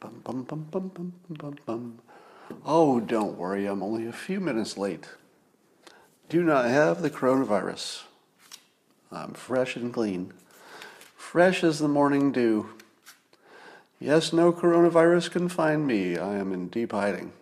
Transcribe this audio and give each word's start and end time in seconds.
Bum, 0.00 0.22
bum, 0.24 0.42
bum, 0.44 0.68
bum, 0.70 0.88
bum, 0.94 1.12
bum, 1.28 1.56
bum. 1.66 1.98
Oh, 2.64 3.00
don't 3.00 3.36
worry, 3.36 3.66
I'm 3.66 3.82
only 3.82 4.06
a 4.06 4.12
few 4.12 4.40
minutes 4.40 4.78
late. 4.78 5.06
Do 6.30 6.42
not 6.42 6.64
have 6.64 7.02
the 7.02 7.10
coronavirus. 7.10 8.04
I'm 9.12 9.34
fresh 9.34 9.76
and 9.76 9.92
clean. 9.92 10.32
Fresh 11.16 11.62
as 11.62 11.78
the 11.78 11.88
morning 11.88 12.32
dew. 12.32 12.70
Yes, 13.98 14.32
no 14.32 14.52
coronavirus 14.54 15.32
can 15.32 15.50
find 15.50 15.86
me. 15.86 16.16
I 16.16 16.36
am 16.38 16.52
in 16.52 16.68
deep 16.68 16.92
hiding. 16.92 17.32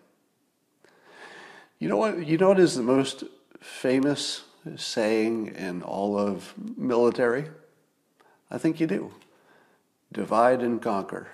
You 1.78 1.88
know 1.88 1.96
what? 1.96 2.26
You 2.26 2.38
know 2.38 2.48
what 2.48 2.58
is 2.58 2.74
the 2.74 2.82
most 2.82 3.22
famous 3.60 4.42
saying 4.76 5.54
in 5.54 5.82
all 5.82 6.18
of 6.18 6.54
military? 6.76 7.46
I 8.50 8.58
think 8.58 8.80
you 8.80 8.88
do. 8.88 9.12
Divide 10.12 10.60
and 10.60 10.82
conquer. 10.82 11.28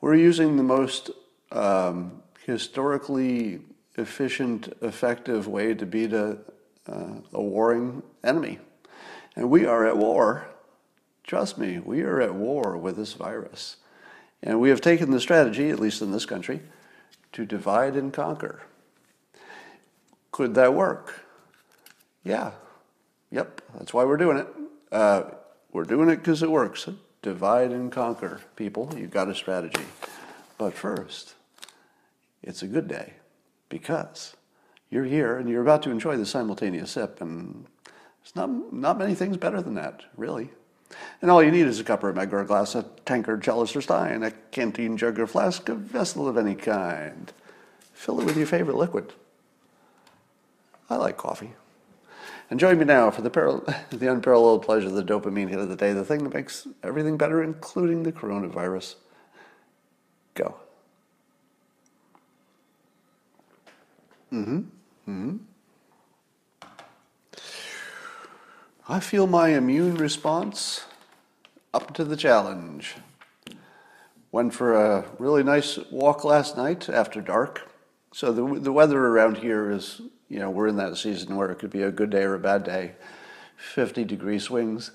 We're 0.00 0.14
using 0.14 0.56
the 0.56 0.62
most 0.62 1.10
um, 1.50 2.22
historically 2.46 3.60
efficient, 3.96 4.72
effective 4.80 5.48
way 5.48 5.74
to 5.74 5.84
beat 5.84 6.12
a, 6.12 6.38
uh, 6.88 7.14
a 7.32 7.42
warring 7.42 8.02
enemy. 8.22 8.60
And 9.34 9.50
we 9.50 9.66
are 9.66 9.86
at 9.86 9.96
war. 9.96 10.48
Trust 11.24 11.58
me, 11.58 11.80
we 11.80 12.02
are 12.02 12.20
at 12.20 12.34
war 12.34 12.76
with 12.76 12.96
this 12.96 13.12
virus. 13.12 13.76
And 14.42 14.60
we 14.60 14.68
have 14.68 14.80
taken 14.80 15.10
the 15.10 15.20
strategy, 15.20 15.70
at 15.70 15.80
least 15.80 16.00
in 16.00 16.12
this 16.12 16.26
country, 16.26 16.60
to 17.32 17.44
divide 17.44 17.96
and 17.96 18.12
conquer. 18.12 18.62
Could 20.30 20.54
that 20.54 20.74
work? 20.74 21.24
Yeah. 22.22 22.52
Yep. 23.32 23.62
That's 23.76 23.92
why 23.92 24.04
we're 24.04 24.16
doing 24.16 24.38
it. 24.38 24.46
Uh, 24.92 25.24
we're 25.72 25.84
doing 25.84 26.08
it 26.08 26.16
because 26.16 26.42
it 26.42 26.50
works. 26.50 26.88
Divide 27.22 27.72
and 27.72 27.90
conquer, 27.90 28.40
people. 28.56 28.92
You've 28.96 29.10
got 29.10 29.28
a 29.28 29.34
strategy. 29.34 29.84
But 30.56 30.74
first, 30.74 31.34
it's 32.42 32.62
a 32.62 32.66
good 32.66 32.88
day 32.88 33.14
because 33.68 34.36
you're 34.90 35.04
here 35.04 35.36
and 35.36 35.48
you're 35.48 35.62
about 35.62 35.82
to 35.82 35.90
enjoy 35.90 36.16
the 36.16 36.26
simultaneous 36.26 36.92
sip, 36.92 37.20
and 37.20 37.66
there's 38.22 38.36
not, 38.36 38.72
not 38.72 38.98
many 38.98 39.14
things 39.14 39.36
better 39.36 39.60
than 39.60 39.74
that, 39.74 40.04
really. 40.16 40.50
And 41.20 41.30
all 41.30 41.42
you 41.42 41.50
need 41.50 41.66
is 41.66 41.80
a 41.80 41.84
cup 41.84 42.02
or 42.02 42.10
a 42.10 42.14
mug 42.14 42.32
or 42.32 42.40
a 42.40 42.46
glass, 42.46 42.74
a 42.74 42.84
tankard, 43.04 43.42
chalice 43.42 43.76
or 43.76 43.82
stein, 43.82 44.22
a 44.22 44.30
canteen, 44.30 44.96
jug 44.96 45.18
or 45.18 45.26
flask, 45.26 45.68
a 45.68 45.74
vessel 45.74 46.28
of 46.28 46.38
any 46.38 46.54
kind. 46.54 47.32
Fill 47.92 48.20
it 48.20 48.24
with 48.24 48.36
your 48.36 48.46
favorite 48.46 48.76
liquid. 48.76 49.12
I 50.88 50.96
like 50.96 51.16
coffee. 51.16 51.52
And 52.50 52.58
join 52.58 52.78
me 52.78 52.84
now 52.84 53.10
for 53.10 53.22
the, 53.22 53.30
the 53.90 54.10
unparalleled 54.10 54.62
pleasure 54.62 54.88
of 54.88 54.94
the 54.94 55.04
dopamine 55.04 55.48
hit 55.48 55.58
of 55.58 55.68
the 55.68 55.76
day, 55.76 55.92
the 55.92 56.04
thing 56.04 56.24
that 56.24 56.34
makes 56.34 56.66
everything 56.82 57.16
better, 57.16 57.42
including 57.42 58.02
the 58.02 58.12
coronavirus. 58.12 58.94
Go. 60.34 60.54
Mm-hmm. 64.32 64.58
Mm-hmm. 65.08 65.36
I 68.90 69.00
feel 69.00 69.26
my 69.26 69.48
immune 69.48 69.96
response 69.96 70.86
up 71.74 71.92
to 71.94 72.04
the 72.04 72.16
challenge. 72.16 72.96
Went 74.32 74.54
for 74.54 74.74
a 74.74 75.04
really 75.18 75.42
nice 75.42 75.78
walk 75.90 76.24
last 76.24 76.56
night 76.56 76.88
after 76.88 77.20
dark. 77.20 77.70
So 78.12 78.32
the 78.32 78.60
the 78.60 78.72
weather 78.72 78.98
around 78.98 79.38
here 79.38 79.70
is, 79.70 80.00
you 80.28 80.38
know, 80.38 80.50
we're 80.50 80.68
in 80.68 80.76
that 80.76 80.96
season 80.96 81.36
where 81.36 81.50
it 81.50 81.58
could 81.58 81.70
be 81.70 81.82
a 81.82 81.90
good 81.90 82.10
day 82.10 82.22
or 82.22 82.34
a 82.34 82.38
bad 82.38 82.64
day. 82.64 82.92
50 83.56 84.04
degree 84.04 84.38
swings. 84.38 84.92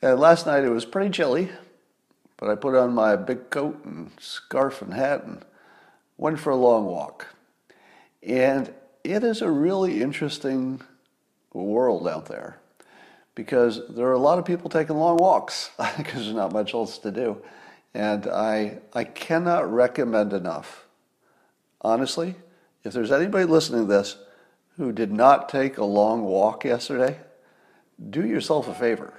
And 0.00 0.18
last 0.18 0.46
night 0.46 0.64
it 0.64 0.70
was 0.70 0.84
pretty 0.84 1.10
chilly, 1.10 1.50
but 2.36 2.48
I 2.48 2.54
put 2.54 2.74
on 2.74 2.94
my 2.94 3.16
big 3.16 3.50
coat 3.50 3.84
and 3.84 4.10
scarf 4.18 4.80
and 4.80 4.94
hat 4.94 5.24
and 5.24 5.44
went 6.16 6.38
for 6.38 6.50
a 6.50 6.56
long 6.56 6.86
walk. 6.86 7.26
And 8.22 8.72
it 9.04 9.24
is 9.24 9.42
a 9.42 9.50
really 9.50 10.02
interesting 10.02 10.82
world 11.52 12.06
out 12.06 12.26
there 12.26 12.58
because 13.34 13.80
there 13.88 14.06
are 14.06 14.12
a 14.12 14.18
lot 14.18 14.38
of 14.38 14.44
people 14.44 14.70
taking 14.70 14.96
long 14.96 15.16
walks 15.16 15.70
because 15.96 16.24
there's 16.24 16.34
not 16.34 16.52
much 16.52 16.74
else 16.74 16.98
to 16.98 17.10
do. 17.10 17.42
And 17.94 18.26
I, 18.26 18.78
I 18.92 19.04
cannot 19.04 19.72
recommend 19.72 20.32
enough, 20.32 20.86
honestly, 21.80 22.36
if 22.84 22.92
there's 22.92 23.10
anybody 23.10 23.44
listening 23.44 23.82
to 23.82 23.92
this 23.92 24.16
who 24.78 24.92
did 24.92 25.12
not 25.12 25.48
take 25.48 25.76
a 25.76 25.84
long 25.84 26.22
walk 26.22 26.64
yesterday, 26.64 27.18
do 28.10 28.24
yourself 28.24 28.68
a 28.68 28.74
favor 28.74 29.12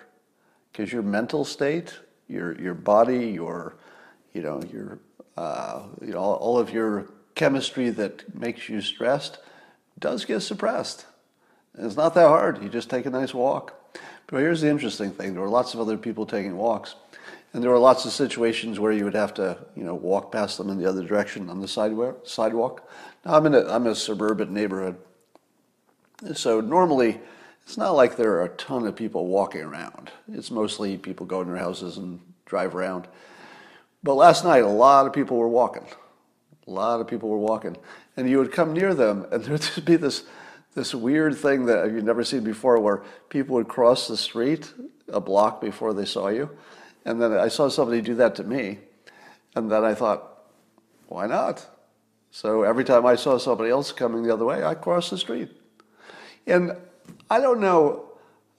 because 0.71 0.91
your 0.91 1.03
mental 1.03 1.43
state, 1.43 1.99
your, 2.27 2.59
your 2.59 2.73
body, 2.73 3.27
your, 3.27 3.75
you 4.33 4.41
know, 4.41 4.61
your, 4.71 4.99
uh, 5.35 5.83
you 6.01 6.13
know, 6.13 6.19
all 6.19 6.57
of 6.57 6.71
your 6.71 7.11
chemistry 7.35 7.89
that 7.89 8.33
makes 8.33 8.69
you 8.69 8.81
stressed 8.81 9.39
does 9.99 10.23
get 10.23 10.39
suppressed. 10.39 11.05
And 11.75 11.85
it's 11.85 11.97
not 11.97 12.13
that 12.15 12.27
hard. 12.27 12.63
You 12.63 12.69
just 12.69 12.89
take 12.89 13.05
a 13.05 13.09
nice 13.09 13.33
walk. 13.33 13.75
But 14.27 14.37
here's 14.37 14.61
the 14.61 14.69
interesting 14.69 15.11
thing. 15.11 15.33
There 15.33 15.41
were 15.41 15.49
lots 15.49 15.73
of 15.73 15.81
other 15.81 15.97
people 15.97 16.25
taking 16.25 16.55
walks. 16.55 16.95
And 17.51 17.63
there 17.63 17.71
were 17.71 17.79
lots 17.79 18.05
of 18.05 18.11
situations 18.11 18.79
where 18.79 18.91
you 18.91 19.03
would 19.03 19.15
have 19.15 19.33
to, 19.35 19.57
you 19.75 19.83
know, 19.83 19.95
walk 19.95 20.31
past 20.31 20.57
them 20.57 20.69
in 20.69 20.77
the 20.77 20.85
other 20.85 21.03
direction 21.03 21.49
on 21.49 21.59
the 21.59 21.67
sidewalk. 21.67 22.89
Now, 23.25 23.33
I'm 23.35 23.45
in 23.47 23.55
a, 23.55 23.65
I'm 23.67 23.87
a 23.87 23.95
suburban 23.95 24.53
neighborhood. 24.53 24.97
So 26.35 26.59
normally, 26.59 27.19
it's 27.63 27.77
not 27.77 27.91
like 27.91 28.17
there 28.17 28.33
are 28.33 28.45
a 28.45 28.49
ton 28.49 28.85
of 28.87 28.95
people 28.95 29.27
walking 29.27 29.61
around. 29.61 30.11
It's 30.31 30.51
mostly 30.51 30.97
people 30.97 31.25
go 31.25 31.41
in 31.41 31.47
their 31.47 31.57
houses 31.57 31.97
and 31.97 32.19
drive 32.45 32.75
around. 32.75 33.07
But 34.03 34.15
last 34.15 34.43
night, 34.43 34.63
a 34.63 34.67
lot 34.67 35.05
of 35.05 35.13
people 35.13 35.37
were 35.37 35.47
walking. 35.47 35.85
A 36.67 36.71
lot 36.71 36.99
of 36.99 37.07
people 37.07 37.29
were 37.29 37.37
walking. 37.37 37.77
And 38.17 38.29
you 38.29 38.37
would 38.39 38.51
come 38.51 38.73
near 38.73 38.93
them, 38.93 39.25
and 39.31 39.43
there'd 39.45 39.61
just 39.61 39.85
be 39.85 39.95
this, 39.95 40.23
this 40.75 40.93
weird 40.93 41.37
thing 41.37 41.65
that 41.67 41.91
you've 41.91 42.03
never 42.03 42.23
seen 42.23 42.43
before 42.43 42.79
where 42.79 43.03
people 43.29 43.55
would 43.55 43.67
cross 43.67 44.07
the 44.07 44.17
street 44.17 44.73
a 45.07 45.21
block 45.21 45.61
before 45.61 45.93
they 45.93 46.05
saw 46.05 46.27
you. 46.27 46.49
And 47.05 47.21
then 47.21 47.33
I 47.33 47.47
saw 47.47 47.69
somebody 47.69 48.01
do 48.01 48.15
that 48.15 48.35
to 48.35 48.43
me. 48.43 48.79
And 49.55 49.71
then 49.71 49.83
I 49.83 49.93
thought, 49.93 50.43
why 51.07 51.27
not? 51.27 51.65
So 52.31 52.63
every 52.63 52.83
time 52.83 53.05
I 53.05 53.15
saw 53.15 53.37
somebody 53.37 53.69
else 53.69 53.91
coming 53.91 54.23
the 54.23 54.33
other 54.33 54.45
way, 54.45 54.63
I 54.63 54.75
crossed 54.75 55.09
the 55.09 55.17
street. 55.17 55.49
And 56.47 56.75
I 57.29 57.39
don't 57.39 57.59
know, 57.59 58.09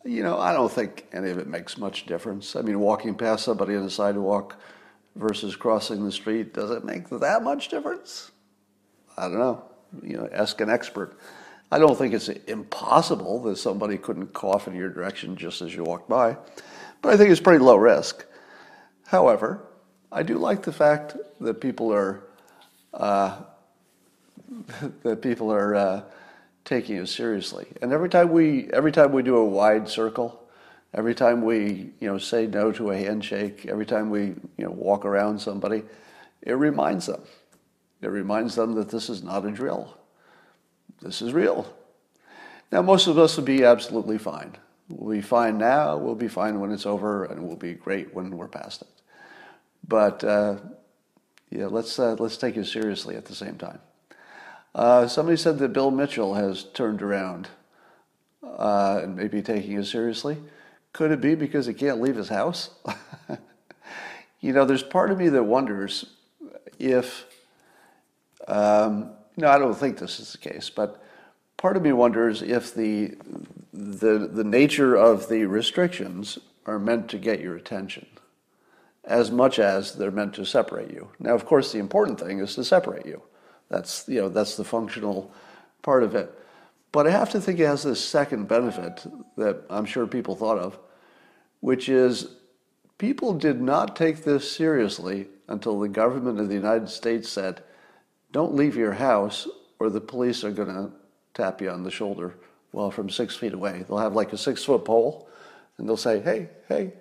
you 0.05 0.23
know, 0.23 0.39
I 0.39 0.53
don't 0.53 0.71
think 0.71 1.07
any 1.13 1.31
of 1.31 1.39
it 1.39 1.47
makes 1.47 1.77
much 1.77 2.07
difference. 2.07 2.57
I 2.57 2.63
mean, 2.63 2.81
walking 2.81 3.15
past 3.15 3.45
somebody 3.45 3.77
on 3.77 3.85
the 3.85 3.91
sidewalk 3.91 4.57
versus 5.17 5.57
crossing 5.57 6.05
the 6.05 6.13
street, 6.13 6.55
does 6.55 6.71
it 6.71 6.85
make 6.85 7.09
that 7.11 7.43
much 7.43 7.69
difference? 7.69 8.31
I 9.17 9.23
don't 9.23 9.39
know. 9.39 9.65
You 10.03 10.19
know, 10.19 10.29
ask 10.33 10.61
an 10.61 10.71
expert. 10.71 11.19
I 11.73 11.79
don't 11.79 11.97
think 11.97 12.15
it's 12.15 12.29
impossible 12.29 13.43
that 13.43 13.57
somebody 13.57 13.97
couldn't 13.99 14.33
cough 14.33 14.67
in 14.67 14.75
your 14.75 14.89
direction 14.89 15.37
just 15.37 15.63
as 15.63 15.75
you 15.75 15.85
walk 15.85 16.09
by, 16.09 16.37
but 17.03 17.13
I 17.13 17.17
think 17.17 17.31
it's 17.31 17.41
pretty 17.41 17.63
low 17.63 17.77
risk. 17.77 18.25
However, 19.07 19.67
I 20.13 20.23
do 20.23 20.39
like 20.39 20.63
the 20.63 20.73
fact 20.73 21.17
that 21.41 21.61
people 21.61 21.93
are 21.93 22.23
uh, 22.93 23.43
that 25.03 25.23
people 25.23 25.53
are 25.53 25.75
uh, 25.75 26.03
taking 26.65 26.97
it 26.97 27.07
seriously. 27.07 27.67
And 27.83 27.93
every 27.93 28.09
time 28.09 28.31
we 28.31 28.69
every 28.73 28.93
time 28.93 29.13
we 29.13 29.23
do 29.23 29.37
a 29.37 29.45
wide 29.45 29.89
circle, 29.89 30.41
Every 30.93 31.15
time 31.15 31.43
we, 31.43 31.93
you 32.01 32.09
know, 32.09 32.19
say 32.19 32.47
no 32.47 32.73
to 32.73 32.91
a 32.91 32.97
handshake, 32.97 33.67
every 33.67 33.87
time 33.87 34.11
we, 34.11 34.35
you 34.57 34.65
know, 34.65 34.71
walk 34.71 35.05
around 35.05 35.41
somebody, 35.41 35.85
it 36.43 36.53
reminds 36.53 37.07
them. 37.07 37.23
It 38.03 38.09
reminds 38.09 38.57
them 38.57 38.75
that 38.75 38.89
this 38.89 39.09
is 39.09 39.23
not 39.23 39.45
a 39.45 39.51
drill. 39.53 39.97
This 41.01 41.23
is 41.23 41.33
real. 41.33 41.73
Now, 42.73 42.83
most 42.83 43.07
of 43.07 43.19
us 43.19 43.37
will 43.37 43.45
be 43.45 43.65
absolutely 43.65 44.19
fine. 44.19 44.57
We'll 44.89 45.15
be 45.17 45.23
fine 45.23 45.59
now, 45.59 45.97
we'll 45.97 46.17
be 46.17 46.29
fine 46.29 46.59
when 46.59 46.73
it's 46.73 46.87
over, 46.87 47.25
and 47.25 47.47
we'll 47.47 47.57
be 47.57 47.75
great 47.75 48.13
when 48.13 48.37
we're 48.37 48.49
past 48.49 48.83
it. 48.83 48.89
But 49.87 50.25
uh, 50.25 50.57
yeah, 51.51 51.67
let's 51.67 51.97
uh, 52.01 52.17
let's 52.19 52.37
take 52.37 52.57
it 52.57 52.67
seriously 52.67 53.15
at 53.15 53.25
the 53.25 53.35
same 53.35 53.57
time. 53.57 53.79
Uh, 54.75 55.07
somebody 55.07 55.37
said 55.37 55.59
that 55.59 55.73
Bill 55.73 55.91
Mitchell 55.91 56.35
has 56.35 56.65
turned 56.65 57.03
around 57.03 57.49
uh, 58.43 59.01
and 59.03 59.17
maybe 59.17 59.43
taking 59.43 59.77
it 59.77 59.87
seriously. 59.87 60.39
Could 60.93 61.11
it 61.11 61.21
be 61.21 61.35
because 61.35 61.67
he 61.67 61.75
can't 61.75 62.01
leave 62.01 62.17
his 62.17 62.29
house? 62.29 62.71
you 64.41 64.53
know, 64.53 64.65
there's 64.65 64.83
part 64.83 65.11
of 65.11 65.19
me 65.19 65.29
that 65.29 65.43
wonders 65.43 66.05
if, 66.79 67.27
um, 68.49 69.11
no, 69.37 69.49
I 69.49 69.59
don't 69.59 69.75
think 69.75 69.99
this 69.99 70.21
is 70.21 70.33
the 70.33 70.39
case, 70.39 70.71
but 70.71 71.03
part 71.57 71.77
of 71.77 71.83
me 71.83 71.93
wonders 71.93 72.43
if 72.43 72.75
the, 72.75 73.17
the, 73.73 74.29
the 74.33 74.45
nature 74.45 74.95
of 74.95 75.29
the 75.29 75.45
restrictions 75.45 76.39
are 76.67 76.79
meant 76.79 77.09
to 77.11 77.19
get 77.19 77.41
your 77.41 77.57
attention 77.57 78.07
as 79.05 79.31
much 79.31 79.59
as 79.59 79.95
they're 79.95 80.11
meant 80.11 80.35
to 80.35 80.45
separate 80.45 80.91
you. 80.91 81.11
Now, 81.19 81.35
of 81.35 81.45
course, 81.45 81.73
the 81.73 81.79
important 81.79 82.21
thing 82.21 82.39
is 82.39 82.55
to 82.55 82.65
separate 82.65 83.07
you. 83.07 83.23
That's, 83.71 84.05
you 84.09 84.21
know, 84.21 84.29
that's 84.29 84.57
the 84.57 84.65
functional 84.65 85.33
part 85.83 86.03
of 86.03 86.15
it. 86.15 86.37
But 86.93 87.07
I 87.07 87.11
have 87.11 87.31
to 87.31 87.41
think 87.41 87.61
it 87.61 87.67
has 87.67 87.85
this 87.85 88.05
second 88.05 88.49
benefit 88.49 89.07
that 89.37 89.63
I'm 89.71 89.87
sure 89.87 90.07
people 90.07 90.35
thought 90.35 90.59
of, 90.59 90.79
which 91.61 91.89
is 91.89 92.35
people 92.99 93.33
did 93.33 93.61
not 93.61 93.95
take 93.95 94.25
this 94.25 94.51
seriously 94.51 95.29
until 95.49 95.79
the 95.79 95.89
government 95.89 96.41
of 96.41 96.49
the 96.49 96.55
United 96.55 96.89
States 96.89 97.29
said, 97.29 97.63
don't 98.33 98.55
leave 98.55 98.77
your 98.77 98.93
house 98.93 99.47
or 99.79 99.89
the 99.89 100.01
police 100.01 100.45
are 100.45 100.51
going 100.51 100.69
to 100.69 100.91
tap 101.35 101.61
you 101.61 101.71
on 101.71 101.85
the 101.85 101.91
shoulder 101.91 102.35
well 102.73 102.91
from 102.91 103.09
six 103.09 103.37
feet 103.37 103.53
away. 103.53 103.85
They'll 103.89 103.99
have 103.99 104.15
like 104.15 104.33
a 104.33 104.39
six 104.39 104.65
foot 104.65 104.85
pole 104.85 105.29
and 105.79 105.89
they'll 105.89 105.97
say, 105.97 106.21
hey, 106.21 106.49
hey, 106.69 106.93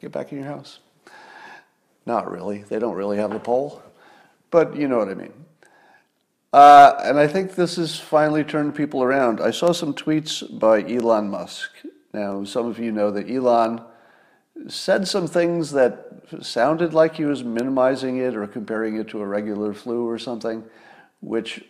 get 0.00 0.12
back 0.12 0.32
in 0.32 0.38
your 0.38 0.46
house. 0.46 0.80
Not 2.06 2.30
really. 2.30 2.62
They 2.62 2.78
don't 2.78 2.94
really 2.94 3.18
have 3.18 3.32
a 3.32 3.40
pole, 3.40 3.82
but 4.50 4.76
you 4.76 4.88
know 4.88 4.98
what 4.98 5.08
I 5.08 5.14
mean. 5.14 5.32
Uh, 6.58 7.00
and 7.04 7.20
I 7.20 7.28
think 7.28 7.54
this 7.54 7.76
has 7.76 8.00
finally 8.00 8.42
turned 8.42 8.74
people 8.74 9.00
around. 9.00 9.40
I 9.40 9.52
saw 9.52 9.70
some 9.70 9.94
tweets 9.94 10.42
by 10.58 10.82
Elon 10.82 11.30
Musk. 11.30 11.70
Now, 12.12 12.42
some 12.42 12.66
of 12.66 12.80
you 12.80 12.90
know 12.90 13.12
that 13.12 13.30
Elon 13.30 13.80
said 14.66 15.06
some 15.06 15.28
things 15.28 15.70
that 15.70 16.20
sounded 16.40 16.92
like 16.92 17.14
he 17.14 17.24
was 17.24 17.44
minimizing 17.44 18.16
it 18.16 18.34
or 18.34 18.44
comparing 18.48 18.96
it 18.96 19.06
to 19.10 19.20
a 19.20 19.24
regular 19.24 19.72
flu 19.72 20.04
or 20.04 20.18
something, 20.18 20.64
which 21.20 21.62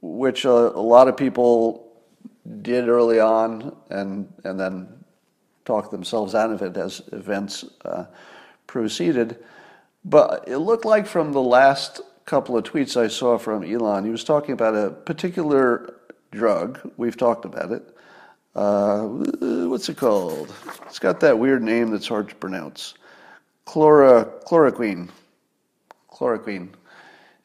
which 0.00 0.44
a, 0.44 0.48
a 0.52 0.84
lot 0.94 1.08
of 1.08 1.16
people 1.16 1.92
did 2.62 2.88
early 2.88 3.18
on 3.18 3.74
and 3.90 4.32
and 4.44 4.60
then 4.60 4.86
talked 5.64 5.90
themselves 5.90 6.36
out 6.36 6.52
of 6.52 6.62
it 6.62 6.76
as 6.76 7.02
events 7.10 7.64
uh, 7.84 8.04
proceeded. 8.68 9.38
But 10.04 10.44
it 10.46 10.58
looked 10.58 10.84
like 10.84 11.08
from 11.08 11.32
the 11.32 11.42
last 11.42 12.00
couple 12.26 12.56
of 12.56 12.64
tweets 12.64 13.00
I 13.00 13.06
saw 13.06 13.38
from 13.38 13.62
Elon, 13.62 14.04
he 14.04 14.10
was 14.10 14.24
talking 14.24 14.52
about 14.52 14.74
a 14.74 14.90
particular 14.90 15.94
drug. 16.32 16.92
We've 16.96 17.16
talked 17.16 17.44
about 17.44 17.70
it. 17.70 17.96
Uh, 18.54 19.02
what's 19.68 19.88
it 19.88 19.96
called? 19.96 20.52
It's 20.86 20.98
got 20.98 21.20
that 21.20 21.38
weird 21.38 21.62
name 21.62 21.90
that's 21.90 22.08
hard 22.08 22.28
to 22.28 22.34
pronounce. 22.34 22.94
Chlora, 23.66 24.42
chloroquine. 24.44 25.08
Chloroquine, 26.10 26.70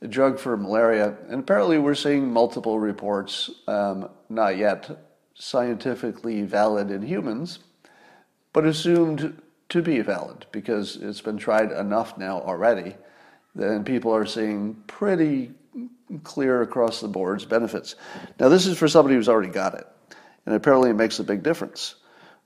a 0.02 0.08
drug 0.08 0.40
for 0.40 0.58
malaria. 0.58 1.16
And 1.30 1.42
apparently, 1.42 1.78
we're 1.78 1.94
seeing 1.94 2.32
multiple 2.32 2.80
reports, 2.80 3.52
um, 3.68 4.10
not 4.30 4.58
yet 4.58 4.90
scientifically 5.36 6.42
valid 6.42 6.90
in 6.90 7.02
humans, 7.02 7.60
but 8.54 8.66
assumed 8.66 9.42
to 9.70 9.82
be 9.82 10.00
valid 10.02 10.46
because 10.52 10.96
it's 10.96 11.22
been 11.22 11.38
tried 11.38 11.72
enough 11.72 12.18
now 12.18 12.40
already 12.42 12.96
then 13.56 13.84
people 13.84 14.16
are 14.16 14.26
seeing 14.26 14.76
pretty 14.88 15.52
clear 16.24 16.62
across 16.62 17.00
the 17.02 17.08
boards 17.08 17.46
benefits. 17.46 17.96
Now, 18.40 18.50
this 18.50 18.66
is 18.66 18.78
for 18.78 18.88
somebody 18.88 19.16
who's 19.16 19.30
already 19.30 19.50
got 19.52 19.76
it, 19.76 19.88
and 20.46 20.56
apparently 20.56 20.90
it 20.90 20.96
makes 20.96 21.20
a 21.20 21.24
big 21.24 21.44
difference. 21.44 21.96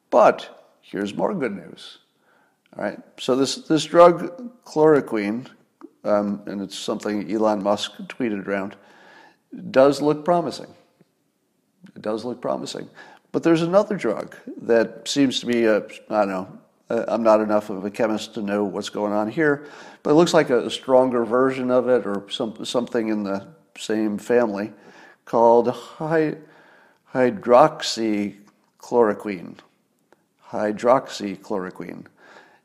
But 0.09 0.77
here's 0.81 1.13
more 1.13 1.33
good 1.33 1.55
news. 1.55 1.99
All 2.75 2.83
right, 2.83 2.99
so 3.19 3.35
this, 3.35 3.55
this 3.55 3.85
drug, 3.85 4.51
chloroquine, 4.65 5.47
um, 6.03 6.43
and 6.45 6.61
it's 6.61 6.77
something 6.77 7.31
Elon 7.31 7.63
Musk 7.63 7.93
tweeted 8.07 8.47
around, 8.47 8.75
does 9.71 10.01
look 10.01 10.25
promising. 10.25 10.73
It 11.95 12.01
does 12.01 12.25
look 12.25 12.41
promising. 12.41 12.89
But 13.31 13.43
there's 13.43 13.61
another 13.61 13.95
drug 13.95 14.35
that 14.61 15.07
seems 15.07 15.39
to 15.39 15.45
be 15.45 15.65
a, 15.65 15.77
I 16.09 16.25
don't 16.25 16.27
know, 16.29 16.59
uh, 16.89 17.05
I'm 17.07 17.23
not 17.23 17.41
enough 17.41 17.69
of 17.69 17.83
a 17.83 17.91
chemist 17.91 18.35
to 18.35 18.41
know 18.41 18.63
what's 18.63 18.89
going 18.89 19.13
on 19.13 19.29
here, 19.29 19.67
but 20.05 20.11
it 20.11 20.13
looks 20.13 20.33
like 20.35 20.51
a, 20.51 20.69
stronger 20.69 21.25
version 21.25 21.71
of 21.71 21.89
it 21.89 22.05
or 22.05 22.29
some, 22.29 22.63
something 22.63 23.07
in 23.07 23.23
the 23.23 23.47
same 23.75 24.19
family 24.19 24.71
called 25.25 25.69
hy, 25.69 26.35
hydroxychloroquine. 27.11 29.55
Hydroxychloroquine. 30.51 32.05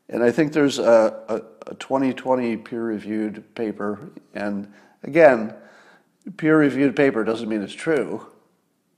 And 0.09 0.23
I 0.23 0.29
think 0.29 0.53
there's 0.53 0.77
a, 0.77 1.19
a, 1.27 1.41
a 1.71 1.73
2020 1.73 2.57
peer 2.57 2.83
reviewed 2.83 3.55
paper. 3.55 4.11
And 4.35 4.71
again, 5.01 5.55
peer 6.37 6.59
reviewed 6.59 6.95
paper 6.95 7.23
doesn't 7.23 7.49
mean 7.49 7.63
it's 7.63 7.73
true, 7.73 8.23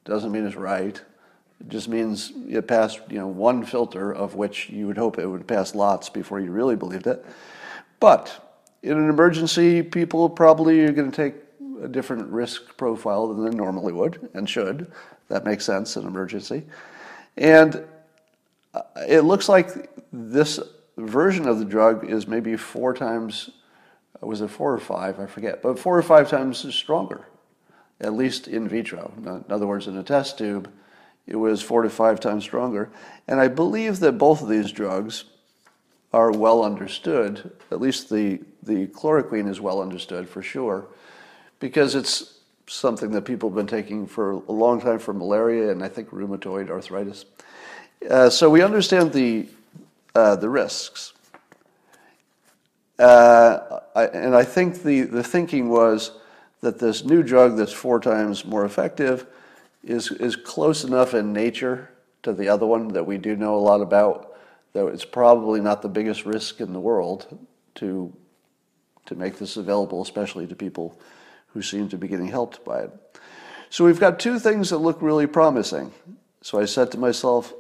doesn't 0.04 0.34
mean 0.34 0.46
it's 0.46 0.58
right. 0.58 1.02
It 1.62 1.70
just 1.70 1.88
means 1.88 2.34
it 2.50 2.68
passed, 2.68 3.00
you 3.10 3.20
know, 3.20 3.28
one 3.28 3.64
filter 3.64 4.14
of 4.14 4.36
which 4.36 4.70
you 4.70 4.86
would 4.88 4.98
hope 4.98 5.18
it 5.18 5.28
would 5.28 5.48
pass 5.48 5.74
lots 5.74 6.10
before 6.10 6.42
you 6.42 6.52
really 6.52 6.76
believed 6.76 7.08
it. 7.08 7.26
But 8.04 8.60
in 8.82 8.98
an 8.98 9.08
emergency, 9.08 9.82
people 9.82 10.30
probably 10.30 10.82
are 10.82 10.92
going 10.92 11.10
to 11.10 11.16
take 11.16 11.36
a 11.82 11.88
different 11.88 12.30
risk 12.30 12.76
profile 12.76 13.30
than 13.30 13.50
they 13.50 13.56
normally 13.56 13.94
would 13.94 14.30
and 14.34 14.50
should. 14.50 14.92
That 15.30 15.46
makes 15.46 15.64
sense 15.64 15.96
in 15.96 16.06
emergency. 16.06 16.64
And 17.38 17.86
uh, 18.74 18.82
it 19.08 19.22
looks 19.22 19.48
like 19.48 19.90
this 20.12 20.60
version 20.98 21.48
of 21.48 21.60
the 21.60 21.64
drug 21.64 22.10
is 22.10 22.28
maybe 22.28 22.58
four 22.58 22.94
times, 22.94 23.52
was 24.20 24.42
it 24.42 24.50
four 24.50 24.74
or 24.74 24.80
five? 24.80 25.22
I 25.22 25.26
forget, 25.26 25.62
but 25.62 25.80
four 25.80 25.98
or 25.98 26.04
five 26.04 26.30
times 26.30 26.58
stronger, 26.76 27.30
at 28.02 28.12
least 28.12 28.50
in 28.50 28.68
vitro. 28.68 29.14
In 29.18 29.46
other 29.50 29.66
words, 29.66 29.88
in 29.88 29.96
a 29.96 30.04
test 30.04 30.38
tube, 30.38 30.70
it 31.26 31.38
was 31.38 31.62
four 31.62 31.84
to 31.84 31.90
five 31.90 32.20
times 32.20 32.44
stronger. 32.44 32.90
And 33.30 33.40
I 33.40 33.48
believe 33.48 34.02
that 34.02 34.18
both 34.18 34.42
of 34.42 34.50
these 34.50 34.74
drugs 34.74 35.24
are 36.14 36.32
well 36.32 36.64
understood, 36.64 37.52
at 37.72 37.82
least 37.82 38.10
the, 38.10 38.40
the 38.62 38.88
chloroquine 38.88 39.50
is 39.50 39.60
well 39.60 39.82
understood 39.82 40.30
for 40.30 40.44
sure, 40.44 40.86
because 41.60 41.96
it's 41.96 42.40
something 42.68 43.12
that 43.12 43.24
people 43.24 43.50
have 43.50 43.56
been 43.56 43.68
taking 43.68 44.06
for 44.06 44.32
a 44.32 44.52
long 44.52 44.80
time 44.80 45.00
for 45.00 45.14
malaria 45.14 45.72
and 45.72 45.84
I 45.84 45.88
think 45.88 46.10
rheumatoid 46.12 46.70
arthritis. 46.70 47.26
Uh, 48.10 48.30
so 48.30 48.50
we 48.50 48.62
understand 48.62 49.12
the, 49.12 49.48
uh, 50.14 50.36
the 50.36 50.50
risks. 50.50 51.14
Uh, 53.00 53.80
I, 53.96 54.06
and 54.06 54.36
I 54.36 54.44
think 54.44 54.84
the, 54.84 55.02
the 55.02 55.24
thinking 55.24 55.70
was 55.70 56.12
that 56.62 56.80
this 56.80 57.04
new 57.04 57.24
drug 57.24 57.58
that's 57.58 57.74
four 57.74 58.00
times 58.00 58.46
more 58.46 58.66
effective 58.66 59.26
is, 59.84 60.12
is 60.12 60.36
close 60.36 60.84
enough 60.84 61.14
in 61.14 61.34
nature 61.34 61.90
to 62.22 62.34
the 62.34 62.48
other 62.48 62.66
one 62.66 62.90
that 62.90 63.06
we 63.06 63.18
do 63.18 63.36
know 63.36 63.56
a 63.56 63.60
lot 63.60 63.82
about 63.82 64.33
that 64.74 64.88
it's 64.88 65.06
probably 65.06 65.62
not 65.62 65.82
the 65.82 65.90
biggest 65.90 66.26
risk 66.26 66.60
in 66.60 66.74
the 66.74 66.80
world 66.80 67.38
to, 67.76 68.16
to 69.06 69.16
make 69.16 69.38
this 69.38 69.58
available, 69.58 70.02
especially 70.02 70.48
to 70.48 70.56
people 70.56 71.00
who 71.48 71.62
seem 71.62 71.88
to 71.90 71.98
be 71.98 72.08
getting 72.08 72.28
helped 72.28 72.66
by 72.66 72.82
it. 72.82 72.92
So 73.70 73.86
we've 73.86 74.00
got 74.00 74.20
two 74.20 74.40
things 74.40 74.70
that 74.70 74.78
look 74.78 75.02
really 75.02 75.28
promising. 75.28 75.92
So 76.42 76.60
I 76.60 76.66
said 76.66 76.92
to 76.92 76.98
myself, 76.98 77.54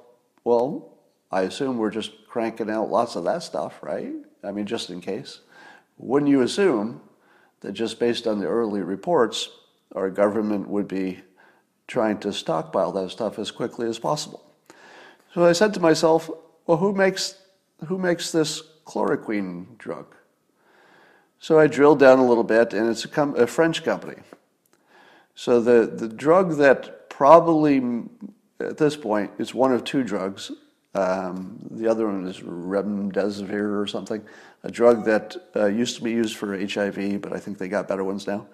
well, 0.43 0.97
I 1.31 1.41
assume 1.43 1.77
we're 1.77 1.89
just 1.89 2.27
cranking 2.27 2.69
out 2.69 2.89
lots 2.89 3.15
of 3.15 3.23
that 3.23 3.43
stuff, 3.43 3.79
right? 3.81 4.11
I 4.43 4.51
mean, 4.51 4.65
just 4.65 4.89
in 4.89 5.01
case. 5.01 5.39
Wouldn't 5.97 6.29
you 6.29 6.41
assume 6.41 7.01
that 7.61 7.71
just 7.71 7.99
based 7.99 8.27
on 8.27 8.39
the 8.39 8.47
early 8.47 8.81
reports, 8.81 9.49
our 9.95 10.09
government 10.09 10.67
would 10.67 10.87
be 10.87 11.21
trying 11.87 12.19
to 12.19 12.33
stockpile 12.33 12.91
that 12.91 13.09
stuff 13.09 13.39
as 13.39 13.51
quickly 13.51 13.87
as 13.87 13.99
possible. 13.99 14.43
So 15.33 15.45
I 15.45 15.53
said 15.53 15.73
to 15.73 15.79
myself, 15.79 16.29
well, 16.65 16.77
who 16.77 16.93
makes, 16.93 17.35
who 17.87 17.97
makes 17.97 18.31
this 18.31 18.61
chloroquine 18.85 19.77
drug? 19.77 20.15
So 21.39 21.59
I 21.59 21.67
drilled 21.67 21.99
down 21.99 22.19
a 22.19 22.25
little 22.25 22.43
bit, 22.43 22.73
and 22.73 22.89
it's 22.89 23.05
a, 23.05 23.07
com- 23.07 23.35
a 23.35 23.47
French 23.47 23.83
company. 23.83 24.15
So 25.35 25.59
the, 25.59 25.85
the 25.85 26.07
drug 26.07 26.57
that 26.57 27.09
probably, 27.09 27.81
at 28.59 28.77
this 28.77 28.95
point, 28.95 29.31
is 29.37 29.53
one 29.53 29.73
of 29.73 29.83
two 29.83 30.03
drugs. 30.03 30.51
Um, 30.95 31.59
the 31.71 31.87
other 31.87 32.07
one 32.07 32.27
is 32.27 32.39
remdesivir 32.39 33.81
or 33.81 33.87
something, 33.87 34.23
a 34.63 34.71
drug 34.71 35.05
that 35.05 35.35
uh, 35.55 35.65
used 35.65 35.97
to 35.97 36.03
be 36.03 36.11
used 36.11 36.37
for 36.37 36.57
HIV, 36.57 37.21
but 37.21 37.33
I 37.33 37.39
think 37.39 37.57
they 37.57 37.67
got 37.67 37.87
better 37.87 38.03
ones 38.03 38.27
now. 38.27 38.47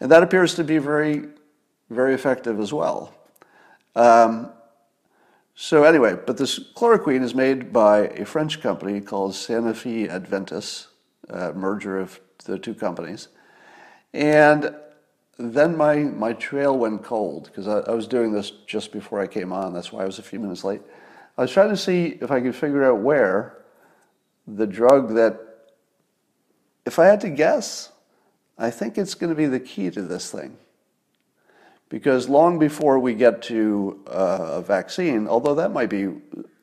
And 0.00 0.10
that 0.10 0.22
appears 0.22 0.54
to 0.56 0.64
be 0.64 0.78
very 0.78 1.28
very 1.90 2.14
effective 2.14 2.60
as 2.60 2.72
well. 2.72 3.14
Um, 3.94 4.52
so 5.58 5.84
anyway, 5.84 6.18
but 6.26 6.36
this 6.36 6.58
chloroquine 6.58 7.22
is 7.22 7.34
made 7.34 7.72
by 7.72 8.08
a 8.08 8.26
French 8.26 8.60
company 8.60 9.00
called 9.00 9.32
Sanofi 9.32 10.06
Aventis, 10.06 10.88
a 11.30 11.48
uh, 11.48 11.52
merger 11.54 11.98
of 11.98 12.20
the 12.44 12.58
two 12.58 12.74
companies. 12.74 13.28
And 14.12 14.74
then 15.38 15.74
my, 15.76 15.96
my 15.96 16.34
trail 16.34 16.76
went 16.76 17.02
cold 17.02 17.44
because 17.46 17.66
I, 17.66 17.78
I, 17.90 17.94
was 17.94 18.06
doing 18.06 18.32
this 18.32 18.50
just 18.66 18.92
before 18.92 19.18
I 19.18 19.26
came 19.26 19.50
on. 19.50 19.72
That's 19.72 19.90
why 19.90 20.02
I 20.02 20.06
was 20.06 20.18
a 20.18 20.22
few 20.22 20.38
minutes 20.38 20.62
late. 20.62 20.82
I 21.38 21.42
was 21.42 21.50
trying 21.50 21.70
to 21.70 21.76
see 21.76 22.18
if 22.20 22.30
I 22.30 22.42
could 22.42 22.54
figure 22.54 22.84
out 22.84 23.00
where 23.00 23.64
the 24.46 24.66
drug 24.66 25.14
that, 25.14 25.40
if 26.84 26.98
I 26.98 27.06
had 27.06 27.20
to 27.22 27.30
guess, 27.30 27.92
I 28.58 28.70
think 28.70 28.98
it's 28.98 29.14
going 29.14 29.30
to 29.30 29.36
be 29.36 29.46
the 29.46 29.60
key 29.60 29.90
to 29.90 30.02
this 30.02 30.30
thing. 30.30 30.58
Because 31.88 32.28
long 32.28 32.58
before 32.58 32.98
we 32.98 33.14
get 33.14 33.42
to 33.42 34.00
uh, 34.08 34.48
a 34.54 34.62
vaccine, 34.62 35.28
although 35.28 35.54
that 35.54 35.72
might 35.72 35.88
be 35.88 36.08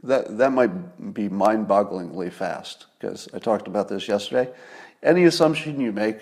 that, 0.03 0.38
that 0.38 0.51
might 0.51 1.13
be 1.13 1.30
mind-bogglingly 1.30 2.30
fast, 2.30 2.88
because 3.00 3.30
I 3.34 3.39
talked 3.39 3.68
about 3.68 3.88
this 3.88 4.10
yesterday. 4.10 4.51
Any 5.01 5.24
assumption 5.24 5.80
you 5.80 5.94
make 5.94 6.20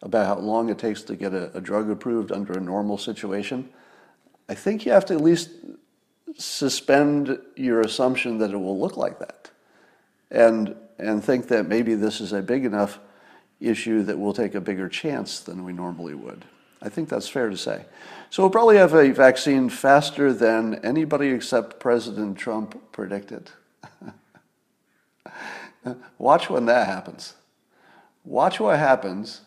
about 0.00 0.26
how 0.26 0.38
long 0.38 0.70
it 0.70 0.78
takes 0.78 1.02
to 1.02 1.16
get 1.16 1.34
a, 1.34 1.54
a 1.54 1.60
drug 1.60 1.90
approved 1.90 2.32
under 2.32 2.54
a 2.54 2.60
normal 2.60 2.96
situation, 2.96 3.68
I 4.48 4.54
think 4.54 4.86
you 4.86 4.92
have 4.92 5.04
to 5.06 5.14
at 5.14 5.20
least 5.20 5.50
suspend 6.38 7.38
your 7.56 7.82
assumption 7.82 8.38
that 8.38 8.52
it 8.52 8.56
will 8.56 8.78
look 8.78 8.96
like 8.96 9.18
that, 9.18 9.50
and 10.30 10.74
and 10.98 11.22
think 11.22 11.48
that 11.48 11.66
maybe 11.66 11.94
this 11.94 12.20
is 12.20 12.32
a 12.32 12.40
big 12.40 12.64
enough 12.64 13.00
issue 13.60 14.02
that 14.04 14.18
we'll 14.18 14.32
take 14.32 14.54
a 14.54 14.60
bigger 14.60 14.88
chance 14.88 15.40
than 15.40 15.64
we 15.64 15.72
normally 15.72 16.14
would. 16.14 16.46
I 16.82 16.88
think 16.88 17.08
that's 17.08 17.28
fair 17.28 17.50
to 17.50 17.56
say. 17.56 17.84
So 18.30 18.42
we'll 18.42 18.50
probably 18.50 18.76
have 18.76 18.94
a 18.94 19.10
vaccine 19.10 19.68
faster 19.68 20.32
than 20.32 20.76
anybody 20.84 21.28
except 21.28 21.78
President 21.80 22.38
Trump 22.38 22.92
predicted. 22.92 23.50
Watch 26.18 26.48
when 26.48 26.66
that 26.66 26.86
happens. 26.86 27.34
Watch 28.24 28.60
what 28.60 28.78
happens 28.78 29.42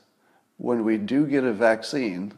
when 0.57 0.83
we 0.83 0.97
do 0.97 1.25
get 1.25 1.43
a 1.43 1.53
vaccine 1.53 2.33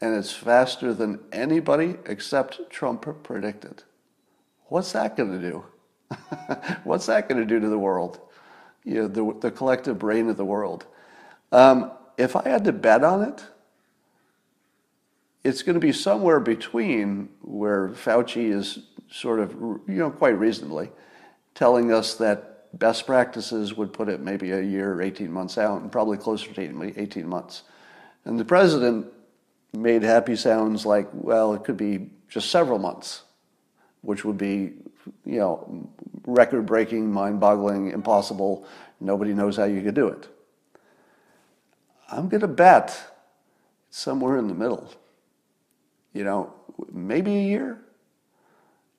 and 0.00 0.14
it's 0.14 0.32
faster 0.32 0.94
than 0.94 1.18
anybody 1.32 1.96
except 2.06 2.70
Trump 2.70 3.04
predicted. 3.24 3.82
What's 4.66 4.92
that 4.92 5.16
going 5.16 5.32
to 5.32 5.50
do? 5.50 5.64
What's 6.84 7.06
that 7.06 7.28
going 7.28 7.40
to 7.40 7.46
do 7.46 7.58
to 7.58 7.68
the 7.68 7.78
world? 7.78 8.20
You 8.84 8.94
know, 9.02 9.08
the, 9.08 9.40
the 9.40 9.50
collective 9.50 9.98
brain 9.98 10.28
of 10.28 10.36
the 10.36 10.44
world. 10.44 10.86
Um, 11.50 11.90
if 12.18 12.36
I 12.36 12.46
had 12.46 12.64
to 12.64 12.72
bet 12.72 13.04
on 13.04 13.22
it, 13.22 13.44
it's 15.44 15.62
going 15.62 15.74
to 15.74 15.80
be 15.80 15.92
somewhere 15.92 16.40
between 16.40 17.30
where 17.40 17.90
Fauci 17.90 18.52
is 18.52 18.80
sort 19.10 19.40
of, 19.40 19.52
you 19.52 19.82
know, 19.86 20.10
quite 20.10 20.38
reasonably 20.38 20.90
telling 21.54 21.92
us 21.92 22.14
that 22.16 22.78
best 22.78 23.06
practices 23.06 23.74
would 23.74 23.92
put 23.92 24.08
it 24.08 24.20
maybe 24.20 24.50
a 24.50 24.60
year 24.60 24.92
or 24.94 25.02
18 25.02 25.32
months 25.32 25.56
out, 25.56 25.80
and 25.80 25.90
probably 25.90 26.18
closer 26.18 26.52
to 26.52 26.92
18 26.96 27.26
months. 27.26 27.62
And 28.24 28.38
the 28.38 28.44
president 28.44 29.06
made 29.72 30.02
happy 30.02 30.36
sounds 30.36 30.84
like, 30.84 31.08
well, 31.12 31.54
it 31.54 31.64
could 31.64 31.76
be 31.76 32.10
just 32.28 32.50
several 32.50 32.78
months, 32.78 33.22
which 34.02 34.24
would 34.24 34.36
be, 34.36 34.74
you 35.24 35.38
know, 35.38 35.88
record 36.26 36.66
breaking, 36.66 37.10
mind 37.10 37.40
boggling, 37.40 37.90
impossible. 37.90 38.66
Nobody 39.00 39.32
knows 39.32 39.56
how 39.56 39.64
you 39.64 39.82
could 39.82 39.94
do 39.94 40.08
it. 40.08 40.28
I'm 42.10 42.28
going 42.28 42.40
to 42.40 42.48
bet 42.48 42.98
somewhere 43.90 44.38
in 44.38 44.48
the 44.48 44.54
middle. 44.54 44.90
You 46.12 46.24
know, 46.24 46.54
maybe 46.90 47.36
a 47.36 47.42
year. 47.42 47.78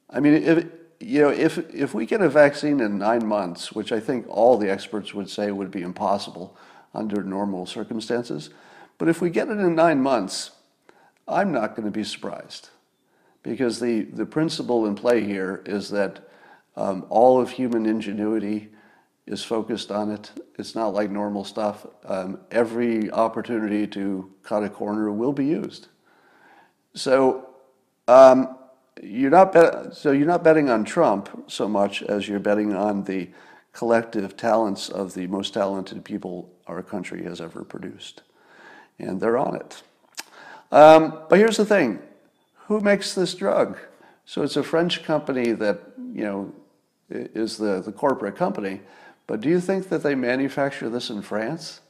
I 0.10 0.20
mean, 0.20 0.34
if, 0.36 0.66
you 1.00 1.22
know, 1.22 1.30
if, 1.30 1.58
if 1.74 1.94
we 1.94 2.06
get 2.06 2.22
a 2.22 2.30
vaccine 2.30 2.80
in 2.80 2.98
nine 2.98 3.25
months, 3.25 3.72
which 3.72 3.92
I 3.92 4.00
think 4.00 4.25
all 4.28 4.58
the 4.58 4.70
experts 4.70 5.13
would 5.13 5.30
say 5.30 5.51
would 5.51 5.72
be 5.72 5.82
impossible 5.82 6.56
under 6.94 7.24
normal 7.24 7.66
circumstances, 7.66 8.50
but 8.98 9.08
if 9.08 9.22
we 9.22 9.30
get 9.30 9.48
it 9.48 9.60
in 9.60 9.75
nine 9.75 10.01
months, 10.01 10.51
I'm 11.28 11.51
not 11.51 11.75
going 11.75 11.86
to 11.86 11.92
be 11.92 12.04
surprised 12.04 12.70
because 13.44 13.80
the, 13.80 14.01
the 14.01 14.25
principle 14.25 14.86
in 14.86 14.96
play 14.96 15.24
here 15.24 15.63
is 15.66 15.89
that 15.92 16.28
um, 16.75 17.06
all 17.10 17.39
of 17.39 17.51
human 17.51 17.86
ingenuity 17.86 18.70
is 19.29 19.43
focused 19.43 19.91
on 19.91 20.12
it. 20.12 20.31
It's 20.57 20.75
not 20.75 20.93
like 20.93 21.12
normal 21.12 21.43
stuff. 21.45 21.86
Um, 22.03 22.39
every 22.50 23.12
opportunity 23.12 23.86
to 23.88 24.29
cut 24.43 24.63
a 24.63 24.69
corner 24.69 25.12
will 25.12 25.33
be 25.33 25.45
used. 25.45 25.88
So 26.95 27.48
um, 28.07 28.57
you're 29.01 29.29
not 29.29 29.53
bet- 29.53 29.95
so 29.95 30.12
you're 30.12 30.27
not 30.27 30.43
betting 30.43 30.69
on 30.69 30.83
Trump 30.83 31.45
so 31.48 31.67
much 31.67 32.01
as 32.01 32.27
you're 32.27 32.39
betting 32.39 32.74
on 32.75 33.03
the 33.03 33.29
collective 33.71 34.36
talents 34.36 34.89
of 34.89 35.13
the 35.13 35.27
most 35.27 35.53
talented 35.53 36.03
people 36.03 36.51
our 36.65 36.81
country 36.81 37.24
has 37.24 37.39
ever 37.39 37.63
produced, 37.63 38.24
and 38.98 39.21
they're 39.21 39.38
on 39.38 39.55
it. 39.55 39.83
Um, 40.71 41.19
but 41.29 41.38
here's 41.38 41.57
the 41.57 41.65
thing: 41.65 42.00
who 42.67 42.79
makes 42.79 43.13
this 43.13 43.36
drug? 43.36 43.77
So 44.25 44.41
it's 44.41 44.57
a 44.57 44.63
French 44.63 45.03
company 45.03 45.51
that 45.51 45.79
you 46.13 46.24
know 46.24 46.53
is 47.09 47.57
the, 47.57 47.81
the 47.81 47.91
corporate 47.91 48.36
company. 48.36 48.81
But 49.29 49.41
do 49.41 49.50
you 49.50 49.62
think 49.62 49.89
that 49.89 50.01
they 50.01 50.15
manufacture 50.15 50.89
this 50.89 51.12
in 51.12 51.21
France? 51.21 51.81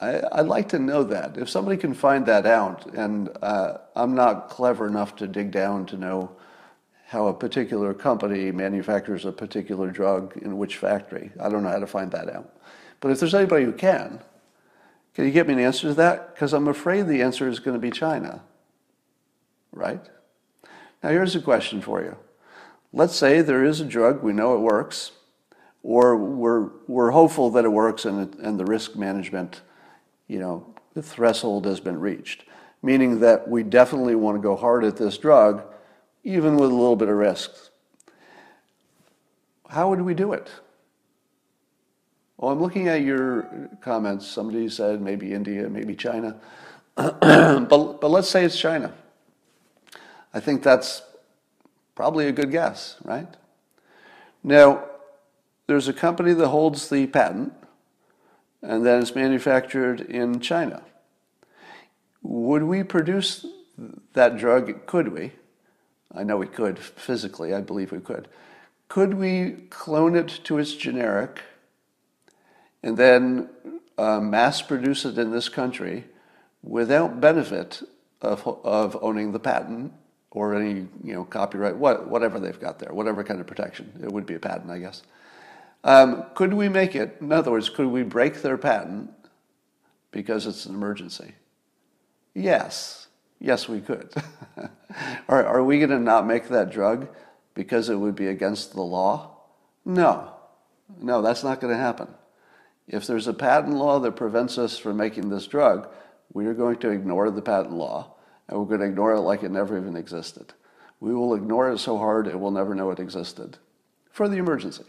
I, 0.00 0.20
would 0.38 0.48
like 0.48 0.70
to 0.70 0.80
know 0.80 1.04
that. 1.04 1.38
If 1.38 1.48
somebody 1.48 1.76
can 1.76 1.94
find 1.94 2.26
that 2.26 2.44
out, 2.44 2.92
and 2.92 3.30
uh, 3.40 3.74
I'm 3.94 4.16
not 4.16 4.48
clever 4.48 4.88
enough 4.88 5.14
to 5.14 5.28
dig 5.28 5.52
down 5.52 5.86
to 5.86 5.96
know 5.96 6.32
how 7.06 7.28
a 7.28 7.32
particular 7.32 7.94
company 7.94 8.50
manufactures 8.50 9.24
a 9.26 9.30
particular 9.30 9.92
drug 9.92 10.36
in 10.38 10.58
which 10.58 10.76
factory. 10.76 11.30
I 11.38 11.48
don't 11.48 11.62
know 11.62 11.68
how 11.68 11.78
to 11.78 11.86
find 11.86 12.10
that 12.10 12.28
out. 12.28 12.52
But 12.98 13.12
if 13.12 13.20
there's 13.20 13.32
anybody 13.32 13.64
who 13.64 13.72
can, 13.72 14.24
can 15.14 15.24
you 15.24 15.30
get 15.30 15.46
me 15.46 15.52
an 15.52 15.60
answer 15.60 15.86
to 15.86 15.94
that? 15.94 16.34
Because 16.34 16.52
I'm 16.52 16.66
afraid 16.66 17.06
the 17.06 17.22
answer 17.22 17.48
is 17.48 17.60
going 17.60 17.76
to 17.76 17.80
be 17.80 17.92
China. 17.92 18.42
Right? 19.70 20.04
Now, 21.00 21.10
here's 21.10 21.36
a 21.36 21.40
question 21.40 21.80
for 21.80 22.02
you. 22.02 22.16
Let's 22.92 23.14
say 23.14 23.40
there 23.40 23.64
is 23.64 23.80
a 23.80 23.84
drug, 23.84 24.20
we 24.20 24.32
know 24.32 24.56
it 24.56 24.60
works, 24.60 25.12
or 25.84 26.16
we're, 26.16 26.70
we're 26.88 27.12
hopeful 27.12 27.50
that 27.50 27.64
it 27.64 27.68
works 27.68 28.04
and, 28.04 28.34
and 28.40 28.58
the 28.58 28.64
risk 28.64 28.96
management 28.96 29.60
you 30.28 30.38
know, 30.38 30.74
the 30.94 31.02
threshold 31.02 31.66
has 31.66 31.80
been 31.80 31.98
reached, 31.98 32.44
meaning 32.82 33.20
that 33.20 33.48
we 33.48 33.62
definitely 33.62 34.14
want 34.14 34.36
to 34.36 34.42
go 34.42 34.56
hard 34.56 34.84
at 34.84 34.96
this 34.96 35.18
drug, 35.18 35.62
even 36.22 36.56
with 36.56 36.70
a 36.70 36.74
little 36.74 36.96
bit 36.96 37.08
of 37.08 37.16
risk. 37.16 37.50
How 39.68 39.88
would 39.90 40.00
we 40.00 40.14
do 40.14 40.32
it? 40.32 40.50
Well, 42.36 42.50
I'm 42.50 42.60
looking 42.60 42.88
at 42.88 43.02
your 43.02 43.70
comments. 43.80 44.26
Somebody 44.26 44.68
said 44.68 45.00
maybe 45.00 45.32
India, 45.32 45.68
maybe 45.68 45.94
China. 45.94 46.40
but, 46.96 47.68
but 48.00 48.08
let's 48.08 48.28
say 48.28 48.44
it's 48.44 48.58
China. 48.58 48.92
I 50.32 50.40
think 50.40 50.62
that's 50.62 51.02
probably 51.94 52.28
a 52.28 52.32
good 52.32 52.50
guess, 52.50 52.96
right? 53.04 53.28
Now, 54.42 54.84
there's 55.66 55.88
a 55.88 55.92
company 55.92 56.32
that 56.34 56.48
holds 56.48 56.88
the 56.88 57.06
patent 57.06 57.52
and 58.62 58.84
then 58.84 59.02
it's 59.02 59.14
manufactured 59.14 60.00
in 60.00 60.40
China. 60.40 60.82
Would 62.22 62.62
we 62.62 62.82
produce 62.82 63.44
that 64.14 64.38
drug? 64.38 64.86
Could 64.86 65.08
we? 65.08 65.32
I 66.14 66.22
know 66.22 66.36
we 66.36 66.46
could 66.46 66.78
physically, 66.78 67.52
I 67.52 67.60
believe 67.60 67.92
we 67.92 68.00
could. 68.00 68.28
Could 68.88 69.14
we 69.14 69.66
clone 69.70 70.16
it 70.16 70.40
to 70.44 70.58
its 70.58 70.74
generic 70.74 71.42
and 72.82 72.96
then 72.96 73.50
uh, 73.98 74.20
mass 74.20 74.62
produce 74.62 75.04
it 75.04 75.18
in 75.18 75.30
this 75.30 75.48
country 75.48 76.04
without 76.62 77.20
benefit 77.20 77.82
of, 78.20 78.46
of 78.64 78.96
owning 79.02 79.32
the 79.32 79.40
patent 79.40 79.92
or 80.30 80.54
any 80.54 80.86
you 81.02 81.14
know 81.14 81.24
copyright, 81.24 81.76
what, 81.76 82.08
whatever 82.08 82.40
they've 82.40 82.60
got 82.60 82.78
there, 82.78 82.92
whatever 82.92 83.22
kind 83.24 83.40
of 83.40 83.46
protection? 83.46 83.92
It 84.02 84.10
would 84.10 84.26
be 84.26 84.34
a 84.34 84.40
patent, 84.40 84.70
I 84.70 84.78
guess. 84.78 85.02
Um, 85.84 86.24
could 86.34 86.54
we 86.54 86.70
make 86.70 86.96
it, 86.96 87.18
in 87.20 87.30
other 87.30 87.50
words, 87.50 87.68
could 87.68 87.86
we 87.86 88.02
break 88.02 88.40
their 88.40 88.56
patent 88.56 89.10
because 90.10 90.46
it's 90.46 90.64
an 90.64 90.74
emergency? 90.74 91.32
Yes. 92.34 93.06
Yes, 93.38 93.68
we 93.68 93.82
could. 93.82 94.10
are, 95.28 95.44
are 95.44 95.62
we 95.62 95.78
going 95.78 95.90
to 95.90 95.98
not 95.98 96.26
make 96.26 96.48
that 96.48 96.70
drug 96.70 97.08
because 97.52 97.90
it 97.90 97.96
would 97.96 98.16
be 98.16 98.28
against 98.28 98.72
the 98.72 98.80
law? 98.80 99.36
No. 99.84 100.32
No, 100.98 101.20
that's 101.20 101.44
not 101.44 101.60
going 101.60 101.72
to 101.72 101.78
happen. 101.78 102.08
If 102.88 103.06
there's 103.06 103.26
a 103.26 103.34
patent 103.34 103.74
law 103.74 103.98
that 104.00 104.12
prevents 104.12 104.56
us 104.56 104.78
from 104.78 104.96
making 104.96 105.28
this 105.28 105.46
drug, 105.46 105.88
we 106.32 106.46
are 106.46 106.54
going 106.54 106.78
to 106.78 106.90
ignore 106.90 107.30
the 107.30 107.42
patent 107.42 107.74
law 107.74 108.14
and 108.48 108.58
we're 108.58 108.66
going 108.66 108.80
to 108.80 108.86
ignore 108.86 109.14
it 109.14 109.20
like 109.20 109.42
it 109.42 109.50
never 109.50 109.76
even 109.76 109.96
existed. 109.96 110.54
We 111.00 111.14
will 111.14 111.34
ignore 111.34 111.70
it 111.70 111.78
so 111.78 111.98
hard 111.98 112.26
it 112.26 112.40
will 112.40 112.50
never 112.50 112.74
know 112.74 112.90
it 112.90 113.00
existed 113.00 113.58
for 114.10 114.28
the 114.28 114.36
emergency. 114.36 114.84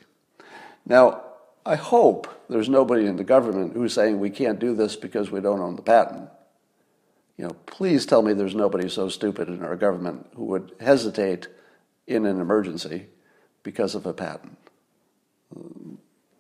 Now, 0.86 1.22
I 1.66 1.76
hope 1.76 2.28
there's 2.48 2.70
nobody 2.70 3.08
in 3.08 3.16
the 3.16 3.24
government 3.24 3.74
who's 3.74 3.94
saying 3.94 4.20
we 4.20 4.30
can't 4.30 4.60
do 4.60 4.76
this 4.76 4.96
because 4.96 5.32
we 5.32 5.42
don't 5.42 5.60
own 5.60 5.76
the 5.76 5.82
patent. 5.82 6.30
You 7.38 7.46
know, 7.46 7.56
please 7.66 8.06
tell 8.06 8.22
me 8.22 8.34
there's 8.34 8.56
nobody 8.56 8.88
so 8.88 9.10
stupid 9.10 9.50
in 9.50 9.64
our 9.64 9.76
government 9.76 10.28
who 10.36 10.46
would 10.46 10.72
hesitate 10.80 11.48
in 12.08 12.26
an 12.26 12.40
emergency 12.40 13.08
because 13.64 13.96
of 13.96 14.06
a 14.06 14.14
patent. 14.14 14.58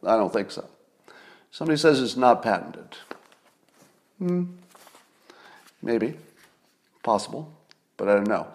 I 0.04 0.16
don't 0.16 0.32
think 0.32 0.52
so. 0.52 0.66
Somebody 1.52 1.78
says 1.78 2.02
it's 2.02 2.16
not 2.16 2.44
patented. 2.44 2.96
Hmm. 4.20 4.44
Maybe. 5.82 6.18
Possible. 7.04 7.52
But 7.98 8.10
I 8.10 8.16
don't 8.16 8.28
know. 8.28 8.48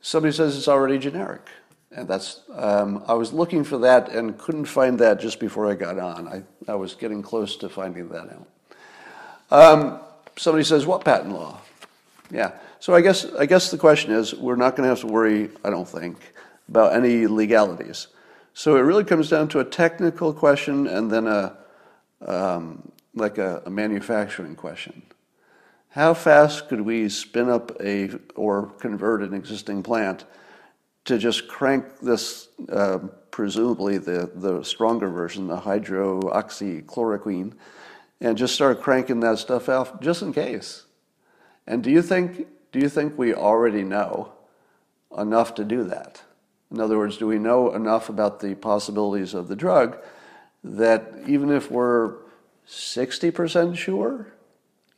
Somebody 0.00 0.32
says 0.32 0.56
it's 0.56 0.68
already 0.68 0.98
generic. 0.98 1.48
And 1.94 2.08
that's, 2.08 2.40
um, 2.54 3.04
I 3.06 3.14
was 3.14 3.32
looking 3.32 3.62
for 3.62 3.78
that 3.78 4.10
and 4.10 4.36
couldn't 4.36 4.64
find 4.64 4.98
that 4.98 5.20
just 5.20 5.38
before 5.38 5.70
I 5.70 5.74
got 5.74 5.98
on. 5.98 6.26
I, 6.26 6.42
I 6.66 6.74
was 6.74 6.94
getting 6.94 7.22
close 7.22 7.56
to 7.58 7.68
finding 7.68 8.08
that 8.08 8.28
out. 8.30 8.48
Um, 9.50 10.00
somebody 10.36 10.64
says, 10.64 10.86
what 10.86 11.04
patent 11.04 11.32
law? 11.32 11.60
Yeah. 12.30 12.52
So 12.80 12.94
I 12.94 13.00
guess, 13.00 13.26
I 13.38 13.46
guess 13.46 13.70
the 13.70 13.78
question 13.78 14.12
is, 14.12 14.34
we're 14.34 14.56
not 14.56 14.76
going 14.76 14.82
to 14.82 14.88
have 14.88 15.00
to 15.00 15.06
worry, 15.06 15.50
I 15.64 15.70
don't 15.70 15.88
think, 15.88 16.16
about 16.68 16.94
any 16.94 17.26
legalities. 17.28 18.08
So 18.54 18.76
it 18.76 18.80
really 18.80 19.04
comes 19.04 19.30
down 19.30 19.48
to 19.48 19.60
a 19.60 19.64
technical 19.64 20.32
question 20.32 20.88
and 20.88 21.10
then 21.10 21.28
a, 21.28 21.56
um, 22.26 22.90
like 23.14 23.38
a, 23.38 23.62
a 23.66 23.70
manufacturing 23.70 24.56
question. 24.56 25.02
How 25.90 26.12
fast 26.12 26.68
could 26.68 26.80
we 26.80 27.08
spin 27.08 27.48
up 27.48 27.70
a 27.80 28.10
or 28.34 28.72
convert 28.80 29.22
an 29.22 29.32
existing 29.32 29.84
plant 29.84 30.24
to 31.04 31.18
just 31.18 31.48
crank 31.48 32.00
this, 32.00 32.48
uh, 32.70 32.98
presumably 33.30 33.98
the, 33.98 34.30
the 34.34 34.62
stronger 34.62 35.08
version, 35.08 35.46
the 35.46 35.58
hydroxychloroquine, 35.58 37.52
and 38.20 38.38
just 38.38 38.54
start 38.54 38.80
cranking 38.80 39.20
that 39.20 39.38
stuff 39.38 39.68
out 39.68 40.00
just 40.00 40.22
in 40.22 40.32
case. 40.32 40.86
And 41.66 41.82
do 41.82 41.90
you 41.90 42.00
think, 42.02 42.46
do 42.72 42.78
you 42.78 42.88
think 42.88 43.18
we 43.18 43.34
already 43.34 43.82
know 43.82 44.32
enough 45.16 45.54
to 45.56 45.64
do 45.64 45.84
that? 45.84 46.22
In 46.70 46.80
other 46.80 46.96
words, 46.98 47.18
do 47.18 47.26
we 47.26 47.38
know 47.38 47.74
enough 47.74 48.08
about 48.08 48.40
the 48.40 48.54
possibilities 48.54 49.34
of 49.34 49.48
the 49.48 49.56
drug 49.56 49.98
that 50.62 51.12
even 51.26 51.50
if 51.50 51.70
we're 51.70 52.14
60% 52.66 53.76
sure, 53.76 54.32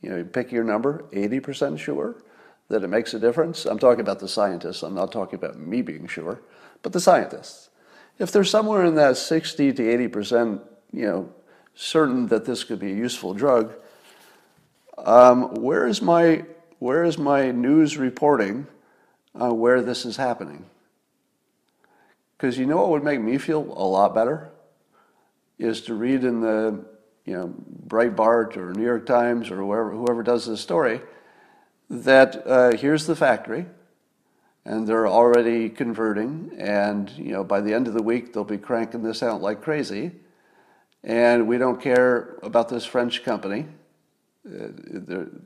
you 0.01 0.11
know, 0.11 0.19
you 0.19 0.25
pick 0.25 0.53
your 0.53 0.63
number, 0.63 1.05
80% 1.13 1.79
sure 1.79 2.15
that 2.69 2.83
it 2.83 2.89
makes 2.89 3.15
a 3.15 3.19
difference? 3.19 3.65
I'm 3.65 3.79
talking 3.79 4.01
about 4.01 4.19
the 4.19 4.29
scientists, 4.29 4.83
I'm 4.83 4.95
not 4.95 5.13
talking 5.13 5.39
about 5.39 5.59
me 5.59 5.83
being 5.83 6.07
sure, 6.07 6.41
but 6.83 6.93
the 6.93 7.01
scientists. 7.01 7.71
If 8.19 8.33
they're 8.33 8.45
somewhere 8.45 8.85
in 8.85 8.95
that 8.95 9.17
60 9.17 9.73
to 9.75 9.83
80%, 9.83 10.61
you 10.93 11.07
know, 11.07 11.35
certain 11.75 12.27
that 12.29 12.45
this 12.45 12.65
could 12.65 12.79
be 12.79 12.93
a 12.93 12.95
useful 12.95 13.35
drug, 13.35 13.75
um, 14.99 15.55
where 15.55 15.87
is 15.87 16.01
my 16.01 16.45
where 16.79 17.05
is 17.05 17.17
my 17.17 17.51
news 17.51 17.97
reporting 17.97 18.67
uh, 19.41 19.53
where 19.53 19.83
this 19.83 20.05
is 20.05 20.17
happening? 20.17 20.67
Because 22.37 22.59
you 22.59 22.67
know 22.67 22.77
what 22.79 22.91
would 22.91 23.05
make 23.05 23.21
me 23.21 23.39
feel 23.39 23.61
a 23.61 23.87
lot 23.87 24.15
better 24.15 24.51
is 25.59 25.83
to 25.83 25.95
read 25.95 26.25
in 26.25 26.41
the 26.41 26.85
you 27.25 27.35
know 27.35 27.55
Breitbart 27.87 28.57
or 28.57 28.73
New 28.73 28.85
York 28.85 29.07
Times 29.07 29.51
or 29.51 29.57
whoever 29.57 29.91
whoever 29.91 30.23
does 30.23 30.47
this 30.47 30.61
story 30.61 31.01
that 31.89 32.47
uh, 32.47 32.77
here's 32.77 33.07
the 33.07 33.17
factory 33.17 33.67
and 34.65 34.87
they're 34.87 35.07
already 35.07 35.69
converting 35.69 36.51
and 36.59 37.11
you 37.11 37.33
know 37.33 37.45
by 37.45 37.61
the 37.61 37.73
end 37.73 37.87
of 37.87 37.95
the 37.95 38.03
week 38.03 38.33
they'll 38.33 38.45
be 38.45 38.59
cranking 38.59 39.03
this 39.03 39.23
out 39.23 39.41
like 39.41 39.63
crazy. 39.63 40.13
And 41.05 41.47
we 41.47 41.57
don't 41.57 41.81
care 41.81 42.37
about 42.43 42.69
this 42.69 42.85
french 42.85 43.23
company. 43.23 43.67
Uh, 44.45 44.69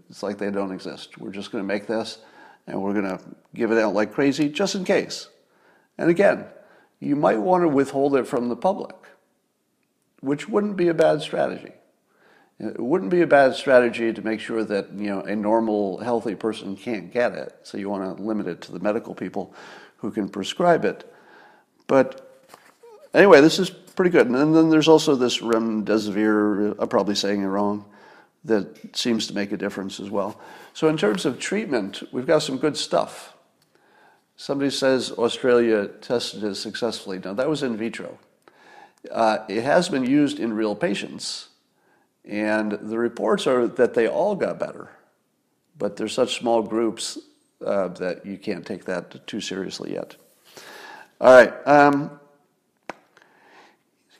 it's 0.09 0.23
like 0.23 0.39
they 0.39 0.51
don't 0.51 0.73
exist. 0.73 1.19
We're 1.19 1.33
just 1.33 1.53
going 1.53 1.63
to 1.63 1.69
make 1.69 1.87
this 1.87 2.19
and 2.67 2.81
we're 2.81 2.95
going 2.95 3.19
to 3.19 3.21
give 3.55 3.71
it 3.73 3.79
out 3.79 3.93
like 3.93 4.13
crazy 4.13 4.49
just 4.49 4.75
in 4.75 4.85
case. 4.85 5.29
And 5.99 6.09
again 6.11 6.47
you 7.01 7.17
might 7.17 7.39
want 7.39 7.65
to 7.65 7.69
withhold 7.69 8.15
it 8.15 8.27
from 8.27 8.49
the 8.49 8.57
public 8.57 8.95
which 10.21 10.49
wouldn't 10.49 10.77
be 10.77 10.89
a 10.89 10.95
bad 10.95 11.23
strategy 11.23 11.73
it 12.61 12.79
wouldn't 12.79 13.11
be 13.11 13.23
a 13.23 13.27
bad 13.27 13.55
strategy 13.55 14.13
to 14.13 14.21
make 14.21 14.39
sure 14.39 14.63
that 14.65 14.93
you 14.93 15.09
know 15.09 15.21
a 15.23 15.35
normal, 15.35 15.99
healthy 15.99 16.35
person 16.35 16.77
can't 16.77 17.11
get 17.11 17.33
it. 17.33 17.55
So 17.63 17.79
you 17.79 17.89
want 17.89 18.19
to 18.19 18.23
limit 18.23 18.47
it 18.47 18.61
to 18.63 18.73
the 18.73 18.79
medical 18.79 19.15
people 19.15 19.55
who 19.97 20.11
can 20.11 20.29
prescribe 20.29 20.85
it. 20.85 21.11
But 21.87 22.45
anyway, 23.15 23.41
this 23.41 23.59
is 23.59 23.71
pretty 23.71 24.11
good. 24.11 24.27
And 24.27 24.55
then 24.55 24.69
there's 24.69 24.89
also 24.89 25.15
this 25.15 25.39
remdesivir. 25.39 26.77
I'm 26.79 26.89
probably 26.89 27.15
saying 27.15 27.43
it 27.43 27.47
wrong. 27.47 27.87
That 28.45 28.97
seems 28.97 29.27
to 29.29 29.35
make 29.35 29.53
a 29.53 29.57
difference 29.57 29.99
as 29.99 30.11
well. 30.11 30.39
So 30.75 30.89
in 30.89 30.99
terms 30.99 31.25
of 31.25 31.39
treatment, 31.39 32.03
we've 32.13 32.27
got 32.27 32.43
some 32.43 32.59
good 32.59 32.77
stuff. 32.77 33.35
Somebody 34.37 34.71
says 34.71 35.13
Australia 35.13 35.89
tested 35.89 36.45
it 36.45 36.55
successfully. 36.57 37.19
Now 37.19 37.35
that 37.35 37.49
was 37.49 37.63
in 37.63 37.77
vitro. 37.79 38.19
Uh, 39.11 39.39
it 39.49 39.63
has 39.63 39.89
been 39.89 40.05
used 40.05 40.39
in 40.39 40.53
real 40.53 40.75
patients 40.75 41.50
and 42.25 42.73
the 42.73 42.99
reports 42.99 43.47
are 43.47 43.67
that 43.67 43.95
they 43.95 44.07
all 44.07 44.35
got 44.35 44.59
better, 44.59 44.91
but 45.79 45.97
they're 45.97 46.09
such 46.09 46.39
small 46.39 46.63
groups 46.63 47.19
uh, 47.65 47.89
that 47.89 48.25
you 48.25 48.39
can't 48.39 48.67
take 48.67 48.85
that 48.85 49.27
too 49.27 49.41
seriously 49.41 49.93
yet. 49.93 50.17
All 51.21 51.33
right. 51.33 51.53
Um, 51.67 52.19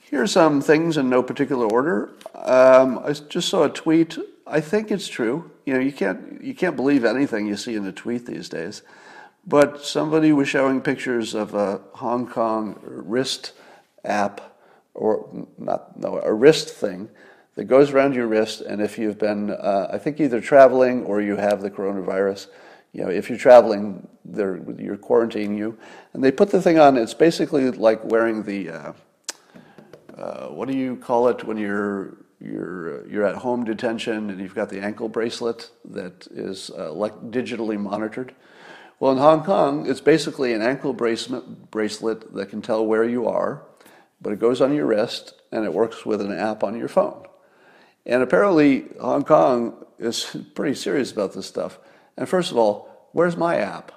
here's 0.01 0.33
some 0.33 0.61
things 0.61 0.97
in 0.97 1.09
no 1.09 1.23
particular 1.23 1.67
order. 1.67 2.11
Um, 2.35 2.99
I 2.99 3.13
just 3.13 3.49
saw 3.49 3.65
a 3.65 3.71
tweet. 3.71 4.19
I 4.47 4.61
think 4.61 4.91
it's 4.91 5.09
true. 5.09 5.51
You 5.65 5.75
know, 5.75 5.81
you 5.81 5.93
can't 5.93 6.43
you 6.43 6.55
can't 6.55 6.77
believe 6.77 7.05
anything 7.05 7.47
you 7.47 7.57
see 7.57 7.77
in 7.77 7.87
a 7.87 7.93
tweet 7.93 8.27
these 8.27 8.49
days. 8.49 8.83
But 9.47 9.83
somebody 9.83 10.33
was 10.33 10.49
showing 10.49 10.83
pictures 10.83 11.35
of 11.35 11.55
a 11.55 11.81
Hong 11.95 12.27
Kong 12.27 12.79
wrist 12.83 13.53
app, 14.05 14.59
or 14.93 15.47
not 15.57 15.99
no 15.99 16.21
a 16.21 16.33
wrist 16.33 16.69
thing 16.69 17.09
that 17.57 17.65
goes 17.65 17.91
around 17.91 18.15
your 18.15 18.27
wrist. 18.27 18.61
And 18.61 18.81
if 18.81 18.99
you've 18.99 19.19
been, 19.19 19.51
uh, 19.51 19.89
I 19.93 19.99
think, 19.99 20.21
either 20.21 20.41
traveling 20.41 21.05
or 21.05 21.21
you 21.21 21.37
have 21.37 21.61
the 21.61 21.71
coronavirus, 21.71 22.49
you 22.93 23.03
know, 23.03 23.11
if 23.11 23.29
you're 23.29 23.39
traveling, 23.39 24.07
they're 24.25 24.61
you're 24.79 24.97
quarantining 24.97 25.57
you, 25.57 25.79
and 26.13 26.25
they 26.25 26.33
put 26.33 26.51
the 26.51 26.61
thing 26.61 26.79
on. 26.79 26.97
It's 26.97 27.15
basically 27.15 27.71
like 27.71 28.05
wearing 28.05 28.43
the 28.43 28.71
uh, 28.71 28.93
uh, 30.17 30.47
what 30.49 30.69
do 30.69 30.77
you 30.77 30.97
call 30.97 31.29
it 31.29 31.45
when 31.45 31.57
you're 31.57 32.17
you're 32.41 33.07
you're 33.07 33.25
at 33.25 33.37
home 33.37 33.65
detention 33.65 34.31
and 34.31 34.41
you've 34.41 34.55
got 34.55 34.69
the 34.71 34.81
ankle 34.81 35.09
bracelet 35.09 35.71
that 35.85 36.27
is 36.29 36.71
uh, 36.77 36.93
like 36.93 37.15
digitally 37.31 37.79
monitored. 37.79 38.35
Well, 38.99 39.13
in 39.13 39.19
Hong 39.19 39.45
Kong, 39.45 39.89
it's 39.89 40.01
basically 40.01 40.53
an 40.53 40.61
ankle 40.61 40.93
bracelet 40.93 41.71
bracelet 41.71 42.35
that 42.35 42.51
can 42.51 42.61
tell 42.61 42.85
where 42.85 43.05
you 43.05 43.27
are, 43.27 43.63
but 44.21 44.33
it 44.33 44.41
goes 44.41 44.61
on 44.61 44.75
your 44.75 44.87
wrist 44.87 45.35
and 45.53 45.65
it 45.65 45.73
works 45.73 46.05
with 46.05 46.21
an 46.21 46.33
app 46.33 46.65
on 46.65 46.77
your 46.77 46.89
phone. 46.89 47.25
And 48.07 48.23
apparently, 48.23 48.87
Hong 49.01 49.25
Kong 49.25 49.85
is 49.99 50.37
pretty 50.55 50.75
serious 50.75 51.13
about 51.13 51.33
this 51.33 51.47
stuff. 51.47 51.79
And 52.17 52.29
first 52.29 52.51
of 52.51 52.57
all, 52.57 53.09
where's 53.13 53.37
my 53.37 53.57
app? 53.57 53.93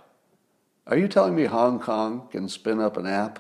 Are 0.88 0.98
you 0.98 1.08
telling 1.08 1.36
me 1.36 1.46
Hong 1.46 1.80
Kong 1.80 2.28
can 2.32 2.50
spin 2.50 2.80
up 2.80 2.98
an 2.98 3.08
app 3.08 3.40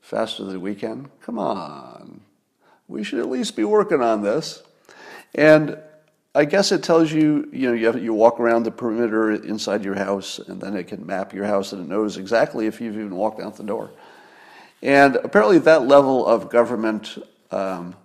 faster 0.00 0.44
than 0.44 0.60
we 0.60 0.74
can? 0.74 1.10
Come 1.22 1.38
on. 1.38 2.20
We 2.86 3.02
should 3.02 3.18
at 3.18 3.28
least 3.28 3.56
be 3.56 3.64
working 3.64 4.00
on 4.00 4.22
this. 4.22 4.62
And 5.34 5.78
I 6.36 6.44
guess 6.44 6.72
it 6.72 6.82
tells 6.82 7.12
you, 7.12 7.48
you 7.52 7.68
know, 7.68 7.74
you, 7.74 7.86
have, 7.86 8.02
you 8.02 8.12
walk 8.12 8.38
around 8.38 8.64
the 8.64 8.70
perimeter 8.70 9.32
inside 9.32 9.84
your 9.84 9.94
house, 9.94 10.38
and 10.38 10.60
then 10.60 10.76
it 10.76 10.88
can 10.88 11.06
map 11.06 11.32
your 11.32 11.46
house, 11.46 11.72
and 11.72 11.82
it 11.82 11.88
knows 11.88 12.16
exactly 12.16 12.66
if 12.66 12.80
you've 12.80 12.96
even 12.96 13.14
walked 13.14 13.40
out 13.40 13.56
the 13.56 13.64
door. 13.64 13.90
And 14.82 15.16
apparently, 15.16 15.58
that 15.60 15.86
level 15.86 16.26
of 16.26 16.50
government 16.50 17.18
um, 17.50 17.96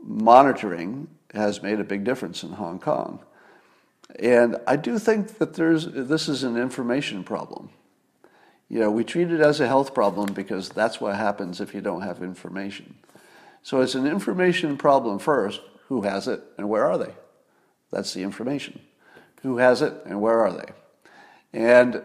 monitoring 0.00 1.08
has 1.36 1.62
made 1.62 1.80
a 1.80 1.84
big 1.84 2.04
difference 2.04 2.42
in 2.42 2.52
Hong 2.52 2.78
Kong. 2.78 3.20
And 4.18 4.56
I 4.66 4.76
do 4.76 4.98
think 4.98 5.38
that 5.38 5.54
there's, 5.54 5.86
this 5.86 6.28
is 6.28 6.42
an 6.42 6.56
information 6.56 7.24
problem. 7.24 7.70
You 8.68 8.80
know, 8.80 8.90
we 8.90 9.04
treat 9.04 9.30
it 9.30 9.40
as 9.40 9.60
a 9.60 9.68
health 9.68 9.94
problem 9.94 10.32
because 10.32 10.68
that's 10.68 11.00
what 11.00 11.16
happens 11.16 11.60
if 11.60 11.74
you 11.74 11.80
don't 11.80 12.02
have 12.02 12.22
information. 12.22 12.96
So 13.62 13.80
it's 13.80 13.94
an 13.94 14.06
information 14.06 14.76
problem 14.76 15.18
first. 15.18 15.60
Who 15.88 16.02
has 16.02 16.26
it 16.26 16.42
and 16.58 16.68
where 16.68 16.84
are 16.84 16.98
they? 16.98 17.14
That's 17.90 18.12
the 18.12 18.22
information. 18.22 18.80
Who 19.42 19.58
has 19.58 19.82
it 19.82 19.94
and 20.04 20.20
where 20.20 20.40
are 20.40 20.52
they? 20.52 20.72
And 21.52 22.02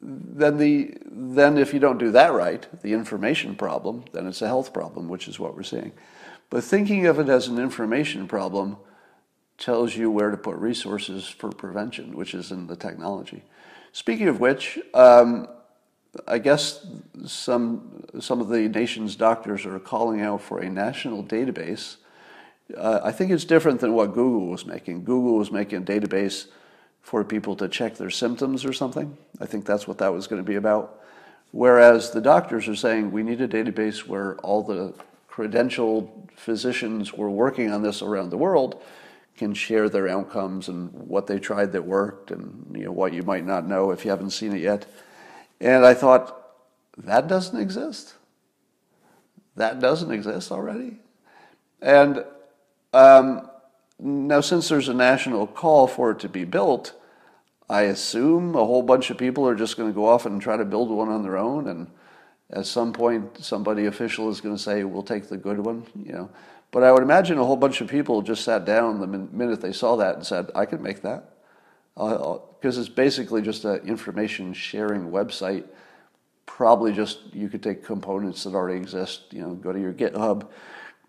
then 0.00 0.58
the 0.58 0.96
then 1.04 1.58
if 1.58 1.72
you 1.72 1.80
don't 1.80 1.98
do 1.98 2.12
that 2.12 2.32
right, 2.32 2.66
the 2.82 2.92
information 2.92 3.56
problem, 3.56 4.04
then 4.12 4.26
it's 4.26 4.42
a 4.42 4.46
health 4.46 4.72
problem, 4.72 5.08
which 5.08 5.26
is 5.26 5.38
what 5.38 5.56
we're 5.56 5.62
seeing. 5.62 5.92
But 6.50 6.64
thinking 6.64 7.06
of 7.06 7.18
it 7.18 7.28
as 7.28 7.48
an 7.48 7.58
information 7.58 8.28
problem 8.28 8.76
tells 9.58 9.96
you 9.96 10.10
where 10.10 10.30
to 10.30 10.36
put 10.36 10.56
resources 10.56 11.26
for 11.26 11.50
prevention, 11.50 12.16
which 12.16 12.34
is 12.34 12.50
in 12.52 12.66
the 12.66 12.76
technology. 12.76 13.42
Speaking 13.92 14.28
of 14.28 14.40
which, 14.40 14.78
um, 14.94 15.48
I 16.26 16.38
guess 16.38 16.86
some 17.26 18.04
some 18.20 18.40
of 18.40 18.48
the 18.48 18.68
nation's 18.68 19.16
doctors 19.16 19.66
are 19.66 19.78
calling 19.78 20.20
out 20.20 20.40
for 20.40 20.58
a 20.58 20.70
national 20.70 21.24
database. 21.24 21.96
Uh, 22.76 23.00
I 23.02 23.12
think 23.12 23.30
it's 23.30 23.44
different 23.44 23.80
than 23.80 23.92
what 23.92 24.14
Google 24.14 24.46
was 24.46 24.66
making. 24.66 25.04
Google 25.04 25.36
was 25.36 25.50
making 25.50 25.78
a 25.78 25.82
database 25.82 26.46
for 27.02 27.22
people 27.22 27.54
to 27.56 27.68
check 27.68 27.96
their 27.96 28.10
symptoms 28.10 28.64
or 28.64 28.72
something. 28.72 29.16
I 29.40 29.46
think 29.46 29.64
that's 29.64 29.86
what 29.86 29.98
that 29.98 30.12
was 30.12 30.26
going 30.26 30.42
to 30.42 30.46
be 30.46 30.56
about. 30.56 31.00
Whereas 31.52 32.10
the 32.10 32.20
doctors 32.20 32.66
are 32.66 32.74
saying 32.74 33.12
we 33.12 33.22
need 33.22 33.40
a 33.40 33.48
database 33.48 34.06
where 34.06 34.36
all 34.38 34.62
the 34.62 34.92
credentialed 35.30 36.15
physicians 36.36 37.08
who 37.08 37.22
are 37.22 37.30
working 37.30 37.70
on 37.70 37.82
this 37.82 38.02
around 38.02 38.30
the 38.30 38.38
world 38.38 38.82
can 39.36 39.52
share 39.52 39.88
their 39.88 40.08
outcomes 40.08 40.68
and 40.68 40.92
what 40.92 41.26
they 41.26 41.38
tried 41.38 41.72
that 41.72 41.84
worked 41.84 42.30
and 42.30 42.74
you 42.76 42.84
know 42.84 42.92
what 42.92 43.12
you 43.12 43.22
might 43.22 43.44
not 43.44 43.66
know 43.66 43.90
if 43.90 44.04
you 44.04 44.10
haven't 44.10 44.30
seen 44.30 44.54
it 44.54 44.60
yet. 44.60 44.86
And 45.60 45.84
I 45.84 45.94
thought 45.94 46.36
that 46.96 47.28
doesn't 47.28 47.58
exist. 47.58 48.14
That 49.56 49.80
doesn't 49.80 50.10
exist 50.10 50.52
already. 50.52 50.98
And 51.80 52.24
um, 52.92 53.50
now, 53.98 54.40
since 54.40 54.68
there's 54.68 54.88
a 54.88 54.94
national 54.94 55.46
call 55.46 55.86
for 55.86 56.10
it 56.10 56.18
to 56.20 56.28
be 56.28 56.44
built, 56.44 56.92
I 57.68 57.82
assume 57.82 58.54
a 58.54 58.64
whole 58.64 58.82
bunch 58.82 59.10
of 59.10 59.18
people 59.18 59.46
are 59.48 59.54
just 59.54 59.76
going 59.76 59.90
to 59.90 59.94
go 59.94 60.06
off 60.06 60.26
and 60.26 60.40
try 60.40 60.56
to 60.56 60.64
build 60.64 60.90
one 60.90 61.08
on 61.08 61.22
their 61.22 61.36
own 61.36 61.66
and 61.68 61.90
at 62.50 62.66
some 62.66 62.92
point, 62.92 63.44
somebody 63.44 63.86
official 63.86 64.30
is 64.30 64.40
going 64.40 64.56
to 64.56 64.62
say, 64.62 64.84
"We'll 64.84 65.02
take 65.02 65.28
the 65.28 65.36
good 65.36 65.58
one," 65.58 65.86
you 65.94 66.12
know. 66.12 66.30
But 66.70 66.82
I 66.82 66.92
would 66.92 67.02
imagine 67.02 67.38
a 67.38 67.44
whole 67.44 67.56
bunch 67.56 67.80
of 67.80 67.88
people 67.88 68.22
just 68.22 68.44
sat 68.44 68.64
down 68.64 69.00
the 69.00 69.06
minute 69.06 69.60
they 69.60 69.72
saw 69.72 69.96
that 69.96 70.16
and 70.16 70.26
said, 70.26 70.50
"I 70.54 70.66
can 70.66 70.82
make 70.82 71.02
that," 71.02 71.30
because 71.94 72.78
it's 72.78 72.88
basically 72.88 73.42
just 73.42 73.64
an 73.64 73.78
information 73.86 74.52
sharing 74.52 75.10
website 75.10 75.64
probably 76.46 76.92
just 76.92 77.18
you 77.34 77.48
could 77.48 77.62
take 77.62 77.84
components 77.84 78.44
that 78.44 78.54
already 78.54 78.78
exist. 78.78 79.24
You 79.32 79.42
know, 79.42 79.54
go 79.54 79.72
to 79.72 79.80
your 79.80 79.92
GitHub, 79.92 80.48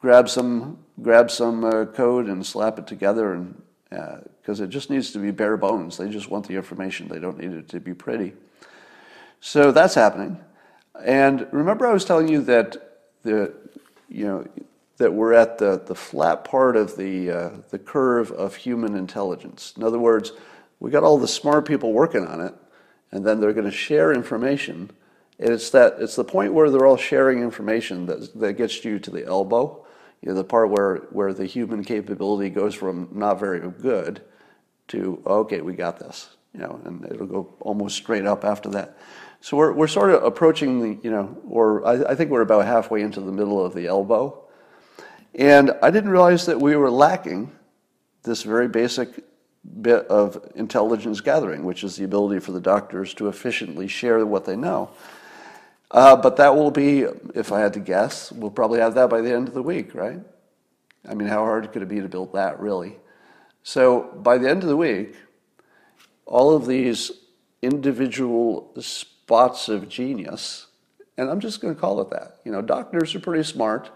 grab 0.01 0.27
some 0.27 0.79
grab 1.01 1.31
some 1.31 1.63
uh, 1.63 1.85
code 1.85 2.25
and 2.25 2.45
slap 2.45 2.79
it 2.79 2.87
together, 2.87 3.33
and 3.33 3.61
because 3.89 4.59
uh, 4.59 4.65
it 4.65 4.69
just 4.69 4.89
needs 4.89 5.11
to 5.11 5.19
be 5.19 5.31
bare 5.31 5.55
bones. 5.55 5.95
They 5.95 6.09
just 6.09 6.29
want 6.29 6.47
the 6.47 6.55
information. 6.55 7.07
They 7.07 7.19
don't 7.19 7.37
need 7.37 7.53
it 7.53 7.69
to 7.69 7.79
be 7.79 7.93
pretty. 7.93 8.33
So 9.39 9.71
that's 9.71 9.95
happening. 9.95 10.39
And 11.03 11.47
remember, 11.51 11.87
I 11.87 11.93
was 11.93 12.05
telling 12.05 12.27
you 12.27 12.41
that 12.43 12.77
the 13.23 13.53
you 14.09 14.25
know 14.25 14.47
that 14.97 15.13
we're 15.13 15.33
at 15.33 15.57
the, 15.57 15.81
the 15.85 15.95
flat 15.95 16.43
part 16.43 16.75
of 16.75 16.97
the 16.97 17.31
uh, 17.31 17.49
the 17.69 17.79
curve 17.79 18.31
of 18.31 18.55
human 18.55 18.95
intelligence. 18.95 19.73
In 19.77 19.83
other 19.83 19.99
words, 19.99 20.31
we 20.79 20.91
got 20.91 21.03
all 21.03 21.17
the 21.17 21.27
smart 21.27 21.65
people 21.65 21.93
working 21.93 22.25
on 22.25 22.41
it, 22.41 22.53
and 23.11 23.25
then 23.25 23.39
they're 23.39 23.53
going 23.53 23.65
to 23.65 23.71
share 23.71 24.11
information. 24.11 24.91
And 25.39 25.49
it's 25.51 25.69
that 25.69 25.97
it's 25.99 26.15
the 26.15 26.23
point 26.23 26.53
where 26.53 26.69
they're 26.69 26.87
all 26.87 26.97
sharing 26.97 27.41
information 27.41 28.07
that 28.07 28.39
that 28.39 28.53
gets 28.53 28.83
you 28.83 28.97
to 28.99 29.11
the 29.11 29.25
elbow, 29.25 29.85
you 30.21 30.29
know, 30.29 30.35
the 30.35 30.43
part 30.43 30.69
where 30.69 30.97
where 31.11 31.33
the 31.33 31.45
human 31.45 31.83
capability 31.83 32.49
goes 32.49 32.73
from 32.73 33.09
not 33.11 33.39
very 33.39 33.59
good 33.59 34.21
to 34.89 35.21
okay, 35.27 35.61
we 35.61 35.73
got 35.73 35.99
this, 35.99 36.29
you 36.53 36.59
know, 36.59 36.81
and 36.85 37.05
it'll 37.05 37.27
go 37.27 37.53
almost 37.59 37.97
straight 37.97 38.25
up 38.25 38.43
after 38.43 38.69
that. 38.69 38.97
So 39.41 39.57
we're 39.57 39.71
we're 39.73 39.87
sort 39.87 40.11
of 40.11 40.23
approaching 40.23 40.79
the 40.79 40.99
you 41.03 41.11
know, 41.11 41.37
or 41.47 41.85
I, 41.85 42.11
I 42.11 42.15
think 42.15 42.31
we're 42.31 42.41
about 42.41 42.65
halfway 42.65 43.01
into 43.01 43.21
the 43.21 43.31
middle 43.31 43.63
of 43.63 43.73
the 43.73 43.87
elbow, 43.87 44.43
and 45.35 45.71
I 45.81 45.91
didn't 45.91 46.09
realize 46.09 46.45
that 46.47 46.59
we 46.59 46.75
were 46.75 46.91
lacking 46.91 47.51
this 48.23 48.43
very 48.43 48.67
basic 48.67 49.23
bit 49.81 50.07
of 50.07 50.51
intelligence 50.55 51.21
gathering, 51.21 51.63
which 51.63 51.83
is 51.83 51.95
the 51.97 52.03
ability 52.03 52.39
for 52.39 52.51
the 52.51 52.61
doctors 52.61 53.13
to 53.15 53.27
efficiently 53.27 53.87
share 53.87 54.25
what 54.25 54.45
they 54.45 54.55
know. 54.55 54.89
Uh, 55.91 56.15
but 56.15 56.35
that 56.37 56.55
will 56.55 56.71
be, 56.71 57.05
if 57.33 57.51
I 57.51 57.61
had 57.61 57.73
to 57.73 57.79
guess, 57.79 58.31
we'll 58.31 58.51
probably 58.51 58.79
have 58.79 58.95
that 58.95 59.09
by 59.09 59.21
the 59.21 59.33
end 59.33 59.47
of 59.47 59.53
the 59.53 59.63
week, 59.63 59.95
right? 59.95 60.19
I 61.07 61.13
mean, 61.13 61.27
how 61.27 61.43
hard 61.45 61.71
could 61.71 61.81
it 61.81 61.87
be 61.87 62.01
to 62.01 62.09
build 62.09 62.33
that, 62.33 62.59
really? 62.59 62.97
So 63.63 64.01
by 64.01 64.37
the 64.37 64.49
end 64.49 64.63
of 64.63 64.69
the 64.69 64.77
week, 64.77 65.15
all 66.25 66.55
of 66.55 66.65
these 66.67 67.11
individual 67.61 68.73
spots 69.27 69.67
of 69.67 69.89
genius, 69.89 70.67
and 71.17 71.29
I'm 71.29 71.41
just 71.41 71.59
going 71.59 71.75
to 71.75 71.81
call 71.81 71.99
it 71.99 72.09
that. 72.11 72.37
You 72.45 72.51
know, 72.53 72.61
doctors 72.61 73.13
are 73.13 73.19
pretty 73.19 73.43
smart, 73.43 73.91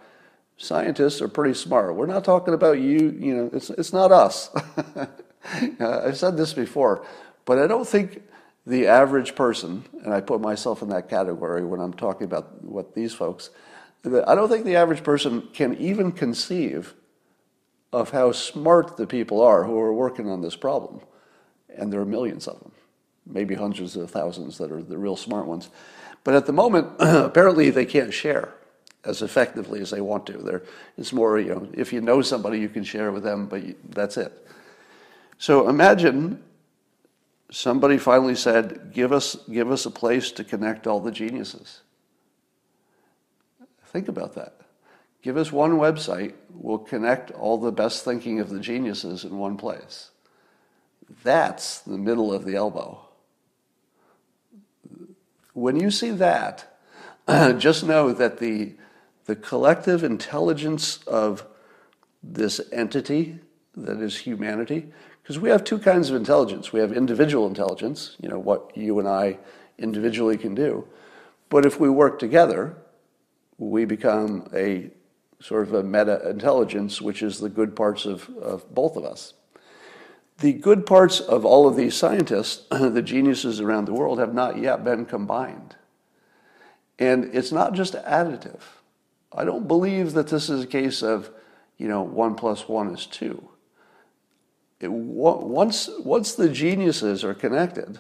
scientists 0.58 1.22
are 1.22 1.30
pretty 1.30 1.54
smart. 1.54 1.96
We're 1.96 2.06
not 2.06 2.26
talking 2.26 2.54
about 2.54 2.80
you, 2.80 3.16
you 3.18 3.34
know, 3.34 3.50
it's, 3.54 3.70
it's 3.70 3.94
not 3.94 4.12
us. 4.12 4.50
Uh, 5.80 6.04
I've 6.06 6.20
said 6.20 6.38
this 6.38 6.54
before, 6.54 7.04
but 7.46 7.58
I 7.58 7.66
don't 7.66 7.88
think 7.88 8.22
the 8.68 8.86
average 8.86 9.34
person, 9.34 9.84
and 10.04 10.14
I 10.14 10.22
put 10.22 10.40
myself 10.40 10.84
in 10.84 10.90
that 10.90 11.10
category 11.10 11.66
when 11.66 11.80
I'm 11.80 11.94
talking 11.94 12.26
about 12.26 12.64
what 12.64 12.94
these 12.94 13.12
folks, 13.12 13.50
I 14.06 14.36
don't 14.36 14.50
think 14.50 14.66
the 14.66 14.76
average 14.76 15.02
person 15.02 15.50
can 15.52 15.76
even 15.78 16.12
conceive 16.12 16.94
of 17.92 18.12
how 18.12 18.32
smart 18.34 18.98
the 18.98 19.08
people 19.08 19.42
are 19.42 19.64
who 19.64 19.80
are 19.80 19.92
working 19.92 20.30
on 20.30 20.42
this 20.42 20.56
problem. 20.56 21.02
And 21.76 21.92
there 21.92 22.02
are 22.02 22.06
millions 22.06 22.48
of 22.48 22.60
them, 22.60 22.72
maybe 23.26 23.56
hundreds 23.56 23.96
of 23.96 24.10
thousands 24.10 24.58
that 24.58 24.72
are 24.72 24.82
the 24.82 24.98
real 24.98 25.16
smart 25.16 25.46
ones. 25.46 25.70
But 26.24 26.36
at 26.36 26.46
the 26.46 26.54
moment, 26.54 26.88
apparently 27.00 27.70
they 27.70 27.86
can't 27.86 28.14
share 28.14 28.54
as 29.04 29.22
effectively 29.22 29.82
as 29.82 29.90
they 29.90 30.02
want 30.02 30.26
to. 30.28 30.38
There, 30.38 30.62
it's 30.98 31.12
more, 31.14 31.40
you 31.40 31.56
know, 31.56 31.68
if 31.74 31.92
you 31.92 32.02
know 32.02 32.22
somebody, 32.22 32.60
you 32.60 32.70
can 32.70 32.84
share 32.84 33.12
with 33.12 33.24
them, 33.24 33.48
but 33.48 33.64
you, 33.64 33.76
that's 33.90 34.18
it. 34.18 34.48
So 35.38 35.68
imagine 35.68 36.44
somebody 37.52 37.98
finally 37.98 38.36
said, 38.36 38.92
give 38.94 39.12
us, 39.12 39.36
give 39.52 39.72
us 39.72 39.86
a 39.86 39.92
place 39.92 40.32
to 40.34 40.44
connect 40.44 40.86
all 40.86 41.00
the 41.00 41.12
geniuses. 41.12 41.82
Think 43.88 44.08
about 44.08 44.36
that. 44.36 44.62
Give 45.22 45.38
us 45.38 45.52
one 45.52 45.74
website, 45.74 46.34
we'll 46.50 46.80
connect 46.80 47.30
all 47.32 47.58
the 47.58 47.72
best 47.72 48.04
thinking 48.04 48.40
of 48.40 48.50
the 48.50 48.60
geniuses 48.60 49.24
in 49.24 49.38
one 49.38 49.58
place. 49.58 50.10
That's 51.24 51.80
the 51.82 51.98
middle 51.98 52.34
of 52.34 52.46
the 52.46 52.56
elbow. 52.56 53.06
When 55.62 55.80
you 55.80 55.92
see 55.92 56.10
that, 56.10 56.76
just 57.60 57.84
know 57.84 58.12
that 58.14 58.40
the, 58.40 58.74
the 59.26 59.36
collective 59.36 60.04
intelligence 60.04 60.98
of 61.06 61.46
this 62.24 62.60
entity 62.72 63.38
that 63.76 64.02
is 64.02 64.18
humanity 64.18 64.92
because 65.22 65.38
we 65.38 65.52
have 65.52 65.64
two 65.64 65.78
kinds 65.78 66.10
of 66.10 66.16
intelligence. 66.16 66.74
We 66.74 66.80
have 66.80 66.92
individual 66.92 67.46
intelligence, 67.46 68.16
you 68.20 68.28
know, 68.28 68.40
what 68.40 68.76
you 68.76 68.98
and 68.98 69.08
I 69.08 69.38
individually 69.78 70.36
can 70.36 70.56
do. 70.56 70.88
But 71.50 71.68
if 71.68 71.80
we 71.80 71.92
work 71.92 72.18
together, 72.18 72.76
we 73.60 73.86
become 73.86 74.50
a 74.56 74.90
sort 75.40 75.68
of 75.68 75.76
a 75.76 75.84
meta 75.84 76.28
intelligence, 76.28 77.00
which 77.00 77.22
is 77.22 77.38
the 77.38 77.50
good 77.50 77.76
parts 77.76 78.08
of, 78.08 78.28
of 78.38 78.68
both 78.74 78.98
of 78.98 79.06
us. 79.06 79.36
The 80.42 80.54
good 80.54 80.86
parts 80.86 81.20
of 81.20 81.46
all 81.46 81.68
of 81.68 81.76
these 81.76 81.96
scientists, 81.96 82.66
the 82.72 83.02
geniuses 83.02 83.60
around 83.60 83.86
the 83.86 83.94
world, 83.94 84.20
have 84.20 84.34
not 84.34 84.58
yet 84.58 84.84
been 84.84 85.06
combined. 85.06 85.76
And 87.00 87.34
it's 87.34 87.52
not 87.52 87.74
just 87.74 87.94
additive. 87.94 88.62
I 89.34 89.46
don't 89.46 89.68
believe 89.68 90.14
that 90.14 90.28
this 90.28 90.50
is 90.50 90.64
a 90.64 90.68
case 90.68 91.02
of, 91.02 91.32
you 91.78 91.88
know, 91.88 92.02
one 92.02 92.36
plus 92.36 92.68
one 92.68 92.94
is 92.94 93.06
two 93.06 93.52
it, 94.82 94.92
once, 94.92 95.90
once 96.00 96.34
the 96.34 96.50
geniuses 96.50 97.24
are 97.24 97.34
connected, 97.34 98.00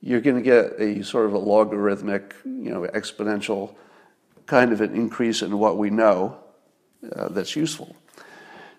you're 0.00 0.20
going 0.20 0.36
to 0.36 0.42
get 0.42 0.80
a 0.80 1.04
sort 1.04 1.26
of 1.26 1.34
a 1.34 1.38
logarithmic, 1.38 2.34
you 2.44 2.70
know, 2.70 2.82
exponential 2.94 3.74
kind 4.46 4.72
of 4.72 4.80
an 4.80 4.94
increase 4.94 5.42
in 5.42 5.58
what 5.58 5.78
we 5.78 5.90
know 5.90 6.38
uh, 7.14 7.28
that's 7.28 7.54
useful. 7.54 7.94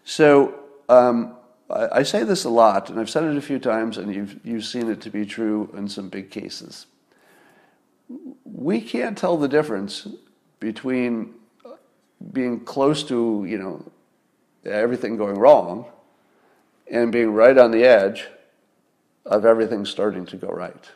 So 0.04 0.60
um, 0.90 1.35
I, 1.70 2.04
say 2.04 2.24
this 2.24 2.44
a 2.44 2.50
lot, 2.50 2.90
and 2.90 3.00
I've 3.00 3.10
said 3.10 3.24
it 3.24 3.36
a 3.36 3.42
few 3.42 3.58
times, 3.58 3.98
and 3.98 4.14
you've, 4.14 4.40
you've 4.44 4.66
seen 4.66 4.90
it 4.90 5.02
to 5.02 5.10
be 5.10 5.26
true 5.26 5.74
in 5.76 5.88
some 5.88 6.10
big 6.10 6.30
cases. 6.30 6.86
We 8.44 8.82
can't 8.82 9.18
tell 9.18 9.36
the 9.36 9.48
difference 9.48 10.08
between 10.60 11.34
being 12.32 12.60
close 12.60 13.04
to, 13.06 13.46
you 13.48 13.58
know, 13.58 13.84
everything 14.64 15.18
going 15.18 15.38
wrong 15.38 15.86
and 16.90 17.12
being 17.12 17.34
right 17.34 17.58
on 17.58 17.72
the 17.72 17.84
edge 17.84 18.28
of 19.26 19.44
everything 19.44 19.86
starting 19.86 20.26
to 20.28 20.38
go 20.38 20.48
right. 20.48 20.92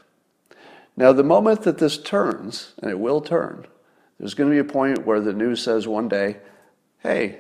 Now, 0.96 1.14
the 1.14 1.24
moment 1.24 1.64
that 1.64 1.78
this 1.78 1.98
turns, 1.98 2.74
and 2.82 2.92
it 2.92 3.00
will 3.00 3.22
turn, 3.22 3.66
there's 4.20 4.34
going 4.34 4.50
to 4.50 4.54
be 4.54 4.60
a 4.60 4.72
point 4.72 5.06
where 5.06 5.22
the 5.22 5.34
news 5.34 5.64
says 5.64 5.88
one 5.88 6.10
day, 6.10 6.38
hey, 7.00 7.40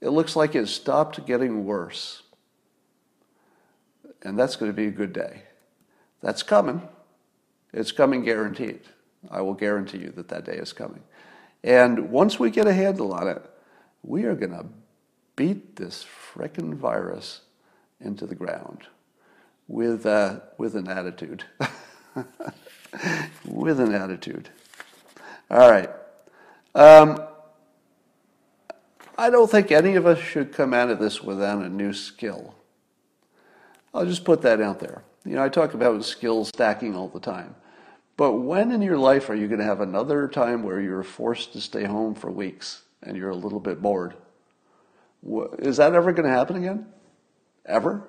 it 0.00 0.08
looks 0.08 0.34
like 0.34 0.54
it 0.54 0.66
stopped 0.66 1.24
getting 1.26 1.64
worse. 1.64 2.21
And 4.22 4.38
that's 4.38 4.56
going 4.56 4.70
to 4.70 4.76
be 4.76 4.86
a 4.86 4.90
good 4.90 5.12
day. 5.12 5.42
That's 6.20 6.42
coming. 6.42 6.88
It's 7.72 7.92
coming 7.92 8.24
guaranteed. 8.24 8.80
I 9.30 9.40
will 9.40 9.54
guarantee 9.54 9.98
you 9.98 10.12
that 10.16 10.28
that 10.28 10.44
day 10.44 10.56
is 10.56 10.72
coming. 10.72 11.02
And 11.64 12.10
once 12.10 12.38
we 12.38 12.50
get 12.50 12.66
a 12.66 12.72
handle 12.72 13.12
on 13.12 13.28
it, 13.28 13.42
we 14.02 14.24
are 14.24 14.34
going 14.34 14.52
to 14.52 14.66
beat 15.36 15.76
this 15.76 16.04
frickin' 16.34 16.74
virus 16.74 17.42
into 18.00 18.26
the 18.26 18.34
ground 18.34 18.82
with, 19.68 20.06
uh, 20.06 20.40
with 20.58 20.74
an 20.74 20.88
attitude. 20.88 21.44
with 23.46 23.80
an 23.80 23.94
attitude. 23.94 24.48
All 25.50 25.70
right. 25.70 25.90
Um, 26.74 27.22
I 29.16 29.30
don't 29.30 29.50
think 29.50 29.70
any 29.70 29.94
of 29.94 30.06
us 30.06 30.18
should 30.18 30.52
come 30.52 30.74
out 30.74 30.90
of 30.90 30.98
this 30.98 31.22
without 31.22 31.62
a 31.62 31.68
new 31.68 31.92
skill. 31.92 32.54
I'll 33.94 34.06
just 34.06 34.24
put 34.24 34.42
that 34.42 34.60
out 34.60 34.80
there. 34.80 35.04
You 35.24 35.36
know, 35.36 35.44
I 35.44 35.48
talk 35.48 35.74
about 35.74 36.04
skill 36.04 36.44
stacking 36.44 36.96
all 36.96 37.08
the 37.08 37.20
time. 37.20 37.54
But 38.16 38.32
when 38.32 38.72
in 38.72 38.82
your 38.82 38.98
life 38.98 39.30
are 39.30 39.34
you 39.34 39.46
going 39.48 39.60
to 39.60 39.64
have 39.64 39.80
another 39.80 40.28
time 40.28 40.62
where 40.62 40.80
you're 40.80 41.02
forced 41.02 41.52
to 41.54 41.60
stay 41.60 41.84
home 41.84 42.14
for 42.14 42.30
weeks 42.30 42.82
and 43.02 43.16
you're 43.16 43.30
a 43.30 43.36
little 43.36 43.60
bit 43.60 43.80
bored? 43.80 44.14
Is 45.58 45.76
that 45.76 45.94
ever 45.94 46.12
going 46.12 46.28
to 46.28 46.34
happen 46.34 46.56
again? 46.56 46.86
Ever? 47.64 48.08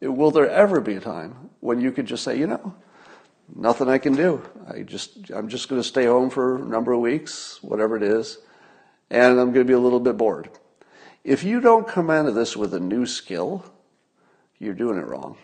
Will 0.00 0.30
there 0.30 0.48
ever 0.48 0.80
be 0.80 0.94
a 0.94 1.00
time 1.00 1.50
when 1.60 1.80
you 1.80 1.90
could 1.90 2.06
just 2.06 2.22
say, 2.22 2.38
you 2.38 2.46
know, 2.46 2.74
nothing 3.54 3.88
I 3.88 3.98
can 3.98 4.14
do. 4.14 4.42
I 4.68 4.82
just, 4.82 5.30
I'm 5.30 5.48
just 5.48 5.68
going 5.68 5.80
to 5.80 5.86
stay 5.86 6.04
home 6.04 6.30
for 6.30 6.56
a 6.56 6.64
number 6.64 6.92
of 6.92 7.00
weeks, 7.00 7.58
whatever 7.62 7.96
it 7.96 8.02
is, 8.02 8.38
and 9.10 9.38
I'm 9.38 9.52
going 9.52 9.66
to 9.66 9.70
be 9.70 9.72
a 9.72 9.78
little 9.78 10.00
bit 10.00 10.16
bored. 10.16 10.50
If 11.24 11.44
you 11.44 11.60
don't 11.60 11.86
come 11.86 12.10
out 12.10 12.26
of 12.26 12.34
this 12.34 12.56
with 12.56 12.74
a 12.74 12.80
new 12.80 13.06
skill, 13.06 13.64
you're 14.58 14.74
doing 14.74 14.98
it 14.98 15.06
wrong. 15.06 15.36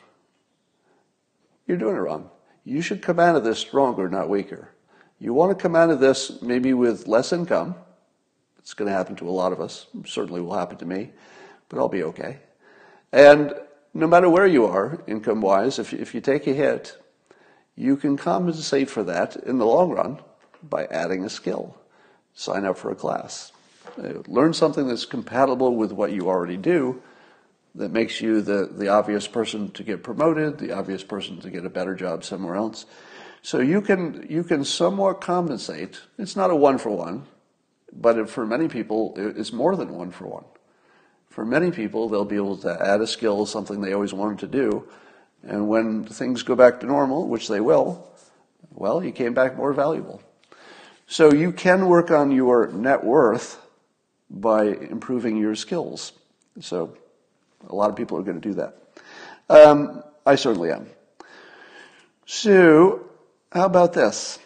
You're 1.67 1.79
doing 1.79 1.97
it 1.97 2.01
wrong. 2.01 2.31
You 2.65 2.83
should 2.83 3.03
come 3.03 3.21
out 3.21 3.37
of 3.37 3.45
this 3.45 3.59
stronger, 3.59 4.09
not 4.09 4.29
weaker. 4.29 4.71
You 5.19 5.33
want 5.35 5.57
to 5.57 5.63
come 5.63 5.77
out 5.77 5.91
of 5.91 6.01
this 6.01 6.43
maybe 6.43 6.75
with 6.75 7.07
less 7.07 7.33
income. 7.33 7.77
It's 8.59 8.75
going 8.75 8.91
to 8.91 8.97
happen 8.97 9.17
to 9.17 9.29
a 9.29 9.31
lot 9.31 9.53
of 9.53 9.61
us. 9.61 9.87
certainly 10.07 10.41
will 10.41 10.55
happen 10.55 10.79
to 10.79 10.87
me, 10.87 11.11
but 11.69 11.79
I'll 11.79 11.89
be 11.89 12.03
okay. 12.05 12.39
And 13.13 13.55
no 13.93 14.07
matter 14.07 14.29
where 14.29 14.47
you 14.47 14.65
are 14.67 14.99
income 15.07 15.41
wise, 15.41 15.79
if, 15.79 15.93
if 15.93 16.15
you 16.15 16.21
take 16.21 16.47
a 16.47 16.53
hit, 16.53 16.97
You 17.77 17.97
can 17.97 18.17
compensate 18.17 18.89
for 18.89 19.03
that 19.05 19.37
in 19.37 19.59
the 19.59 19.67
long 19.67 19.91
run 19.91 20.21
by 20.63 20.87
adding 20.87 21.25
a 21.25 21.29
skill. 21.29 21.77
Sign 22.35 22.65
up 22.65 22.79
for 22.79 22.91
a 22.91 22.95
class. 22.95 23.53
Uh, 23.99 24.23
learn 24.27 24.53
something 24.53 24.89
that's 24.89 25.05
compatible 25.05 25.77
with 25.77 25.93
what 25.93 26.13
you 26.13 26.29
already 26.29 26.57
do 26.57 27.03
that 27.75 27.93
makes 27.93 28.21
you 28.21 28.41
the, 28.41 28.69
the 28.71 28.89
obvious 28.89 29.27
person 29.27 29.71
to 29.73 29.83
get 29.83 30.03
promoted, 30.03 30.59
the 30.59 30.73
obvious 30.73 31.03
person 31.03 31.41
to 31.41 31.51
get 31.51 31.65
a 31.65 31.71
better 31.71 31.95
job 31.95 32.25
somewhere 32.25 32.55
else. 32.55 32.87
So 33.43 33.59
you 33.59 33.81
can, 33.81 34.27
you 34.29 34.45
can 34.45 34.65
somewhat 34.65 35.21
compensate. 35.21 36.01
It's 36.19 36.37
not 36.37 36.51
a 36.51 36.57
one 36.57 36.79
for 36.79 36.91
one, 36.91 37.27
but 37.93 38.31
for 38.31 38.47
many 38.47 38.69
people, 38.69 39.15
it's 39.17 39.53
more 39.53 39.77
than 39.77 39.95
one 39.95 40.11
for 40.11 40.27
one. 40.27 40.45
For 41.29 41.45
many 41.45 41.71
people, 41.71 42.09
they'll 42.09 42.25
be 42.25 42.37
able 42.37 42.57
to 42.59 42.81
add 42.81 43.01
a 43.01 43.07
skill, 43.07 43.45
something 43.45 43.81
they 43.81 43.93
always 43.93 44.15
wanted 44.15 44.39
to 44.41 44.47
do, 44.47 44.89
and 45.43 45.69
when 45.69 46.05
things 46.05 46.43
go 46.43 46.55
back 46.55 46.81
to 46.81 46.87
normal, 46.87 47.29
which 47.29 47.49
they 47.49 47.61
will, 47.61 48.09
well, 48.71 49.05
you 49.05 49.13
came 49.13 49.35
back 49.35 49.57
more 49.57 49.73
valuable. 49.73 50.23
So 51.07 51.33
you 51.33 51.53
can 51.53 51.87
work 51.87 52.11
on 52.11 52.31
your 52.31 52.69
net 52.69 53.05
worth 53.05 53.61
by 54.31 54.65
improving 54.65 55.37
your 55.37 55.55
skills. 55.55 56.13
So 56.61 56.97
a 57.69 57.75
lot 57.75 57.91
of 57.91 57.97
people 57.97 58.19
are 58.19 58.23
going 58.23 58.41
to 58.41 58.49
do 58.49 58.55
that. 58.55 58.79
Um, 59.49 60.03
I 60.27 60.37
certainly 60.37 60.71
am. 60.71 60.87
So, 62.27 63.05
how 63.53 63.67
about 63.67 63.93
this? 63.93 64.39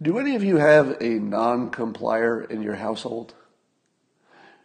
Do 0.00 0.18
any 0.18 0.36
of 0.36 0.44
you 0.44 0.56
have 0.56 0.96
a 1.00 1.18
non 1.18 1.70
complier 1.70 2.48
in 2.48 2.62
your 2.62 2.76
household? 2.76 3.34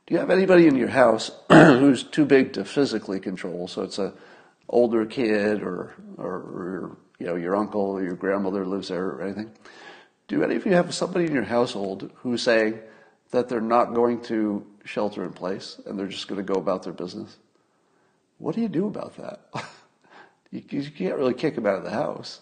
Do 0.06 0.14
you 0.14 0.20
have 0.20 0.30
anybody 0.30 0.68
in 0.68 0.76
your 0.76 0.90
house 0.90 1.32
who's 1.50 2.04
too 2.04 2.26
big 2.26 2.54
to 2.54 2.66
physically 2.66 3.20
control? 3.20 3.68
So 3.68 3.84
it's 3.84 3.98
a 3.98 4.14
older 4.68 5.06
kid 5.06 5.64
or, 5.64 5.94
or, 6.18 6.34
or 6.34 6.98
you 7.20 7.26
know, 7.26 7.36
your 7.36 7.56
uncle 7.56 7.82
or 7.82 8.04
your 8.04 8.16
grandmother 8.16 8.66
lives 8.66 8.90
there 8.90 9.06
or 9.06 9.22
anything. 9.22 9.52
Do 10.28 10.44
any 10.44 10.56
of 10.56 10.66
you 10.66 10.74
have 10.74 10.94
somebody 10.94 11.26
in 11.26 11.34
your 11.34 11.44
household 11.44 12.12
who's 12.18 12.42
saying 12.42 12.80
that 13.34 13.50
they're 13.50 13.60
not 13.60 13.96
going 13.96 14.22
to 14.22 14.66
shelter 14.86 15.24
in 15.26 15.34
place 15.34 15.82
and 15.86 15.98
they're 15.98 16.08
just 16.08 16.28
going 16.28 16.38
to 16.38 16.54
go 16.54 16.60
about 16.60 16.84
their 16.84 16.94
business? 16.94 17.38
What 18.38 18.54
do 18.54 18.62
you 18.62 18.70
do 18.70 18.86
about 18.88 19.18
that? 19.18 19.42
you, 20.52 20.62
you 20.70 20.92
can't 20.92 21.18
really 21.18 21.34
kick 21.34 21.56
them 21.56 21.66
out 21.66 21.80
of 21.80 21.84
the 21.84 21.90
house, 21.90 22.42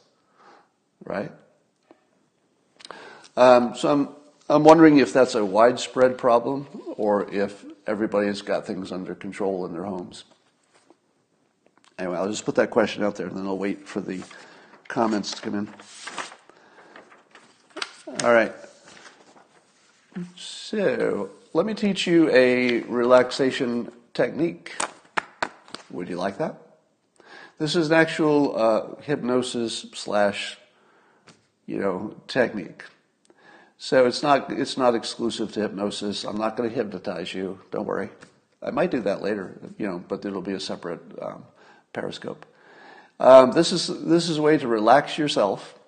right? 1.05 1.31
Um, 3.37 3.73
so 3.73 3.89
I'm, 3.89 4.09
I'm 4.49 4.65
wondering 4.65 4.97
if 4.97 5.13
that's 5.13 5.33
a 5.35 5.45
widespread 5.45 6.17
problem 6.17 6.67
or 6.97 7.33
if 7.33 7.63
everybody's 7.87 8.41
got 8.41 8.67
things 8.67 8.91
under 8.91 9.15
control 9.15 9.65
in 9.65 9.71
their 9.71 9.85
homes. 9.85 10.25
Anyway, 11.97 12.17
I'll 12.17 12.29
just 12.29 12.43
put 12.43 12.55
that 12.55 12.69
question 12.69 13.01
out 13.01 13.15
there 13.15 13.27
and 13.27 13.37
then 13.37 13.47
I'll 13.47 13.57
wait 13.57 13.87
for 13.87 14.01
the 14.01 14.21
comments 14.89 15.31
to 15.31 15.41
come 15.41 15.55
in. 15.55 15.69
All 18.23 18.33
right. 18.33 18.53
So 20.35 21.29
let 21.53 21.65
me 21.65 21.73
teach 21.73 22.05
you 22.05 22.29
a 22.31 22.81
relaxation 22.81 23.91
technique. 24.13 24.73
Would 25.89 26.09
you 26.09 26.17
like 26.17 26.37
that? 26.37 26.57
This 27.57 27.75
is 27.75 27.91
an 27.91 27.93
actual 27.93 28.57
uh, 28.57 29.01
hypnosis 29.01 29.85
slash, 29.93 30.57
you 31.65 31.77
know, 31.79 32.15
technique. 32.27 32.83
So 33.77 34.05
it's 34.05 34.21
not 34.21 34.51
it's 34.51 34.77
not 34.77 34.95
exclusive 34.95 35.53
to 35.53 35.61
hypnosis. 35.61 36.23
I'm 36.23 36.37
not 36.37 36.57
going 36.57 36.69
to 36.69 36.75
hypnotize 36.75 37.33
you. 37.33 37.59
Don't 37.71 37.85
worry. 37.85 38.09
I 38.61 38.71
might 38.71 38.91
do 38.91 39.01
that 39.01 39.21
later, 39.21 39.59
you 39.77 39.87
know, 39.87 40.03
but 40.07 40.23
it'll 40.25 40.41
be 40.41 40.53
a 40.53 40.59
separate 40.59 41.01
um, 41.21 41.45
periscope. 41.93 42.45
Um, 43.19 43.51
this 43.51 43.71
is 43.71 43.87
this 44.05 44.29
is 44.29 44.37
a 44.37 44.41
way 44.41 44.57
to 44.57 44.67
relax 44.67 45.17
yourself. 45.17 45.79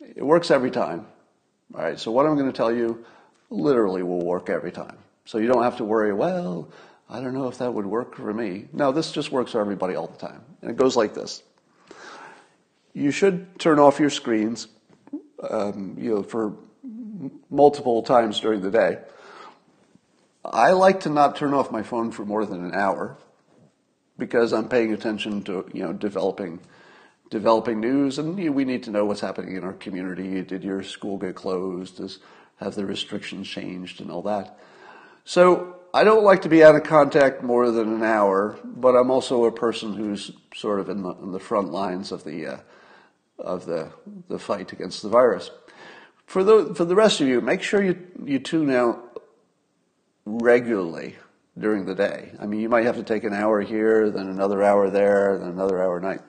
It 0.00 0.24
works 0.24 0.50
every 0.50 0.70
time. 0.70 1.06
All 1.74 1.82
right. 1.82 1.98
So 1.98 2.10
what 2.10 2.26
I'm 2.26 2.36
going 2.36 2.50
to 2.50 2.56
tell 2.56 2.72
you 2.72 3.04
literally 3.52 4.02
will 4.02 4.24
work 4.24 4.50
every 4.50 4.72
time. 4.72 4.96
So 5.24 5.38
you 5.38 5.46
don't 5.46 5.62
have 5.62 5.76
to 5.76 5.84
worry. 5.84 6.12
Well, 6.12 6.70
I 7.08 7.20
don't 7.20 7.34
know 7.34 7.48
if 7.48 7.58
that 7.58 7.72
would 7.72 7.86
work 7.86 8.16
for 8.16 8.32
me. 8.32 8.66
No, 8.72 8.92
this 8.92 9.12
just 9.12 9.30
works 9.30 9.52
for 9.52 9.60
everybody 9.60 9.94
all 9.94 10.06
the 10.06 10.18
time, 10.18 10.42
and 10.60 10.70
it 10.70 10.76
goes 10.76 10.96
like 10.96 11.14
this. 11.14 11.42
You 12.94 13.10
should 13.10 13.58
turn 13.58 13.78
off 13.78 14.00
your 14.00 14.10
screens, 14.10 14.68
um, 15.48 15.96
you 15.98 16.14
know, 16.14 16.22
for 16.22 16.54
multiple 17.50 18.02
times 18.02 18.40
during 18.40 18.60
the 18.62 18.70
day. 18.70 18.98
I 20.44 20.72
like 20.72 21.00
to 21.00 21.10
not 21.10 21.36
turn 21.36 21.54
off 21.54 21.70
my 21.70 21.82
phone 21.82 22.10
for 22.10 22.24
more 22.24 22.44
than 22.44 22.64
an 22.64 22.74
hour 22.74 23.16
because 24.18 24.52
I'm 24.52 24.68
paying 24.68 24.92
attention 24.92 25.42
to 25.44 25.68
you 25.72 25.82
know 25.84 25.92
developing 25.92 26.60
developing 27.30 27.80
news, 27.80 28.18
and 28.18 28.36
we 28.54 28.64
need 28.64 28.82
to 28.82 28.90
know 28.90 29.04
what's 29.04 29.20
happening 29.20 29.56
in 29.56 29.64
our 29.64 29.72
community. 29.72 30.42
Did 30.42 30.64
your 30.64 30.82
school 30.82 31.16
get 31.16 31.34
closed? 31.34 32.00
Have 32.56 32.74
the 32.74 32.86
restrictions 32.86 33.48
changed 33.48 34.00
and 34.00 34.10
all 34.10 34.22
that? 34.22 34.58
So 35.24 35.76
I 35.94 36.04
don't 36.04 36.24
like 36.24 36.42
to 36.42 36.48
be 36.48 36.64
out 36.64 36.74
of 36.74 36.84
contact 36.84 37.42
more 37.42 37.70
than 37.70 37.92
an 37.92 38.02
hour, 38.02 38.58
but 38.64 38.96
I'm 38.96 39.10
also 39.10 39.44
a 39.44 39.52
person 39.52 39.94
who's 39.94 40.30
sort 40.54 40.80
of 40.80 40.88
in 40.88 41.02
the, 41.02 41.10
in 41.10 41.32
the 41.32 41.40
front 41.40 41.70
lines 41.70 42.12
of 42.12 42.24
the 42.24 42.46
uh, 42.46 42.56
of 43.38 43.66
the 43.66 43.90
the 44.28 44.38
fight 44.38 44.72
against 44.72 45.02
the 45.02 45.08
virus. 45.08 45.50
For 46.26 46.42
the 46.42 46.74
for 46.74 46.84
the 46.84 46.94
rest 46.94 47.20
of 47.20 47.28
you, 47.28 47.40
make 47.40 47.62
sure 47.62 47.82
you 47.82 47.98
you 48.24 48.38
tune 48.38 48.70
out 48.70 49.22
regularly 50.24 51.16
during 51.58 51.84
the 51.84 51.94
day. 51.94 52.32
I 52.40 52.46
mean, 52.46 52.60
you 52.60 52.68
might 52.68 52.86
have 52.86 52.96
to 52.96 53.02
take 53.02 53.24
an 53.24 53.34
hour 53.34 53.60
here, 53.60 54.10
then 54.10 54.28
another 54.28 54.62
hour 54.62 54.88
there, 54.88 55.38
then 55.38 55.48
another 55.48 55.82
hour 55.82 56.00
night. 56.00 56.20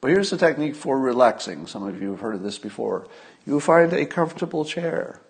But 0.00 0.10
here's 0.10 0.30
the 0.30 0.36
technique 0.36 0.74
for 0.74 0.98
relaxing. 0.98 1.66
Some 1.66 1.86
of 1.86 2.00
you 2.00 2.10
have 2.10 2.20
heard 2.20 2.34
of 2.34 2.42
this 2.42 2.58
before. 2.58 3.06
You 3.46 3.60
find 3.60 3.92
a 3.92 4.04
comfortable 4.04 4.64
chair. 4.64 5.20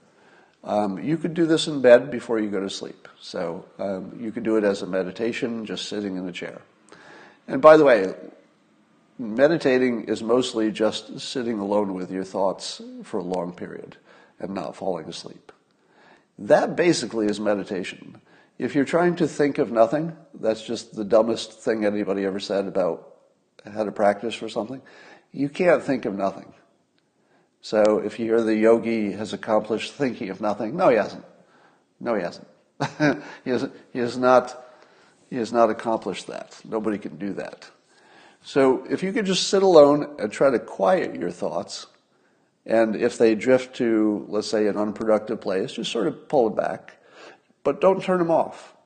Um, 0.67 0.99
you 0.99 1.17
could 1.17 1.33
do 1.33 1.47
this 1.47 1.69
in 1.69 1.81
bed 1.81 2.11
before 2.11 2.41
you 2.41 2.51
go 2.51 2.61
to 2.61 2.69
sleep. 2.69 3.07
So 3.21 3.65
um, 3.79 4.19
you 4.21 4.33
could 4.33 4.43
do 4.43 4.57
it 4.57 4.65
as 4.65 4.83
a 4.83 4.87
meditation, 4.87 5.65
just 5.65 5.89
sitting 5.89 6.17
in 6.17 6.29
a 6.29 6.33
chair. 6.33 6.61
And 7.47 7.63
by 7.63 7.77
the 7.77 7.85
way, 7.85 8.15
meditating 9.17 10.05
is 10.05 10.25
mostly 10.25 10.73
just 10.73 11.21
sitting 11.21 11.61
alone 11.61 11.95
with 11.95 12.11
your 12.11 12.25
thoughts 12.25 12.83
for 13.05 13.19
a 13.19 13.23
long 13.23 13.53
period 13.53 13.97
and 14.41 14.55
not 14.55 14.75
falling 14.75 15.09
asleep. 15.09 15.53
That 16.37 16.75
basically 16.75 17.27
is 17.27 17.39
meditation. 17.39 18.21
If 18.59 18.75
you're 18.75 18.85
trying 18.85 19.17
to 19.17 19.29
think 19.29 19.59
of 19.59 19.71
nothing, 19.71 20.17
that's 20.35 20.63
just 20.63 20.97
the 20.97 21.05
dumbest 21.05 21.53
thing 21.53 21.85
anybody 21.85 22.25
ever 22.25 22.41
said 22.41 22.67
about 22.67 23.15
how 23.73 23.85
to 23.85 23.93
practice 23.93 24.35
for 24.35 24.49
something. 24.49 24.83
You 25.33 25.49
can't 25.49 25.83
think 25.83 26.05
of 26.05 26.15
nothing. 26.15 26.53
So 27.67 27.99
if 27.99 28.21
you 28.21 28.27
hear 28.27 28.43
the 28.43 28.55
yogi 28.55 29.11
has 29.11 29.33
accomplished 29.33 29.93
thinking 29.93 30.31
of 30.31 30.41
nothing, 30.41 30.77
no, 30.77 30.89
he 30.89 30.97
hasn't. 30.97 31.25
No, 31.99 32.15
he 32.15 32.23
hasn't. 32.23 32.47
he, 33.45 33.51
has, 33.51 33.69
he 33.93 33.99
has 33.99 34.17
not. 34.17 34.65
He 35.31 35.37
has 35.37 35.53
not 35.53 35.69
accomplished 35.69 36.29
that. 36.29 36.61
Nobody 36.65 36.97
can 36.97 37.17
do 37.17 37.33
that. 37.33 37.69
So 38.43 38.85
if 38.89 39.03
you 39.03 39.13
could 39.13 39.27
just 39.27 39.49
sit 39.49 39.65
alone 39.65 40.15
and 40.21 40.31
try 40.31 40.51
to 40.51 40.61
quiet 40.61 41.17
your 41.17 41.33
thoughts, 41.33 41.89
and 42.65 42.95
if 42.95 43.19
they 43.19 43.35
drift 43.35 43.75
to, 43.79 44.25
let's 44.29 44.47
say, 44.47 44.69
an 44.69 44.77
unproductive 44.77 45.41
place, 45.41 45.73
just 45.73 45.91
sort 45.91 46.07
of 46.07 46.29
pull 46.29 46.47
it 46.47 46.57
back 46.57 46.97
but 47.67 47.81
don't 47.81 48.01
turn 48.01 48.21
them 48.21 48.31
off. 48.31 48.77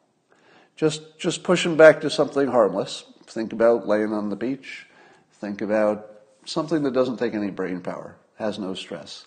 Just, 0.75 1.19
just 1.19 1.43
push 1.43 1.65
them 1.65 1.77
back 1.77 2.01
to 2.01 2.09
something 2.09 2.49
harmless. 2.49 3.05
Think 3.27 3.53
about 3.53 3.87
laying 3.87 4.15
on 4.15 4.31
the 4.31 4.37
beach. 4.37 4.87
Think 5.33 5.61
about 5.61 6.11
something 6.47 6.83
that 6.85 6.95
doesn't 6.95 7.19
take 7.19 7.35
any 7.35 7.51
brain 7.51 7.83
power, 7.83 8.17
has 8.41 8.59
no 8.59 8.75
stress. 8.75 9.27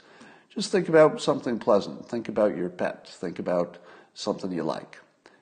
Just 0.50 0.72
think 0.72 0.90
about 0.90 1.22
something 1.22 1.58
pleasant. 1.58 2.10
Think 2.10 2.28
about 2.28 2.58
your 2.58 2.70
pet. 2.70 3.08
Think 3.08 3.40
about 3.40 3.78
something 4.14 4.52
you 4.52 4.64
like. 4.64 5.00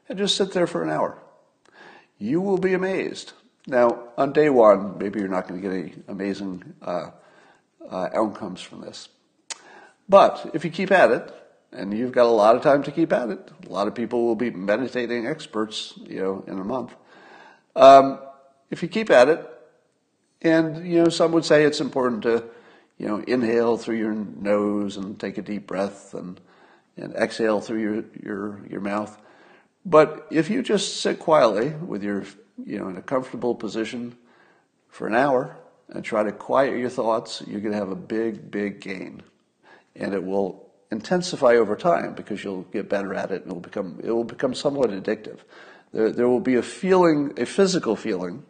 And 0.08 0.18
just 0.18 0.38
sit 0.38 0.54
there 0.54 0.68
for 0.68 0.84
an 0.84 0.90
hour. 0.90 1.18
You 2.18 2.40
will 2.40 2.58
be 2.58 2.74
amazed. 2.74 3.34
Now, 3.66 4.10
on 4.18 4.34
day 4.34 4.50
one, 4.50 4.98
maybe 4.98 5.20
you're 5.20 5.28
not 5.28 5.48
going 5.48 5.62
to 5.62 5.68
get 5.68 5.76
any 5.76 5.94
amazing 6.08 6.74
uh, 6.82 7.12
uh, 7.90 8.10
outcomes 8.14 8.62
from 8.62 8.82
this. 8.82 9.10
But 10.08 10.52
if 10.54 10.64
you 10.64 10.72
keep 10.72 10.92
at 10.92 11.12
it, 11.12 11.34
and 11.74 11.98
you've 11.98 12.12
got 12.12 12.26
a 12.26 12.30
lot 12.30 12.56
of 12.56 12.62
time 12.62 12.84
to 12.84 12.92
keep 12.92 13.14
at 13.14 13.30
it. 13.30 13.52
A 13.66 13.70
lot 13.70 13.88
of 13.88 13.96
people 13.96 14.26
will 14.26 14.36
be 14.36 14.52
meditating 14.52 15.26
experts, 15.26 15.94
you 16.06 16.20
know, 16.20 16.44
in 16.48 16.60
a 16.60 16.64
month. 16.64 16.94
Um, 17.76 18.20
if 18.70 18.84
you 18.84 18.90
keep 18.90 19.10
at 19.10 19.30
it, 19.30 19.48
and 20.42 20.86
you 20.86 21.04
know, 21.04 21.10
some 21.10 21.32
would 21.32 21.46
say 21.46 21.64
it's 21.64 21.80
important 21.80 22.24
to, 22.24 22.44
you 23.02 23.08
know, 23.08 23.18
inhale 23.26 23.78
through 23.78 23.98
your 23.98 24.14
nose 24.14 24.96
and 24.96 25.20
take 25.20 25.40
a 25.40 25.42
deep 25.42 25.66
breath, 25.66 26.14
and 26.14 26.40
and 26.98 27.16
exhale 27.16 27.60
through 27.60 27.80
your 27.80 28.04
your 28.22 28.68
your 28.68 28.82
mouth. 28.82 29.20
But 29.84 30.28
if 30.30 30.52
you 30.52 30.62
just 30.62 31.02
sit 31.02 31.18
quietly 31.18 31.70
with 31.70 32.04
your, 32.04 32.26
you 32.64 32.78
know, 32.78 32.90
in 32.90 32.98
a 32.98 33.02
comfortable 33.02 33.56
position 33.56 34.16
for 34.88 35.08
an 35.08 35.16
hour 35.16 35.58
and 35.90 36.06
try 36.06 36.22
to 36.22 36.32
quiet 36.32 36.78
your 36.78 36.92
thoughts, 36.92 37.42
you're 37.48 37.60
going 37.60 37.72
to 37.72 37.80
have 37.80 37.90
a 37.90 37.96
big, 37.96 38.52
big 38.52 38.80
gain, 38.80 39.24
and 39.96 40.14
it 40.14 40.24
will 40.24 40.70
intensify 40.92 41.56
over 41.56 41.76
time 41.76 42.14
because 42.14 42.44
you'll 42.44 42.68
get 42.72 42.88
better 42.88 43.16
at 43.16 43.32
it 43.32 43.42
and 43.42 43.52
it 43.52 43.54
will 43.56 43.62
become, 43.62 44.00
it 44.04 44.12
will 44.12 44.24
become 44.24 44.54
somewhat 44.54 44.92
addictive. 44.92 45.40
There, 45.92 46.12
there 46.12 46.30
will 46.30 46.40
be 46.40 46.56
a 46.56 46.62
feeling, 46.62 47.34
a 47.38 47.48
physical 47.48 47.96
feeling 47.96 48.44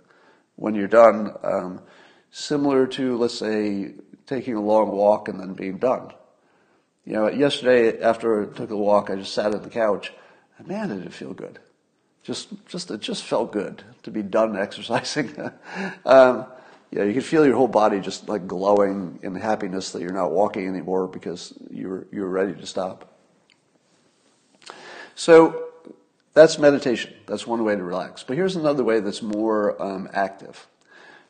when 0.58 0.76
you're 0.76 0.90
done, 0.90 1.34
um, 1.42 1.82
similar 2.32 2.88
to, 2.88 3.18
let's 3.18 3.38
say, 3.38 3.94
taking 4.26 4.56
a 4.56 4.62
long 4.62 4.92
walk 4.92 5.28
and 5.28 5.40
then 5.40 5.54
being 5.54 5.78
done. 5.78 6.12
You 7.06 7.14
know, 7.14 7.30
yesterday 7.30 8.02
after 8.02 8.44
I 8.44 8.54
took 8.54 8.72
a 8.72 8.78
walk, 8.78 9.10
I 9.10 9.16
just 9.16 9.34
sat 9.34 9.54
on 9.54 9.62
the 9.62 9.70
couch, 9.70 10.14
and 10.58 10.68
man, 10.68 10.90
did 10.90 11.06
it 11.06 11.14
feel 11.14 11.34
good. 11.34 11.60
Just, 12.24 12.50
just 12.68 12.92
it 12.92 13.02
just 13.02 13.24
felt 13.24 13.52
good 13.52 13.84
to 14.04 14.12
be 14.12 14.22
done 14.22 14.56
exercising. 14.58 15.36
um, 16.06 16.46
yeah, 16.92 17.04
you 17.04 17.14
can 17.14 17.22
feel 17.22 17.46
your 17.46 17.56
whole 17.56 17.70
body 17.70 18.00
just 18.00 18.28
like 18.28 18.48
glowing 18.48 19.20
in 19.24 19.34
happiness 19.36 19.92
that 19.92 20.02
you're 20.02 20.12
not 20.12 20.32
walking 20.32 20.68
anymore 20.68 21.08
because 21.08 21.54
you're 21.70 22.06
you're 22.12 22.28
ready 22.28 22.54
to 22.54 22.66
stop. 22.66 23.18
So 25.16 25.70
that's 26.34 26.60
meditation. 26.60 27.14
That's 27.28 27.48
one 27.48 27.64
way 27.64 27.76
to 27.78 27.84
relax. 27.84 28.24
But 28.24 28.36
here's 28.36 28.58
another 28.58 28.84
way 28.84 29.00
that's 29.00 29.22
more 29.22 29.82
um, 29.82 30.10
active. 30.14 30.68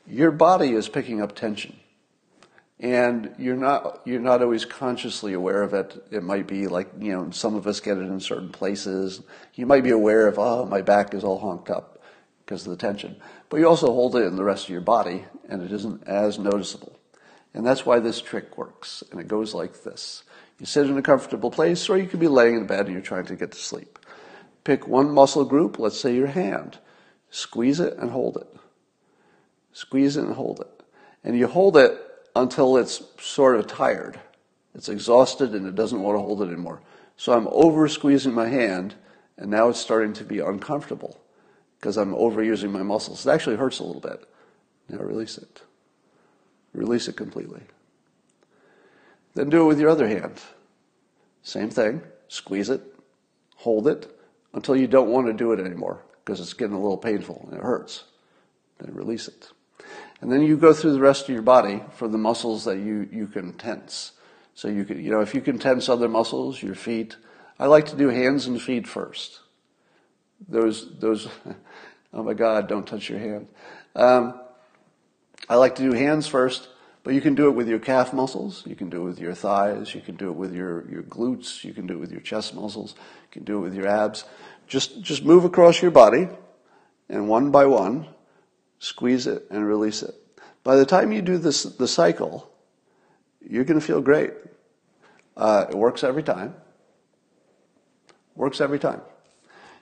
Your 0.08 0.32
body 0.32 0.72
is 0.72 0.90
picking 0.90 1.22
up 1.22 1.36
tension 1.36 1.76
and 2.82 3.36
you're 3.38 3.56
not 3.56 4.02
you're 4.06 4.20
not 4.20 4.42
always 4.42 4.66
consciously 4.66 5.34
aware 5.34 5.62
of 5.62 5.74
it. 5.74 6.04
It 6.12 6.24
might 6.24 6.48
be 6.48 6.68
like 6.68 6.90
you 7.00 7.14
know 7.14 7.30
some 7.30 7.56
of 7.56 7.68
us 7.68 7.80
get 7.80 7.98
it 7.98 8.02
in 8.02 8.20
certain 8.20 8.50
places. 8.50 9.22
You 9.54 9.68
might 9.68 9.84
be 9.84 9.92
aware 9.92 10.28
of 10.28 10.40
oh 10.40 10.66
my 10.66 10.82
back 10.82 11.14
is 11.14 11.24
all 11.24 11.38
honked 11.38 11.70
up 11.70 12.02
because 12.40 12.66
of 12.66 12.72
the 12.72 12.78
tension, 12.78 13.16
but 13.50 13.58
you 13.58 13.68
also 13.68 13.94
hold 13.94 14.16
it 14.16 14.26
in 14.26 14.36
the 14.36 14.44
rest 14.44 14.66
of 14.66 14.72
your 14.72 14.82
body, 14.82 15.26
and 15.48 15.62
it 15.62 15.72
isn't 15.72 16.06
as 16.08 16.40
noticeable. 16.40 16.98
And 17.54 17.66
that's 17.66 17.86
why 17.86 18.00
this 18.00 18.22
trick 18.22 18.58
works. 18.58 19.04
And 19.12 19.22
it 19.22 19.28
goes 19.28 19.54
like 19.54 19.84
this: 19.84 20.24
you 20.60 20.66
sit 20.66 20.88
in 20.88 20.98
a 20.98 21.04
comfortable 21.04 21.52
place, 21.52 21.88
or 21.88 22.00
you 22.00 22.08
could 22.08 22.20
be 22.20 22.28
laying 22.28 22.56
in 22.56 22.66
bed 22.66 22.86
and 22.86 22.94
you're 22.94 23.02
trying 23.02 23.28
to 23.28 23.36
get 23.36 23.52
to 23.52 23.60
sleep. 23.60 24.00
Pick 24.64 24.88
one 24.88 25.12
muscle 25.12 25.46
group, 25.46 25.78
let's 25.78 26.00
say 26.00 26.16
your 26.16 26.28
hand, 26.28 26.80
squeeze 27.30 27.80
it 27.80 27.98
and 27.98 28.12
hold 28.12 28.38
it. 28.38 28.61
Squeeze 29.74 30.18
it 30.18 30.26
and 30.26 30.36
hold 30.36 30.60
it, 30.60 30.84
and 31.24 31.38
you 31.38 31.48
hold 31.48 31.78
it 31.78 31.98
until 32.36 32.78
it's 32.78 33.04
sort 33.20 33.56
of 33.56 33.68
tired. 33.68 34.20
It's 34.74 34.90
exhausted 34.90 35.54
and 35.54 35.68
it 35.68 35.76
doesn't 35.76 36.02
want 36.02 36.16
to 36.16 36.22
hold 36.22 36.42
it 36.42 36.48
anymore. 36.48 36.82
So 37.18 37.34
I'm 37.34 37.48
over 37.52 37.88
squeezing 37.88 38.34
my 38.34 38.48
hand, 38.48 38.96
and 39.38 39.52
now 39.52 39.70
it's 39.70 39.80
starting 39.80 40.14
to 40.14 40.24
be 40.24 40.40
uncomfortable 40.40 41.22
because 41.80 41.98
I'm 41.98 42.14
overusing 42.14 42.72
my 42.72 42.84
muscles. 42.84 43.26
It 43.26 43.32
actually 43.32 43.58
hurts 43.58 43.80
a 43.80 43.84
little 43.84 44.02
bit. 44.02 44.24
Now 44.90 45.00
release 45.00 45.38
it. 45.38 45.62
Release 46.74 47.08
it 47.08 47.16
completely. 47.16 47.62
Then 49.36 49.50
do 49.50 49.64
it 49.64 49.66
with 49.66 49.80
your 49.80 49.90
other 49.90 50.08
hand. 50.08 50.42
Same 51.44 51.70
thing. 51.70 52.02
Squeeze 52.28 52.70
it, 52.70 52.82
hold 53.58 53.88
it 53.88 54.18
until 54.54 54.76
you 54.76 54.88
don't 54.88 55.10
want 55.10 55.28
to 55.28 55.34
do 55.34 55.52
it 55.52 55.60
anymore 55.60 56.02
because 56.24 56.40
it's 56.40 56.54
getting 56.54 56.76
a 56.76 56.82
little 56.82 56.98
painful 56.98 57.46
and 57.50 57.60
it 57.60 57.64
hurts. 57.64 58.06
Then 58.80 58.94
release 58.94 59.28
it. 59.28 59.50
And 60.22 60.32
then 60.32 60.44
you 60.44 60.56
go 60.56 60.72
through 60.72 60.94
the 60.94 61.00
rest 61.00 61.24
of 61.24 61.30
your 61.30 61.42
body 61.42 61.84
for 61.96 62.08
the 62.08 62.18
muscles 62.18 62.64
that 62.66 62.78
you, 62.78 63.10
you 63.12 63.28
can 63.28 63.54
tense. 63.54 64.14
So 64.54 64.68
you 64.68 64.86
can, 64.86 65.04
you 65.04 65.10
know, 65.10 65.22
if 65.22 65.34
you 65.34 65.42
can 65.42 65.58
tense 65.58 65.90
other 65.90 66.08
muscles, 66.08 66.62
your 66.62 66.76
feet. 66.76 67.18
I 67.60 67.66
like 67.66 67.88
to 67.88 67.96
do 67.96 68.10
hands 68.10 68.46
and 68.46 68.62
feet 68.62 68.88
first. 68.88 69.40
Those, 70.48 70.98
those, 71.00 71.28
oh 72.14 72.24
my 72.24 72.34
God, 72.34 72.68
don't 72.68 72.88
touch 72.88 73.10
your 73.10 73.20
hand. 73.20 73.48
Um, 73.96 74.40
I 75.50 75.56
like 75.56 75.76
to 75.76 75.84
do 75.84 75.94
hands 75.94 76.28
first, 76.28 76.70
but 77.04 77.16
you 77.16 77.22
can 77.22 77.34
do 77.34 77.48
it 77.48 77.56
with 77.56 77.68
your 77.68 77.80
calf 77.80 78.14
muscles. 78.14 78.64
You 78.68 78.76
can 78.76 78.90
do 78.90 79.02
it 79.02 79.06
with 79.06 79.20
your 79.20 79.34
thighs. 79.34 79.96
You 79.96 80.02
can 80.02 80.16
do 80.16 80.30
it 80.30 80.36
with 80.36 80.54
your, 80.54 80.88
your 80.90 81.04
glutes. 81.04 81.64
You 81.64 81.74
can 81.74 81.88
do 81.88 81.96
it 81.96 82.00
with 82.00 82.12
your 82.12 82.22
chest 82.22 82.54
muscles. 82.54 82.94
You 82.98 83.32
can 83.32 83.44
do 83.44 83.58
it 83.58 83.62
with 83.62 83.74
your 83.74 83.88
abs. 83.88 84.26
Just, 84.68 85.02
just 85.02 85.26
move 85.26 85.46
across 85.46 85.82
your 85.82 85.92
body 85.92 86.28
and 87.10 87.28
one 87.28 87.50
by 87.52 87.66
one, 87.66 88.08
squeeze 88.82 89.28
it 89.28 89.46
and 89.52 89.66
release 89.66 90.02
it. 90.02 90.16
By 90.64 90.76
the 90.76 90.86
time 90.86 91.12
you 91.12 91.22
do 91.22 91.38
this, 91.38 91.64
the 91.64 91.88
cycle, 91.88 92.52
you're 93.48 93.64
going 93.64 93.80
to 93.80 93.86
feel 93.86 94.02
great. 94.02 94.34
Uh, 95.38 95.68
it 95.70 95.76
works 95.76 96.04
every 96.04 96.24
time. 96.24 96.56
Works 98.36 98.60
every 98.60 98.80
time. 98.80 99.02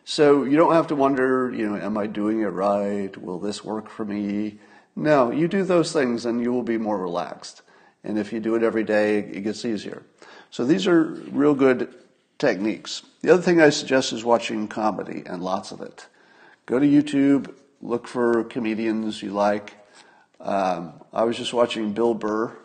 So 0.04 0.44
you 0.44 0.58
don't 0.58 0.74
have 0.74 0.88
to 0.88 0.96
wonder, 0.96 1.52
you 1.54 1.70
know, 1.70 1.76
am 1.78 1.98
I 1.98 2.08
doing 2.08 2.42
it 2.42 2.48
right? 2.48 3.16
Will 3.18 3.40
this 3.40 3.64
work 3.64 3.90
for 3.90 4.04
me? 4.04 4.60
No, 4.96 5.32
you 5.32 5.48
do 5.48 5.64
those 5.64 5.94
things 5.94 6.26
and 6.26 6.42
you 6.42 6.52
will 6.52 6.64
be 6.64 6.78
more 6.78 6.98
relaxed. 6.98 7.62
And 8.04 8.18
if 8.18 8.34
you 8.34 8.40
do 8.42 8.56
it 8.56 8.64
every 8.64 8.84
day, 8.84 9.20
it 9.20 9.44
gets 9.44 9.64
easier. 9.64 10.04
So 10.52 10.66
these 10.66 10.88
are 10.88 11.04
real 11.04 11.56
good 11.56 11.94
techniques. 12.38 13.04
The 13.22 13.32
other 13.32 13.42
thing 13.42 13.62
I 13.62 13.70
suggest 13.70 14.12
is 14.12 14.26
watching 14.26 14.68
comedy 14.68 15.24
and 15.26 15.42
lots 15.42 15.72
of 15.72 15.80
it. 15.80 16.08
Go 16.66 16.80
to 16.80 16.86
YouTube, 16.86 17.54
look 17.82 18.08
for 18.08 18.44
comedians 18.44 19.22
you 19.22 19.32
like. 19.32 19.74
Um, 20.40 20.94
I 21.14 21.24
was 21.24 21.38
just 21.38 21.54
watching 21.54 21.94
Bill 21.94 22.14
Burr 22.14 22.58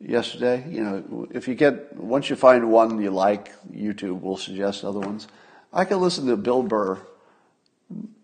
yesterday. 0.00 0.64
You 0.68 0.84
know, 0.84 1.28
if 1.30 1.48
you 1.48 1.54
get 1.54 1.96
once 1.96 2.30
you 2.30 2.36
find 2.36 2.70
one 2.70 3.00
you 3.00 3.10
like, 3.10 3.52
YouTube 3.70 4.20
will 4.20 4.36
suggest 4.36 4.84
other 4.84 5.00
ones. 5.00 5.28
I 5.72 5.84
can 5.84 6.00
listen 6.00 6.26
to 6.26 6.36
Bill 6.36 6.62
Burr 6.62 7.00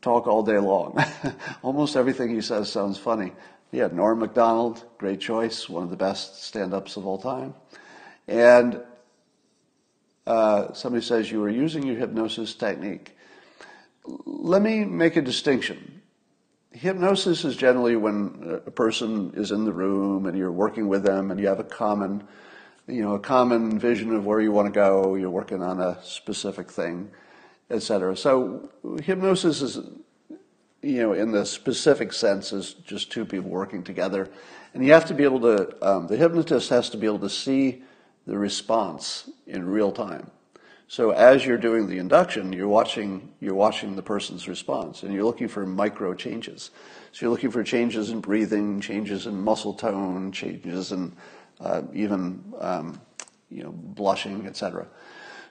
talk 0.00 0.26
all 0.26 0.42
day 0.42 0.58
long. 0.58 1.02
Almost 1.62 1.96
everything 1.96 2.30
he 2.34 2.40
says 2.40 2.70
sounds 2.70 2.98
funny. 2.98 3.32
Yeah, 3.72 3.88
Norm 3.92 4.18
Macdonald, 4.18 4.84
great 4.98 5.20
choice, 5.20 5.68
one 5.68 5.84
of 5.84 5.90
the 5.90 5.96
best 5.96 6.42
stand-ups 6.42 6.96
of 6.96 7.06
all 7.06 7.18
time. 7.18 7.54
And 8.26 8.80
uh, 10.26 10.72
somebody 10.72 11.04
says 11.04 11.30
you 11.30 11.40
were 11.40 11.50
using 11.50 11.84
your 11.84 11.96
hypnosis 11.96 12.54
technique. 12.54 13.16
Let 14.04 14.62
me 14.62 14.84
make 14.84 15.16
a 15.16 15.22
distinction 15.22 15.99
hypnosis 16.72 17.44
is 17.44 17.56
generally 17.56 17.96
when 17.96 18.60
a 18.66 18.70
person 18.70 19.32
is 19.34 19.50
in 19.50 19.64
the 19.64 19.72
room 19.72 20.26
and 20.26 20.36
you're 20.36 20.52
working 20.52 20.88
with 20.88 21.02
them 21.02 21.30
and 21.30 21.40
you 21.40 21.46
have 21.46 21.60
a 21.60 21.64
common, 21.64 22.26
you 22.86 23.02
know, 23.02 23.14
a 23.14 23.18
common 23.18 23.78
vision 23.78 24.14
of 24.14 24.24
where 24.24 24.40
you 24.40 24.52
want 24.52 24.66
to 24.66 24.72
go. 24.72 25.14
You're 25.14 25.30
working 25.30 25.62
on 25.62 25.80
a 25.80 25.98
specific 26.02 26.70
thing, 26.70 27.10
etc. 27.70 28.16
So 28.16 28.70
hypnosis 29.02 29.62
is, 29.62 29.76
you 30.82 31.02
know, 31.02 31.12
in 31.12 31.32
the 31.32 31.44
specific 31.44 32.12
sense, 32.12 32.52
is 32.52 32.74
just 32.74 33.10
two 33.10 33.24
people 33.24 33.50
working 33.50 33.82
together, 33.82 34.30
and 34.72 34.84
you 34.84 34.92
have 34.92 35.06
to 35.06 35.14
be 35.14 35.24
able 35.24 35.40
to. 35.40 35.86
Um, 35.86 36.06
the 36.06 36.16
hypnotist 36.16 36.70
has 36.70 36.88
to 36.90 36.96
be 36.96 37.06
able 37.06 37.18
to 37.18 37.28
see 37.28 37.82
the 38.26 38.38
response 38.38 39.28
in 39.46 39.66
real 39.66 39.92
time. 39.92 40.30
So 40.90 41.12
as 41.12 41.46
you're 41.46 41.56
doing 41.56 41.86
the 41.86 41.98
induction, 41.98 42.52
you're 42.52 42.66
watching, 42.66 43.32
you're 43.38 43.54
watching 43.54 43.94
the 43.94 44.02
person's 44.02 44.48
response 44.48 45.04
and 45.04 45.14
you're 45.14 45.22
looking 45.22 45.46
for 45.46 45.64
micro 45.64 46.14
changes. 46.14 46.72
So 47.12 47.26
you're 47.26 47.30
looking 47.30 47.52
for 47.52 47.62
changes 47.62 48.10
in 48.10 48.20
breathing, 48.20 48.80
changes 48.80 49.28
in 49.28 49.40
muscle 49.40 49.72
tone, 49.72 50.32
changes 50.32 50.90
in 50.90 51.14
uh, 51.60 51.82
even 51.94 52.42
um, 52.58 53.00
you 53.50 53.62
know, 53.62 53.70
blushing, 53.70 54.48
etc. 54.48 54.88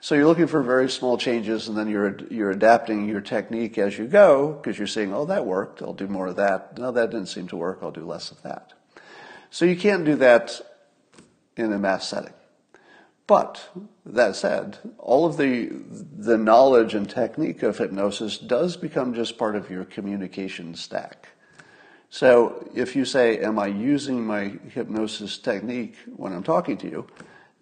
So 0.02 0.14
you're 0.14 0.26
looking 0.26 0.46
for 0.46 0.62
very 0.62 0.90
small 0.90 1.16
changes 1.16 1.68
and 1.68 1.78
then 1.78 1.88
you're, 1.88 2.18
you're 2.30 2.50
adapting 2.50 3.08
your 3.08 3.22
technique 3.22 3.78
as 3.78 3.96
you 3.96 4.08
go 4.08 4.52
because 4.52 4.76
you're 4.76 4.86
saying, 4.86 5.14
oh, 5.14 5.24
that 5.24 5.46
worked, 5.46 5.80
I'll 5.80 5.94
do 5.94 6.06
more 6.06 6.26
of 6.26 6.36
that. 6.36 6.76
No, 6.76 6.92
that 6.92 7.12
didn't 7.12 7.28
seem 7.28 7.48
to 7.48 7.56
work, 7.56 7.78
I'll 7.80 7.90
do 7.90 8.04
less 8.04 8.30
of 8.30 8.42
that. 8.42 8.74
So 9.48 9.64
you 9.64 9.78
can't 9.78 10.04
do 10.04 10.16
that 10.16 10.60
in 11.56 11.72
a 11.72 11.78
mass 11.78 12.06
setting. 12.06 12.34
But 13.30 13.68
that 14.04 14.34
said, 14.34 14.78
all 14.98 15.24
of 15.24 15.36
the 15.36 15.70
the 16.18 16.36
knowledge 16.36 16.94
and 16.94 17.08
technique 17.08 17.62
of 17.62 17.78
hypnosis 17.78 18.36
does 18.36 18.76
become 18.76 19.14
just 19.14 19.38
part 19.38 19.54
of 19.54 19.70
your 19.70 19.84
communication 19.84 20.74
stack. 20.74 21.28
So 22.08 22.68
if 22.74 22.96
you 22.96 23.04
say, 23.04 23.38
"Am 23.38 23.56
I 23.56 23.68
using 23.68 24.26
my 24.26 24.58
hypnosis 24.74 25.38
technique 25.38 25.94
when 26.16 26.32
I'm 26.32 26.42
talking 26.42 26.76
to 26.78 26.90
you?" 26.90 27.06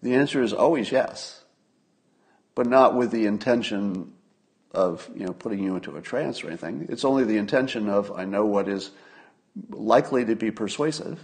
the 0.01 0.15
answer 0.15 0.41
is 0.41 0.53
always 0.53 0.91
yes, 0.91 1.43
but 2.55 2.65
not 2.65 2.95
with 2.95 3.11
the 3.11 3.27
intention 3.27 4.13
of 4.71 5.07
you 5.15 5.27
know 5.27 5.33
putting 5.33 5.63
you 5.63 5.75
into 5.75 5.95
a 5.95 6.01
trance 6.01 6.43
or 6.43 6.47
anything. 6.47 6.87
It's 6.89 7.05
only 7.05 7.25
the 7.25 7.37
intention 7.37 7.89
of 7.89 8.11
I 8.11 8.25
know 8.25 8.43
what 8.43 8.67
is 8.67 8.89
likely 9.69 10.25
to 10.25 10.35
be 10.35 10.49
persuasive, 10.49 11.19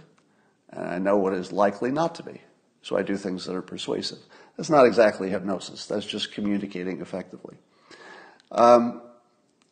and 0.70 0.86
I 0.86 0.98
know 0.98 1.16
what 1.16 1.34
is 1.34 1.50
likely 1.50 1.90
not 1.90 2.14
to 2.14 2.22
be. 2.22 2.42
So 2.86 2.96
I 2.96 3.02
do 3.02 3.16
things 3.16 3.46
that 3.46 3.56
are 3.56 3.62
persuasive. 3.62 4.20
That's 4.56 4.70
not 4.70 4.86
exactly 4.86 5.30
hypnosis. 5.30 5.86
That's 5.86 6.06
just 6.06 6.32
communicating 6.32 7.00
effectively. 7.00 7.56
Um, 8.50 9.02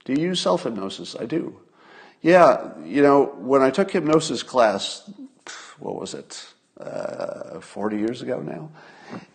do 0.05 0.13
you 0.13 0.21
use 0.21 0.41
self 0.41 0.65
hypnosis? 0.65 1.17
I 1.19 1.27
do. 1.27 1.61
Yeah, 2.21 2.73
you 2.85 3.03
know, 3.03 3.35
when 3.39 3.63
I 3.63 3.71
took 3.71 3.91
hypnosis 3.91 4.43
class, 4.43 5.11
what 5.79 5.97
was 6.01 6.15
it, 6.15 6.47
uh, 6.81 7.61
40 7.61 7.99
years 7.99 8.23
ago 8.23 8.41
now? 8.41 8.71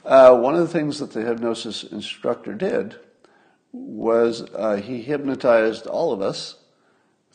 Uh, 0.06 0.36
one 0.38 0.56
of 0.56 0.62
the 0.62 0.68
things 0.68 1.00
that 1.00 1.12
the 1.14 1.22
hypnosis 1.22 1.84
instructor 1.84 2.54
did 2.54 2.96
was 3.72 4.42
uh, 4.56 4.76
he 4.78 5.02
hypnotized 5.02 5.86
all 5.86 6.12
of 6.12 6.22
us 6.22 6.56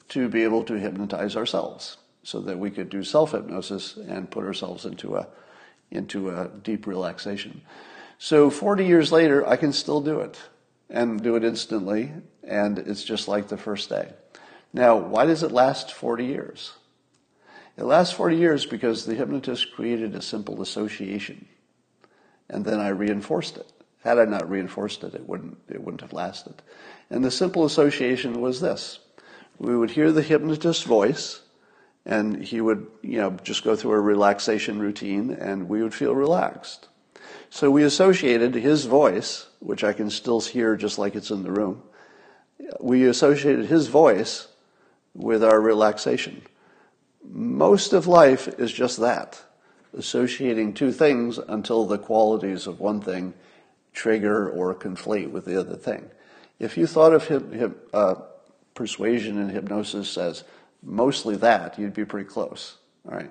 to 0.08 0.28
be 0.28 0.42
able 0.42 0.64
to 0.64 0.74
hypnotize 0.74 1.36
ourselves 1.36 1.98
so 2.22 2.40
that 2.40 2.58
we 2.58 2.70
could 2.70 2.88
do 2.88 3.02
self 3.02 3.32
hypnosis 3.32 3.96
and 3.96 4.30
put 4.30 4.44
ourselves 4.44 4.84
into 4.84 5.16
a 5.16 5.26
into 5.90 6.30
a 6.30 6.48
deep 6.62 6.86
relaxation. 6.86 7.60
So 8.24 8.48
40 8.48 8.86
years 8.86 9.12
later, 9.12 9.46
I 9.46 9.56
can 9.56 9.74
still 9.74 10.00
do 10.00 10.20
it 10.20 10.40
and 10.88 11.22
do 11.22 11.36
it 11.36 11.44
instantly, 11.44 12.10
and 12.42 12.78
it's 12.78 13.04
just 13.04 13.28
like 13.28 13.48
the 13.48 13.58
first 13.58 13.90
day. 13.90 14.14
Now, 14.72 14.96
why 14.96 15.26
does 15.26 15.42
it 15.42 15.52
last 15.52 15.92
40 15.92 16.24
years? 16.24 16.72
It 17.76 17.84
lasts 17.84 18.14
40 18.14 18.38
years 18.38 18.64
because 18.64 19.04
the 19.04 19.14
hypnotist 19.14 19.74
created 19.74 20.14
a 20.14 20.22
simple 20.22 20.62
association. 20.62 21.44
And 22.48 22.64
then 22.64 22.80
I 22.80 22.88
reinforced 22.88 23.58
it. 23.58 23.70
Had 24.02 24.18
I 24.18 24.24
not 24.24 24.48
reinforced 24.48 25.04
it, 25.04 25.14
it 25.14 25.28
wouldn't, 25.28 25.58
it 25.68 25.82
wouldn't 25.84 26.00
have 26.00 26.14
lasted. 26.14 26.62
And 27.10 27.22
the 27.22 27.30
simple 27.30 27.66
association 27.66 28.40
was 28.40 28.62
this. 28.62 29.00
We 29.58 29.76
would 29.76 29.90
hear 29.90 30.10
the 30.10 30.22
hypnotist's 30.22 30.84
voice, 30.84 31.42
and 32.06 32.42
he 32.42 32.62
would, 32.62 32.86
you 33.02 33.18
know, 33.18 33.32
just 33.42 33.64
go 33.64 33.76
through 33.76 33.92
a 33.92 34.00
relaxation 34.00 34.78
routine, 34.78 35.30
and 35.30 35.68
we 35.68 35.82
would 35.82 35.92
feel 35.92 36.14
relaxed. 36.14 36.88
So 37.55 37.70
we 37.70 37.84
associated 37.84 38.57
his 38.57 38.86
voice, 38.86 39.46
which 39.61 39.84
I 39.84 39.92
can 39.92 40.11
still 40.11 40.40
hear 40.40 40.74
just 40.74 40.98
like 40.98 41.14
it's 41.14 41.30
in 41.30 41.44
the 41.44 41.52
room, 41.52 41.84
we 42.80 43.05
associated 43.05 43.66
his 43.66 43.86
voice 43.86 44.48
with 45.14 45.44
our 45.44 45.61
relaxation. 45.61 46.42
Most 47.22 47.92
of 47.92 48.09
life 48.09 48.48
is 48.59 48.72
just 48.72 48.98
that, 48.98 49.40
associating 49.96 50.74
two 50.74 50.90
things 50.90 51.38
until 51.38 51.86
the 51.86 51.96
qualities 51.96 52.66
of 52.66 52.80
one 52.80 53.00
thing 53.00 53.34
trigger 53.92 54.50
or 54.50 54.74
conflate 54.74 55.30
with 55.30 55.44
the 55.44 55.57
other 55.57 55.76
thing. 55.76 56.11
If 56.59 56.76
you 56.76 56.88
thought 56.88 57.12
of 57.12 57.28
hip, 57.28 57.88
uh, 57.94 58.16
persuasion 58.74 59.38
and 59.38 59.52
hypnosis 59.52 60.18
as 60.18 60.42
mostly 60.82 61.36
that, 61.36 61.78
you'd 61.78 61.94
be 61.94 62.05
pretty 62.05 62.28
close. 62.28 62.78
All 63.09 63.14
right. 63.14 63.30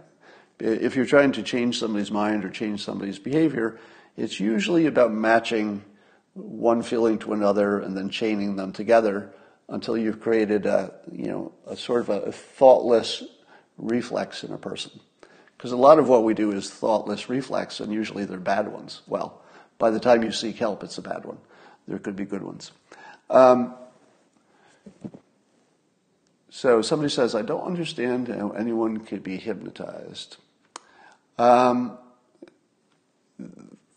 If 0.60 0.96
you're 0.96 1.06
trying 1.06 1.34
to 1.34 1.44
change 1.44 1.78
somebody's 1.78 2.10
mind 2.10 2.46
or 2.46 2.50
change 2.50 2.86
somebody's 2.86 3.20
behavior, 3.20 3.78
it's 4.18 4.40
usually 4.40 4.86
about 4.86 5.12
matching 5.12 5.84
one 6.34 6.82
feeling 6.82 7.20
to 7.20 7.34
another 7.34 7.80
and 7.80 7.96
then 7.96 8.10
chaining 8.10 8.56
them 8.56 8.72
together 8.72 9.32
until 9.70 9.98
you've 9.98 10.20
created 10.20 10.66
a, 10.66 10.94
you 11.12 11.28
know, 11.28 11.52
a 11.68 11.76
sort 11.76 12.02
of 12.02 12.10
a 12.10 12.32
thoughtless 12.32 13.24
reflex 13.78 14.44
in 14.44 14.52
a 14.52 14.58
person. 14.58 14.92
Because 15.58 15.72
a 15.72 15.78
lot 15.78 16.00
of 16.00 16.10
what 16.10 16.24
we 16.24 16.34
do 16.34 16.52
is 16.52 16.70
thoughtless 16.70 17.30
reflex, 17.30 17.80
and 17.80 17.94
usually 17.94 18.26
they're 18.26 18.38
bad 18.38 18.68
ones. 18.68 19.02
Well, 19.08 19.42
by 19.78 19.92
the 19.92 20.00
time 20.00 20.24
you 20.24 20.32
seek 20.32 20.58
help, 20.58 20.84
it's 20.84 20.98
a 20.98 21.02
bad 21.02 21.26
one. 21.26 21.38
There 21.88 22.00
could 22.00 22.16
be 22.16 22.26
good 22.26 22.44
ones. 22.44 22.72
Um, 23.30 23.74
so 26.50 26.82
somebody 26.82 27.10
says, 27.10 27.34
I 27.34 27.42
don't 27.42 27.64
understand 27.64 28.28
how 28.28 28.52
anyone 28.52 29.00
could 29.00 29.24
be 29.24 29.38
hypnotized. 29.38 30.38
Um, 31.38 31.98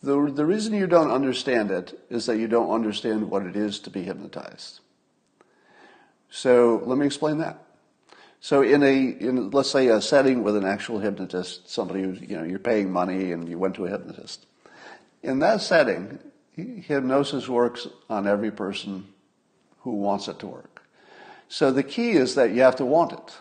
the, 0.03 0.31
the 0.33 0.45
reason 0.45 0.75
you 0.75 0.87
don't 0.87 1.11
understand 1.11 1.71
it 1.71 1.99
is 2.11 2.27
that 2.27 2.39
you 2.39 2.49
don't 2.49 2.71
understand 2.71 3.31
what 3.31 3.45
it 3.45 3.57
is 3.57 3.79
to 3.81 3.91
be 3.91 4.03
hypnotized. 4.03 4.81
So 6.31 6.83
let 6.85 6.99
me 6.99 7.07
explain 7.07 7.39
that. 7.39 7.63
So 8.41 8.63
in 8.63 8.83
a, 8.83 8.95
in, 8.95 9.51
let's 9.51 9.71
say 9.71 9.89
a 9.89 10.01
setting 10.01 10.43
with 10.43 10.57
an 10.57 10.65
actual 10.65 10.99
hypnotist, 10.99 11.69
somebody 11.71 12.03
who's, 12.03 12.21
you 12.21 12.37
know, 12.37 12.45
you're 12.45 12.59
paying 12.59 12.93
money 12.93 13.33
and 13.33 13.49
you 13.49 13.59
went 13.59 13.75
to 13.77 13.87
a 13.87 13.91
hypnotist. 13.91 14.47
In 15.23 15.39
that 15.41 15.63
setting, 15.63 16.19
hypnosis 16.55 17.49
works 17.49 17.89
on 18.09 18.27
every 18.27 18.51
person 18.51 19.07
who 19.81 19.93
wants 19.93 20.29
it 20.29 20.39
to 20.41 20.47
work. 20.47 20.83
So 21.49 21.71
the 21.71 21.83
key 21.83 22.13
is 22.13 22.35
that 22.35 22.53
you 22.53 22.63
have 22.63 22.77
to 22.77 22.85
want 22.85 23.13
it. 23.13 23.37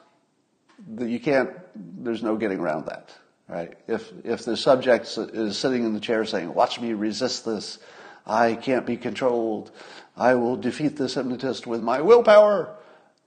That 0.96 1.10
you 1.10 1.20
can't, 1.20 1.52
there's 1.76 2.24
no 2.24 2.38
getting 2.38 2.60
around 2.60 2.86
that, 2.88 3.14
right? 3.48 3.78
If, 3.88 4.12
if 4.24 4.46
the 4.46 4.58
subject 4.58 5.06
is 5.18 5.58
sitting 5.58 5.84
in 5.84 5.94
the 5.94 6.00
chair 6.00 6.26
saying, 6.26 6.54
watch 6.54 6.80
me 6.80 6.94
resist 6.94 7.46
this, 7.46 7.80
I 8.26 8.56
can't 8.56 8.86
be 8.86 8.98
controlled, 8.98 9.72
I 10.18 10.36
will 10.36 10.56
defeat 10.56 10.98
this 10.98 11.14
hypnotist 11.14 11.68
with 11.68 11.82
my 11.82 12.02
willpower, 12.02 12.76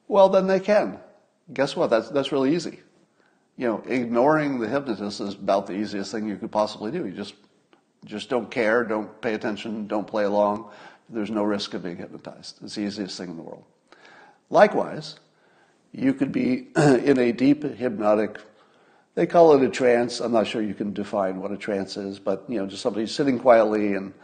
well, 0.09 0.29
then 0.29 0.47
they 0.47 0.61
can 0.61 0.99
guess 1.53 1.77
what? 1.77 1.91
That's, 1.91 2.09
that's 2.11 2.33
really 2.33 2.55
easy. 2.55 2.81
You 3.57 3.69
know, 3.69 3.83
ignoring 3.87 4.61
the 4.61 4.69
hypnotist 4.69 5.21
is 5.21 5.35
about 5.35 5.67
the 5.67 5.75
easiest 5.75 6.13
thing 6.13 6.29
you 6.29 6.37
could 6.37 6.53
possibly 6.53 6.91
do. 6.91 7.07
You 7.07 7.13
just, 7.13 7.35
just 8.05 8.29
don't 8.29 8.51
care, 8.51 8.85
don't 8.85 9.21
pay 9.21 9.35
attention, 9.35 9.87
don't 9.87 10.07
play 10.07 10.25
along. 10.25 10.71
There's 11.09 11.31
no 11.31 11.43
risk 11.43 11.75
of 11.75 11.83
being 11.83 11.97
hypnotized. 11.97 12.59
It's 12.63 12.75
the 12.77 12.83
easiest 12.83 13.17
thing 13.17 13.31
in 13.31 13.37
the 13.37 13.43
world. 13.43 13.65
Likewise, 14.51 15.19
you 15.93 16.15
could 16.15 16.33
be 16.33 16.69
in 16.77 17.19
a 17.19 17.33
deep 17.33 17.63
hypnotic, 17.63 18.39
they 19.19 19.27
call 19.27 19.53
it 19.55 19.65
a 19.65 19.69
trance. 19.69 20.21
I'm 20.21 20.31
not 20.31 20.47
sure 20.47 20.63
you 20.63 20.75
can 20.75 20.93
define 20.93 21.41
what 21.41 21.51
a 21.51 21.57
trance 21.57 21.97
is, 21.97 22.21
but 22.21 22.45
you 22.47 22.57
know, 22.57 22.69
just 22.69 22.83
somebody 22.83 23.05
sitting 23.09 23.41
quietly 23.41 23.95
and, 23.95 24.15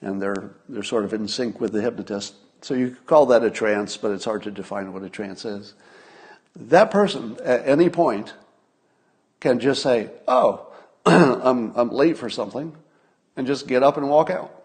and 0.00 0.22
they're, 0.22 0.52
they're 0.68 0.84
sort 0.84 1.04
of 1.04 1.12
in 1.12 1.26
sync 1.26 1.60
with 1.60 1.72
the 1.72 1.82
hypnotist. 1.82 2.34
So 2.60 2.74
you 2.74 2.90
could 2.90 3.06
call 3.06 3.26
that 3.26 3.42
a 3.42 3.50
trance, 3.50 3.96
but 3.96 4.12
it's 4.12 4.24
hard 4.24 4.44
to 4.44 4.52
define 4.52 4.92
what 4.92 5.02
a 5.02 5.10
trance 5.10 5.44
is. 5.44 5.74
That 6.54 6.92
person 6.92 7.36
at 7.42 7.66
any 7.66 7.90
point 7.90 8.34
can 9.40 9.58
just 9.58 9.82
say, 9.82 10.10
Oh, 10.28 10.72
I'm, 11.06 11.72
I'm 11.74 11.90
late 11.90 12.16
for 12.16 12.30
something, 12.30 12.72
and 13.36 13.48
just 13.48 13.66
get 13.66 13.82
up 13.82 13.96
and 13.96 14.08
walk 14.08 14.30
out. 14.30 14.62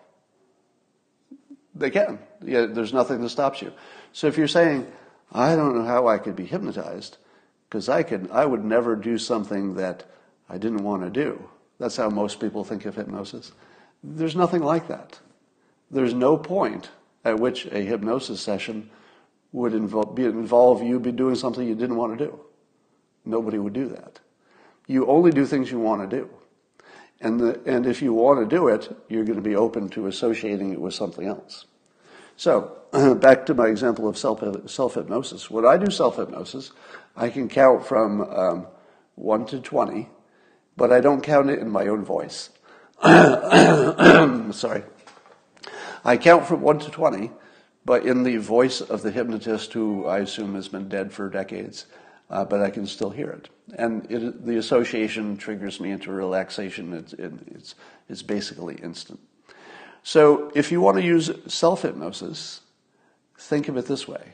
They 1.73 1.89
can. 1.89 2.19
Yeah, 2.43 2.67
there's 2.67 2.93
nothing 2.93 3.23
that 3.23 3.29
stops 3.29 3.63
you. 3.63 3.73
So 4.13 4.27
if 4.27 4.37
you're 4.37 4.47
saying, 4.47 4.85
I 5.31 5.55
don't 5.55 5.75
know 5.75 5.85
how 5.85 6.07
I 6.07 6.19
could 6.19 6.35
be 6.35 6.45
hypnotized, 6.45 7.17
because 7.71 7.87
I 7.87 8.03
could, 8.03 8.29
I 8.31 8.45
would 8.45 8.65
never 8.65 8.97
do 8.97 9.17
something 9.17 9.75
that 9.75 10.03
I 10.49 10.57
didn't 10.57 10.83
want 10.83 11.03
to 11.03 11.09
do. 11.09 11.49
That's 11.79 11.95
how 11.95 12.09
most 12.09 12.41
people 12.41 12.65
think 12.65 12.85
of 12.85 12.95
hypnosis. 12.95 13.53
There's 14.03 14.35
nothing 14.35 14.61
like 14.61 14.89
that. 14.89 15.17
There's 15.89 16.13
no 16.13 16.35
point 16.35 16.89
at 17.23 17.39
which 17.39 17.67
a 17.67 17.79
hypnosis 17.79 18.41
session 18.41 18.89
would 19.53 19.73
involve, 19.73 20.15
be, 20.15 20.25
involve 20.25 20.83
you 20.83 20.99
be 20.99 21.13
doing 21.13 21.35
something 21.35 21.65
you 21.65 21.75
didn't 21.75 21.95
want 21.95 22.17
to 22.19 22.25
do. 22.25 22.39
Nobody 23.23 23.57
would 23.57 23.73
do 23.73 23.87
that. 23.87 24.19
You 24.87 25.07
only 25.07 25.31
do 25.31 25.45
things 25.45 25.71
you 25.71 25.79
want 25.79 26.09
to 26.09 26.17
do. 26.17 26.29
And, 27.21 27.39
the, 27.39 27.61
and 27.65 27.85
if 27.85 28.01
you 28.01 28.13
want 28.13 28.41
to 28.41 28.53
do 28.53 28.67
it, 28.67 28.93
you're 29.07 29.23
going 29.23 29.41
to 29.41 29.49
be 29.49 29.55
open 29.55 29.87
to 29.89 30.07
associating 30.07 30.73
it 30.73 30.81
with 30.81 30.93
something 30.93 31.25
else. 31.25 31.65
So, 32.41 32.75
back 33.21 33.45
to 33.45 33.53
my 33.53 33.67
example 33.67 34.07
of 34.07 34.17
self, 34.17 34.43
self-hypnosis. 34.67 35.51
When 35.51 35.63
I 35.63 35.77
do 35.77 35.91
self-hypnosis, 35.91 36.71
I 37.15 37.29
can 37.29 37.47
count 37.47 37.85
from 37.85 38.21
um, 38.21 38.67
1 39.13 39.45
to 39.45 39.59
20, 39.59 40.09
but 40.75 40.91
I 40.91 41.01
don't 41.01 41.21
count 41.21 41.51
it 41.51 41.59
in 41.59 41.69
my 41.69 41.85
own 41.85 42.03
voice. 42.03 42.49
Sorry. 43.03 44.83
I 46.03 46.17
count 46.17 46.47
from 46.47 46.61
1 46.61 46.79
to 46.79 46.89
20, 46.89 47.29
but 47.85 48.07
in 48.07 48.23
the 48.23 48.37
voice 48.37 48.81
of 48.81 49.03
the 49.03 49.11
hypnotist 49.11 49.73
who 49.73 50.07
I 50.07 50.21
assume 50.21 50.55
has 50.55 50.67
been 50.67 50.89
dead 50.89 51.13
for 51.13 51.29
decades, 51.29 51.85
uh, 52.31 52.43
but 52.43 52.63
I 52.63 52.71
can 52.71 52.87
still 52.87 53.11
hear 53.11 53.29
it. 53.29 53.49
And 53.77 54.11
it, 54.11 54.47
the 54.47 54.57
association 54.57 55.37
triggers 55.37 55.79
me 55.79 55.91
into 55.91 56.11
relaxation. 56.11 56.91
It, 56.93 57.13
it's, 57.53 57.75
it's 58.09 58.23
basically 58.23 58.77
instant. 58.77 59.19
So 60.03 60.51
if 60.55 60.71
you 60.71 60.81
want 60.81 60.97
to 60.97 61.03
use 61.03 61.31
self 61.47 61.83
hypnosis, 61.83 62.61
think 63.37 63.67
of 63.67 63.77
it 63.77 63.85
this 63.85 64.07
way 64.07 64.33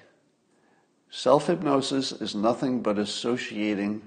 self 1.09 1.47
hypnosis 1.47 2.11
is 2.11 2.36
nothing 2.36 2.82
but 2.82 2.97
associating 2.97 4.01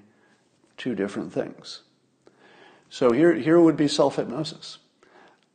two 0.77 0.95
different 0.95 1.33
things. 1.33 1.83
So 2.89 3.13
here, 3.13 3.35
here 3.35 3.61
would 3.61 3.77
be 3.77 3.89
self 3.89 4.17
hypnosis. 4.17 4.79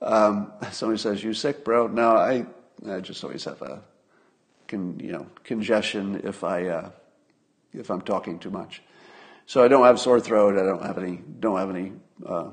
Um, 0.01 0.51
somebody 0.72 0.99
says, 0.99 1.24
"You 1.24 1.34
sick, 1.34 1.64
bro?" 1.64 1.88
No, 1.88 2.16
I 2.16 2.45
I 2.89 2.99
just 2.99 3.24
always 3.24 3.43
have 3.45 3.62
a 3.62 3.82
con, 4.68 4.99
you 4.99 5.12
know 5.12 5.28
congestion 5.43 6.22
if 6.24 6.43
I 6.43 6.68
uh, 6.68 6.89
if 7.74 7.89
I'm 7.89 8.01
talking 8.01 8.39
too 8.39 8.51
much. 8.51 8.82
So 9.47 9.64
I 9.64 9.68
don't 9.68 9.86
have 9.86 9.99
sore 9.99 10.20
throat. 10.20 10.58
I 10.58 10.64
don't 10.64 10.84
have 10.84 10.97
any 10.97 11.22
don't 11.39 11.58
have 11.58 11.70
any 11.70 11.93
uh, 12.26 12.51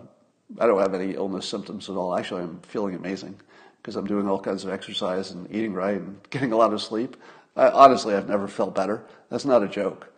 I 0.59 0.67
don't 0.67 0.81
have 0.81 0.95
any 0.95 1.15
illness 1.15 1.47
symptoms 1.47 1.89
at 1.89 1.97
all. 1.97 2.17
Actually, 2.17 2.43
I'm 2.43 2.61
feeling 2.61 2.95
amazing 2.95 3.39
because 3.77 3.97
I'm 3.97 4.07
doing 4.07 4.29
all 4.29 4.41
kinds 4.41 4.65
of 4.65 4.71
exercise 4.71 5.31
and 5.31 5.49
eating 5.51 5.73
right 5.73 5.97
and 5.97 6.19
getting 6.31 6.53
a 6.53 6.57
lot 6.57 6.73
of 6.73 6.83
sleep. 6.83 7.17
I, 7.57 7.69
honestly, 7.69 8.15
I've 8.15 8.29
never 8.29 8.49
felt 8.49 8.75
better. 8.75 9.05
That's 9.29 9.45
not 9.45 9.63
a 9.63 9.69
joke. 9.69 10.13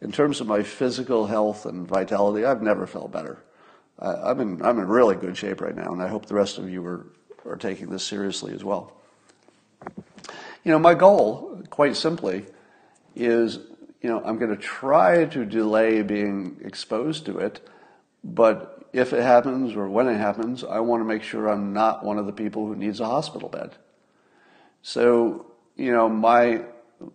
In 0.00 0.10
terms 0.10 0.40
of 0.40 0.46
my 0.46 0.62
physical 0.62 1.26
health 1.26 1.64
and 1.66 1.86
vitality, 1.86 2.44
I've 2.44 2.62
never 2.62 2.86
felt 2.86 3.12
better. 3.12 3.38
I, 3.98 4.30
I'm 4.30 4.40
in 4.40 4.62
I'm 4.62 4.78
in 4.78 4.88
really 4.88 5.16
good 5.16 5.36
shape 5.36 5.60
right 5.60 5.76
now, 5.76 5.92
and 5.92 6.02
I 6.02 6.08
hope 6.08 6.26
the 6.26 6.34
rest 6.34 6.58
of 6.58 6.68
you 6.68 6.84
are 6.86 7.06
are 7.44 7.56
taking 7.56 7.90
this 7.90 8.04
seriously 8.04 8.54
as 8.54 8.64
well. 8.64 8.92
You 10.64 10.70
know, 10.70 10.78
my 10.78 10.94
goal, 10.94 11.60
quite 11.70 11.96
simply, 11.96 12.46
is, 13.16 13.58
you 14.00 14.08
know, 14.08 14.22
I'm 14.24 14.38
going 14.38 14.54
to 14.54 14.60
try 14.62 15.24
to 15.24 15.44
delay 15.44 16.02
being 16.02 16.60
exposed 16.64 17.26
to 17.26 17.38
it, 17.38 17.68
but 18.22 18.71
if 18.92 19.12
it 19.12 19.22
happens 19.22 19.74
or 19.74 19.88
when 19.88 20.08
it 20.08 20.18
happens, 20.18 20.64
I 20.64 20.80
want 20.80 21.00
to 21.00 21.04
make 21.04 21.22
sure 21.22 21.48
I'm 21.48 21.72
not 21.72 22.04
one 22.04 22.18
of 22.18 22.26
the 22.26 22.32
people 22.32 22.66
who 22.66 22.76
needs 22.76 23.00
a 23.00 23.06
hospital 23.06 23.48
bed. 23.48 23.74
So, 24.82 25.46
you 25.76 25.92
know, 25.92 26.08
my 26.08 26.64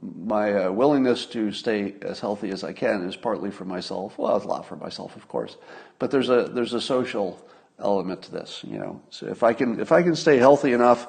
my 0.01 0.65
uh, 0.65 0.71
willingness 0.71 1.25
to 1.27 1.51
stay 1.51 1.95
as 2.01 2.19
healthy 2.19 2.49
as 2.49 2.63
I 2.63 2.73
can 2.73 3.07
is 3.07 3.15
partly 3.15 3.51
for 3.51 3.63
myself. 3.63 4.17
Well, 4.17 4.35
it's 4.35 4.45
a 4.45 4.49
lot 4.49 4.65
for 4.65 4.75
myself, 4.75 5.15
of 5.15 5.27
course, 5.27 5.57
but 5.97 6.11
there's 6.11 6.29
a 6.29 6.43
there's 6.43 6.73
a 6.73 6.81
social 6.81 7.41
element 7.79 8.21
to 8.23 8.31
this. 8.31 8.63
You 8.67 8.79
know, 8.79 9.01
so 9.09 9.27
if 9.27 9.43
I 9.43 9.53
can 9.53 9.79
if 9.79 9.91
I 9.91 10.03
can 10.03 10.15
stay 10.15 10.37
healthy 10.37 10.73
enough 10.73 11.07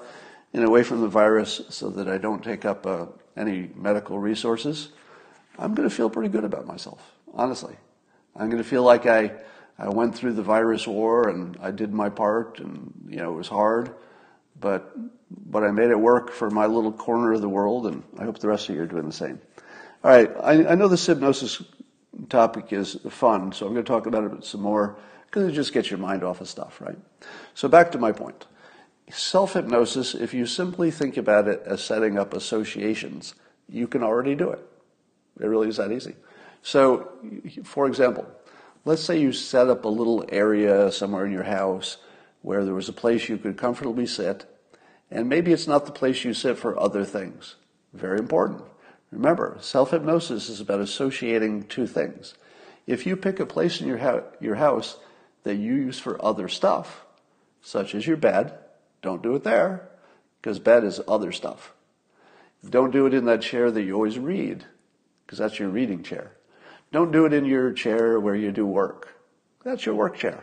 and 0.52 0.64
away 0.64 0.82
from 0.82 1.00
the 1.00 1.08
virus 1.08 1.62
so 1.68 1.90
that 1.90 2.08
I 2.08 2.18
don't 2.18 2.42
take 2.42 2.64
up 2.64 2.86
uh, 2.86 3.06
any 3.36 3.70
medical 3.74 4.18
resources, 4.18 4.90
I'm 5.58 5.74
going 5.74 5.88
to 5.88 5.94
feel 5.94 6.08
pretty 6.08 6.28
good 6.28 6.44
about 6.44 6.66
myself, 6.66 7.00
honestly. 7.34 7.76
I'm 8.36 8.48
going 8.48 8.62
to 8.62 8.68
feel 8.68 8.84
like 8.84 9.06
I, 9.06 9.32
I 9.78 9.88
went 9.88 10.14
through 10.14 10.32
the 10.32 10.42
virus 10.42 10.86
war 10.86 11.28
and 11.28 11.56
I 11.60 11.70
did 11.70 11.92
my 11.92 12.08
part 12.08 12.58
and, 12.58 12.92
you 13.08 13.18
know, 13.18 13.32
it 13.32 13.36
was 13.36 13.48
hard, 13.48 13.94
but, 14.60 14.92
but 15.30 15.62
I 15.62 15.70
made 15.70 15.90
it 15.90 15.98
work 15.98 16.32
for 16.32 16.50
my 16.50 16.66
little 16.66 16.92
corner 16.92 17.32
of 17.32 17.40
the 17.40 17.48
world 17.48 17.86
and 17.86 18.02
I 18.18 18.24
hope 18.24 18.38
the 18.38 18.48
rest 18.48 18.68
of 18.68 18.74
you 18.74 18.82
are 18.82 18.86
doing 18.86 19.06
the 19.06 19.12
same. 19.12 19.40
All 20.02 20.10
right, 20.10 20.30
I, 20.42 20.72
I 20.72 20.74
know 20.74 20.88
this 20.88 21.06
hypnosis 21.06 21.62
topic 22.28 22.72
is 22.72 22.96
fun, 23.08 23.52
so 23.52 23.66
I'm 23.66 23.72
going 23.72 23.84
to 23.84 23.88
talk 23.88 24.06
about 24.06 24.24
it 24.24 24.44
some 24.44 24.62
more 24.62 24.96
because 25.26 25.48
it 25.48 25.52
just 25.52 25.72
gets 25.72 25.90
your 25.90 25.98
mind 25.98 26.24
off 26.24 26.40
of 26.40 26.48
stuff, 26.48 26.80
right? 26.80 26.98
So 27.54 27.68
back 27.68 27.92
to 27.92 27.98
my 27.98 28.12
point. 28.12 28.46
Self 29.10 29.54
hypnosis, 29.54 30.14
if 30.14 30.34
you 30.34 30.44
simply 30.44 30.90
think 30.90 31.16
about 31.16 31.48
it 31.48 31.62
as 31.64 31.82
setting 31.82 32.18
up 32.18 32.34
associations, 32.34 33.34
you 33.68 33.86
can 33.86 34.02
already 34.02 34.34
do 34.34 34.50
it. 34.50 34.60
It 35.40 35.46
really 35.46 35.68
is 35.68 35.76
that 35.76 35.92
easy. 35.92 36.14
So, 36.62 37.12
for 37.64 37.86
example, 37.86 38.26
let's 38.84 39.02
say 39.02 39.20
you 39.20 39.32
set 39.32 39.68
up 39.68 39.84
a 39.84 39.88
little 39.88 40.24
area 40.28 40.90
somewhere 40.92 41.26
in 41.26 41.32
your 41.32 41.44
house 41.44 41.98
where 42.42 42.64
there 42.64 42.74
was 42.74 42.88
a 42.88 42.92
place 42.92 43.28
you 43.28 43.36
could 43.36 43.56
comfortably 43.56 44.06
sit, 44.06 44.46
and 45.10 45.28
maybe 45.28 45.52
it's 45.52 45.66
not 45.66 45.86
the 45.86 45.92
place 45.92 46.24
you 46.24 46.34
sit 46.34 46.58
for 46.58 46.78
other 46.78 47.04
things. 47.04 47.56
Very 47.92 48.18
important. 48.18 48.62
Remember, 49.10 49.56
self 49.60 49.90
hypnosis 49.90 50.48
is 50.48 50.60
about 50.60 50.80
associating 50.80 51.64
two 51.64 51.86
things. 51.86 52.34
If 52.86 53.06
you 53.06 53.16
pick 53.16 53.40
a 53.40 53.46
place 53.46 53.80
in 53.80 53.86
your, 53.86 54.24
your 54.40 54.54
house 54.56 54.98
that 55.44 55.56
you 55.56 55.74
use 55.74 55.98
for 55.98 56.22
other 56.24 56.48
stuff, 56.48 57.04
such 57.60 57.94
as 57.94 58.06
your 58.06 58.16
bed, 58.16 58.58
don't 59.02 59.22
do 59.22 59.34
it 59.34 59.44
there, 59.44 59.88
because 60.40 60.58
bed 60.58 60.84
is 60.84 61.00
other 61.08 61.32
stuff. 61.32 61.72
Don't 62.68 62.90
do 62.90 63.06
it 63.06 63.14
in 63.14 63.24
that 63.26 63.42
chair 63.42 63.70
that 63.70 63.82
you 63.82 63.94
always 63.94 64.18
read, 64.18 64.64
because 65.24 65.38
that's 65.38 65.58
your 65.58 65.68
reading 65.68 66.02
chair. 66.02 66.32
Don't 66.90 67.12
do 67.12 67.26
it 67.26 67.32
in 67.32 67.44
your 67.44 67.72
chair 67.72 68.18
where 68.18 68.34
you 68.34 68.50
do 68.50 68.66
work. 68.66 69.14
That's 69.64 69.84
your 69.84 69.94
work 69.94 70.16
chair. 70.16 70.42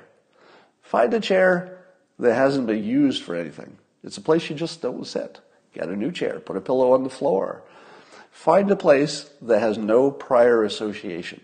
Find 0.82 1.14
a 1.14 1.20
chair 1.20 1.80
that 2.20 2.36
hasn't 2.36 2.68
been 2.68 2.84
used 2.84 3.24
for 3.24 3.36
anything. 3.36 3.78
It's 4.04 4.18
a 4.18 4.22
place 4.22 4.50
you 4.50 4.56
just 4.56 4.82
don't 4.82 5.06
sit. 5.08 5.40
Get 5.74 5.90
a 5.90 5.96
new 5.96 6.12
chair, 6.12 6.40
put 6.40 6.58
a 6.58 6.62
pillow 6.62 6.94
on 6.94 7.04
the 7.04 7.10
floor. 7.10 7.64
Find 8.32 8.70
a 8.70 8.76
place 8.76 9.30
that 9.42 9.60
has 9.60 9.78
no 9.78 10.12
prior 10.12 10.64
association. 10.64 11.42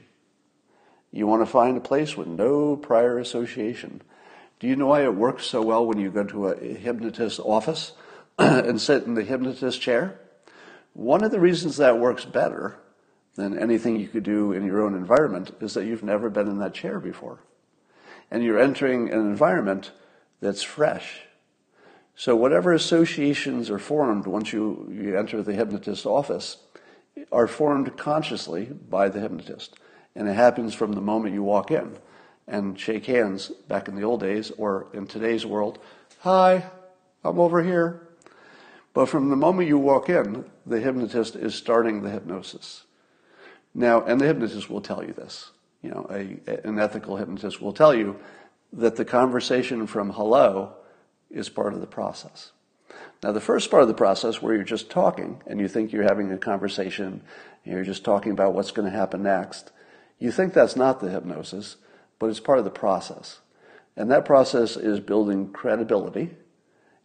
You 1.12 1.28
want 1.28 1.42
to 1.42 1.52
find 1.52 1.76
a 1.76 1.82
place 1.82 2.16
with 2.16 2.28
no 2.28 2.78
prior 2.78 3.18
association. 3.18 4.02
Do 4.60 4.68
you 4.68 4.76
know 4.76 4.88
why 4.88 5.04
it 5.04 5.16
works 5.16 5.46
so 5.46 5.62
well 5.62 5.86
when 5.86 6.00
you 6.00 6.12
go 6.12 6.24
to 6.24 6.48
a 6.50 6.56
hypnotist's 6.56 7.40
office 7.40 7.94
and 8.38 8.80
sit 8.80 9.04
in 9.04 9.16
the 9.16 9.24
hypnotist 9.24 9.82
chair? 9.82 10.20
One 10.94 11.24
of 11.24 11.32
the 11.32 11.40
reasons 11.40 11.78
that 11.78 11.98
works 11.98 12.26
better 12.26 12.78
than 13.36 13.58
anything 13.58 14.00
you 14.00 14.08
could 14.08 14.24
do 14.24 14.52
in 14.52 14.66
your 14.66 14.82
own 14.82 14.94
environment 14.94 15.52
is 15.62 15.74
that 15.74 15.86
you've 15.86 16.04
never 16.04 16.30
been 16.30 16.48
in 16.48 16.60
that 16.60 16.74
chair 16.74 17.00
before. 17.00 17.40
And 18.30 18.44
you're 18.44 18.60
entering 18.60 19.12
an 19.12 19.20
environment 19.20 19.92
that's 20.42 20.64
fresh. 20.64 21.22
So 22.16 22.36
whatever 22.36 22.74
associations 22.74 23.70
are 23.70 23.80
formed 23.80 24.28
once 24.28 24.54
you, 24.54 24.90
you 24.92 25.18
enter 25.18 25.42
the 25.42 25.54
hypnotist's 25.54 26.06
office 26.06 26.58
are 27.32 27.48
formed 27.48 27.98
consciously 27.98 28.66
by 28.66 29.10
the 29.10 29.20
hypnotist. 29.20 29.76
And 30.16 30.28
it 30.28 30.34
happens 30.34 30.74
from 30.74 30.94
the 30.94 31.02
moment 31.02 31.34
you 31.34 31.44
walk 31.44 31.72
in 31.72 31.98
and 32.48 32.80
shake 32.80 33.06
hands 33.06 33.50
back 33.68 33.88
in 33.88 33.96
the 33.96 34.04
old 34.04 34.20
days 34.20 34.52
or 34.58 34.88
in 34.94 35.08
today's 35.08 35.46
world. 35.46 35.80
Hi, 36.20 36.66
I'm 37.24 37.40
over 37.40 37.64
here. 37.64 38.08
But 38.94 39.08
from 39.08 39.30
the 39.30 39.38
moment 39.38 39.70
you 39.70 39.78
walk 39.78 40.10
in, 40.10 40.46
the 40.66 40.82
hypnotist 40.82 41.36
is 41.36 41.56
starting 41.56 42.02
the 42.02 42.10
hypnosis. 42.10 42.84
Now, 43.74 44.02
and 44.02 44.20
the 44.20 44.26
hypnotist 44.26 44.70
will 44.70 44.82
tell 44.82 45.04
you 45.04 45.14
this. 45.14 45.52
You 45.82 45.92
know, 45.92 46.08
a, 46.10 46.68
an 46.68 46.80
ethical 46.80 47.18
hypnotist 47.18 47.62
will 47.62 47.74
tell 47.74 47.94
you 47.94 48.20
that 48.74 48.96
the 48.96 49.06
conversation 49.06 49.88
from 49.88 50.12
hello 50.12 50.74
is 51.30 51.50
part 51.50 51.74
of 51.74 51.82
the 51.82 51.88
process. 51.88 52.52
Now, 53.24 53.32
the 53.32 53.40
first 53.40 53.70
part 53.70 53.84
of 53.84 53.88
the 53.88 53.94
process 53.94 54.42
where 54.42 54.54
you're 54.54 54.64
just 54.64 54.90
talking 54.90 55.42
and 55.48 55.60
you 55.60 55.68
think 55.68 55.92
you're 55.92 56.04
having 56.04 56.32
a 56.32 56.38
conversation, 56.38 57.22
you're 57.64 57.84
just 57.84 58.04
talking 58.04 58.32
about 58.32 58.54
what's 58.54 58.72
going 58.72 58.90
to 58.90 58.98
happen 58.98 59.24
next, 59.24 59.72
you 60.20 60.32
think 60.32 60.54
that's 60.54 60.76
not 60.76 61.00
the 61.00 61.10
hypnosis, 61.10 61.78
but 62.20 62.30
it's 62.30 62.40
part 62.40 62.60
of 62.60 62.66
the 62.66 62.72
process. 62.72 63.40
And 63.96 64.10
that 64.12 64.26
process 64.26 64.78
is 64.78 65.00
building 65.00 65.52
credibility 65.52 66.32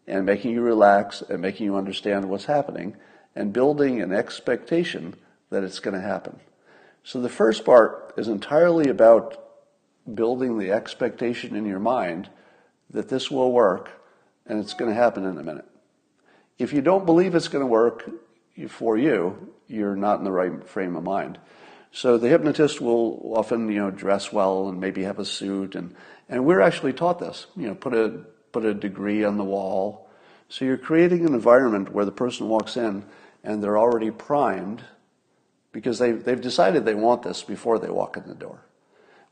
and 0.06 0.24
making 0.24 0.52
you 0.52 0.60
relax 0.60 1.22
and 1.22 1.40
making 1.40 1.66
you 1.66 1.76
understand 1.76 2.28
what's 2.28 2.44
happening 2.44 2.96
and 3.34 3.52
building 3.52 4.00
an 4.00 4.12
expectation 4.12 5.14
that 5.50 5.64
it's 5.64 5.80
going 5.80 5.94
to 5.94 6.06
happen. 6.06 6.40
So 7.06 7.20
the 7.20 7.28
first 7.28 7.64
part 7.64 8.14
is 8.16 8.26
entirely 8.26 8.90
about 8.90 9.40
building 10.12 10.58
the 10.58 10.72
expectation 10.72 11.54
in 11.54 11.64
your 11.64 11.78
mind 11.78 12.28
that 12.90 13.08
this 13.08 13.30
will 13.30 13.52
work 13.52 14.02
and 14.44 14.58
it's 14.58 14.74
going 14.74 14.90
to 14.90 15.00
happen 15.00 15.24
in 15.24 15.38
a 15.38 15.44
minute. 15.44 15.68
If 16.58 16.72
you 16.72 16.82
don't 16.82 17.06
believe 17.06 17.36
it's 17.36 17.46
going 17.46 17.62
to 17.62 17.66
work 17.66 18.10
for 18.68 18.98
you, 18.98 19.54
you're 19.68 19.94
not 19.94 20.18
in 20.18 20.24
the 20.24 20.32
right 20.32 20.68
frame 20.68 20.96
of 20.96 21.04
mind. 21.04 21.38
So 21.92 22.18
the 22.18 22.28
hypnotist 22.28 22.80
will 22.80 23.34
often, 23.36 23.68
you 23.68 23.78
know, 23.78 23.92
dress 23.92 24.32
well 24.32 24.68
and 24.68 24.80
maybe 24.80 25.04
have 25.04 25.20
a 25.20 25.24
suit 25.24 25.76
and, 25.76 25.94
and 26.28 26.44
we're 26.44 26.60
actually 26.60 26.92
taught 26.92 27.20
this, 27.20 27.46
you 27.54 27.68
know, 27.68 27.76
put 27.76 27.94
a, 27.94 28.24
put 28.50 28.64
a 28.64 28.74
degree 28.74 29.22
on 29.22 29.36
the 29.36 29.44
wall. 29.44 30.10
So 30.48 30.64
you're 30.64 30.76
creating 30.76 31.24
an 31.24 31.34
environment 31.34 31.92
where 31.92 32.04
the 32.04 32.10
person 32.10 32.48
walks 32.48 32.76
in 32.76 33.04
and 33.44 33.62
they're 33.62 33.78
already 33.78 34.10
primed 34.10 34.82
because 35.76 35.98
they've, 35.98 36.24
they've 36.24 36.40
decided 36.40 36.86
they 36.86 36.94
want 36.94 37.22
this 37.22 37.42
before 37.42 37.78
they 37.78 37.90
walk 37.90 38.16
in 38.16 38.26
the 38.26 38.34
door. 38.34 38.64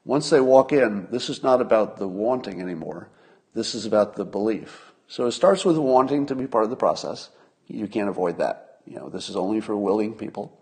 Once 0.05 0.29
they 0.29 0.43
walk 0.43 0.75
in, 0.75 1.09
this 1.11 1.31
is 1.31 1.43
not 1.43 1.63
about 1.63 1.97
the 1.97 2.07
wanting 2.07 2.61
anymore. 2.61 3.09
This 3.55 3.75
is 3.75 3.87
about 3.87 4.17
the 4.17 4.27
belief. 4.27 4.93
So 5.09 5.25
it 5.25 5.33
starts 5.33 5.65
with 5.65 5.79
wanting 5.79 6.27
to 6.27 6.35
be 6.35 6.47
part 6.47 6.65
of 6.65 6.69
the 6.69 6.77
process. 6.77 7.31
You 7.67 7.87
can't 7.87 8.11
avoid 8.11 8.37
that. 8.37 8.81
You 8.87 8.97
know, 8.97 9.09
this 9.09 9.31
is 9.31 9.37
only 9.37 9.63
for 9.63 9.75
willing 9.75 10.13
people. 10.13 10.55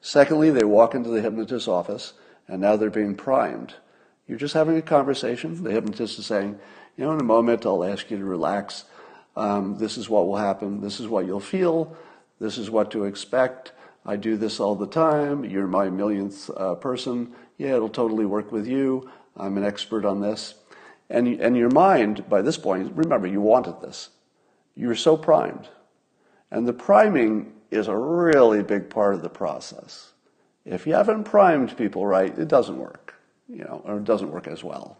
Secondly, 0.00 0.48
they 0.48 0.64
walk 0.64 0.94
into 0.94 1.10
the 1.10 1.20
hypnotist's 1.20 1.68
office 1.68 2.14
and 2.46 2.62
now 2.62 2.76
they're 2.76 2.88
being 2.88 3.14
primed. 3.14 3.74
You're 4.26 4.38
just 4.38 4.54
having 4.54 4.78
a 4.78 4.82
conversation. 4.82 5.62
The 5.62 5.72
hypnotist 5.72 6.18
is 6.18 6.24
saying, 6.24 6.58
you 6.96 7.04
know, 7.04 7.12
in 7.12 7.20
a 7.20 7.24
moment 7.24 7.66
I'll 7.66 7.84
ask 7.84 8.10
you 8.10 8.16
to 8.16 8.24
relax. 8.24 8.84
Um, 9.36 9.76
this 9.76 9.98
is 9.98 10.08
what 10.08 10.26
will 10.26 10.38
happen. 10.38 10.80
This 10.80 11.00
is 11.00 11.06
what 11.06 11.26
you'll 11.26 11.38
feel. 11.38 11.94
This 12.40 12.56
is 12.56 12.70
what 12.70 12.90
to 12.92 13.04
expect. 13.04 13.72
I 14.08 14.16
do 14.16 14.38
this 14.38 14.58
all 14.58 14.74
the 14.74 14.86
time. 14.86 15.44
You're 15.44 15.66
my 15.66 15.90
millionth 15.90 16.48
uh, 16.56 16.76
person. 16.76 17.30
Yeah, 17.58 17.76
it'll 17.76 17.90
totally 17.90 18.24
work 18.24 18.50
with 18.50 18.66
you. 18.66 19.10
I'm 19.36 19.58
an 19.58 19.64
expert 19.64 20.06
on 20.06 20.22
this. 20.22 20.54
And, 21.10 21.28
and 21.28 21.54
your 21.54 21.68
mind, 21.68 22.26
by 22.26 22.40
this 22.40 22.56
point, 22.56 22.90
remember, 22.96 23.26
you 23.26 23.42
wanted 23.42 23.82
this. 23.82 24.08
You're 24.74 24.94
so 24.94 25.14
primed. 25.18 25.68
And 26.50 26.66
the 26.66 26.72
priming 26.72 27.52
is 27.70 27.86
a 27.86 27.96
really 27.96 28.62
big 28.62 28.88
part 28.88 29.14
of 29.14 29.20
the 29.20 29.28
process. 29.28 30.12
If 30.64 30.86
you 30.86 30.94
haven't 30.94 31.24
primed 31.24 31.76
people 31.76 32.06
right, 32.06 32.36
it 32.38 32.48
doesn't 32.48 32.78
work, 32.78 33.14
you 33.46 33.64
know, 33.64 33.82
or 33.84 33.98
it 33.98 34.04
doesn't 34.04 34.32
work 34.32 34.48
as 34.48 34.64
well. 34.64 34.96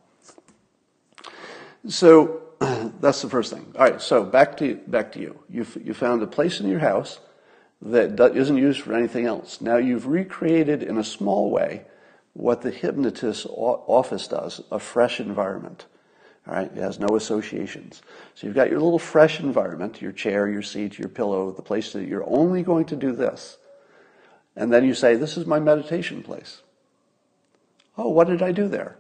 So 1.86 2.42
that's 3.00 3.22
the 3.22 3.30
first 3.30 3.54
thing. 3.54 3.72
All 3.74 3.88
right, 3.88 4.02
so 4.02 4.22
back 4.22 4.58
to, 4.58 4.74
back 4.86 5.12
to 5.12 5.18
you. 5.18 5.38
You, 5.48 5.66
you 5.82 5.94
found 5.94 6.22
a 6.22 6.26
place 6.26 6.60
in 6.60 6.68
your 6.68 6.80
house 6.80 7.20
that 7.80 8.36
isn't 8.36 8.56
used 8.56 8.80
for 8.80 8.94
anything 8.94 9.26
else. 9.26 9.60
Now 9.60 9.76
you've 9.76 10.06
recreated 10.06 10.82
in 10.82 10.98
a 10.98 11.04
small 11.04 11.50
way 11.50 11.84
what 12.32 12.62
the 12.62 12.70
hypnotist 12.70 13.46
office 13.48 14.28
does, 14.28 14.60
a 14.70 14.78
fresh 14.78 15.20
environment. 15.20 15.86
All 16.46 16.54
right, 16.54 16.70
it 16.74 16.80
has 16.80 16.98
no 16.98 17.16
associations. 17.16 18.00
So 18.34 18.46
you've 18.46 18.56
got 18.56 18.70
your 18.70 18.80
little 18.80 18.98
fresh 18.98 19.38
environment, 19.40 20.00
your 20.00 20.12
chair, 20.12 20.48
your 20.48 20.62
seat, 20.62 20.98
your 20.98 21.08
pillow, 21.08 21.50
the 21.50 21.62
place 21.62 21.92
that 21.92 22.06
you're 22.06 22.28
only 22.28 22.62
going 22.62 22.86
to 22.86 22.96
do 22.96 23.12
this. 23.12 23.58
And 24.56 24.72
then 24.72 24.84
you 24.84 24.94
say, 24.94 25.14
This 25.14 25.36
is 25.36 25.46
my 25.46 25.60
meditation 25.60 26.22
place. 26.22 26.62
Oh, 27.96 28.08
what 28.08 28.28
did 28.28 28.42
I 28.42 28.52
do 28.52 28.68
there? 28.68 28.96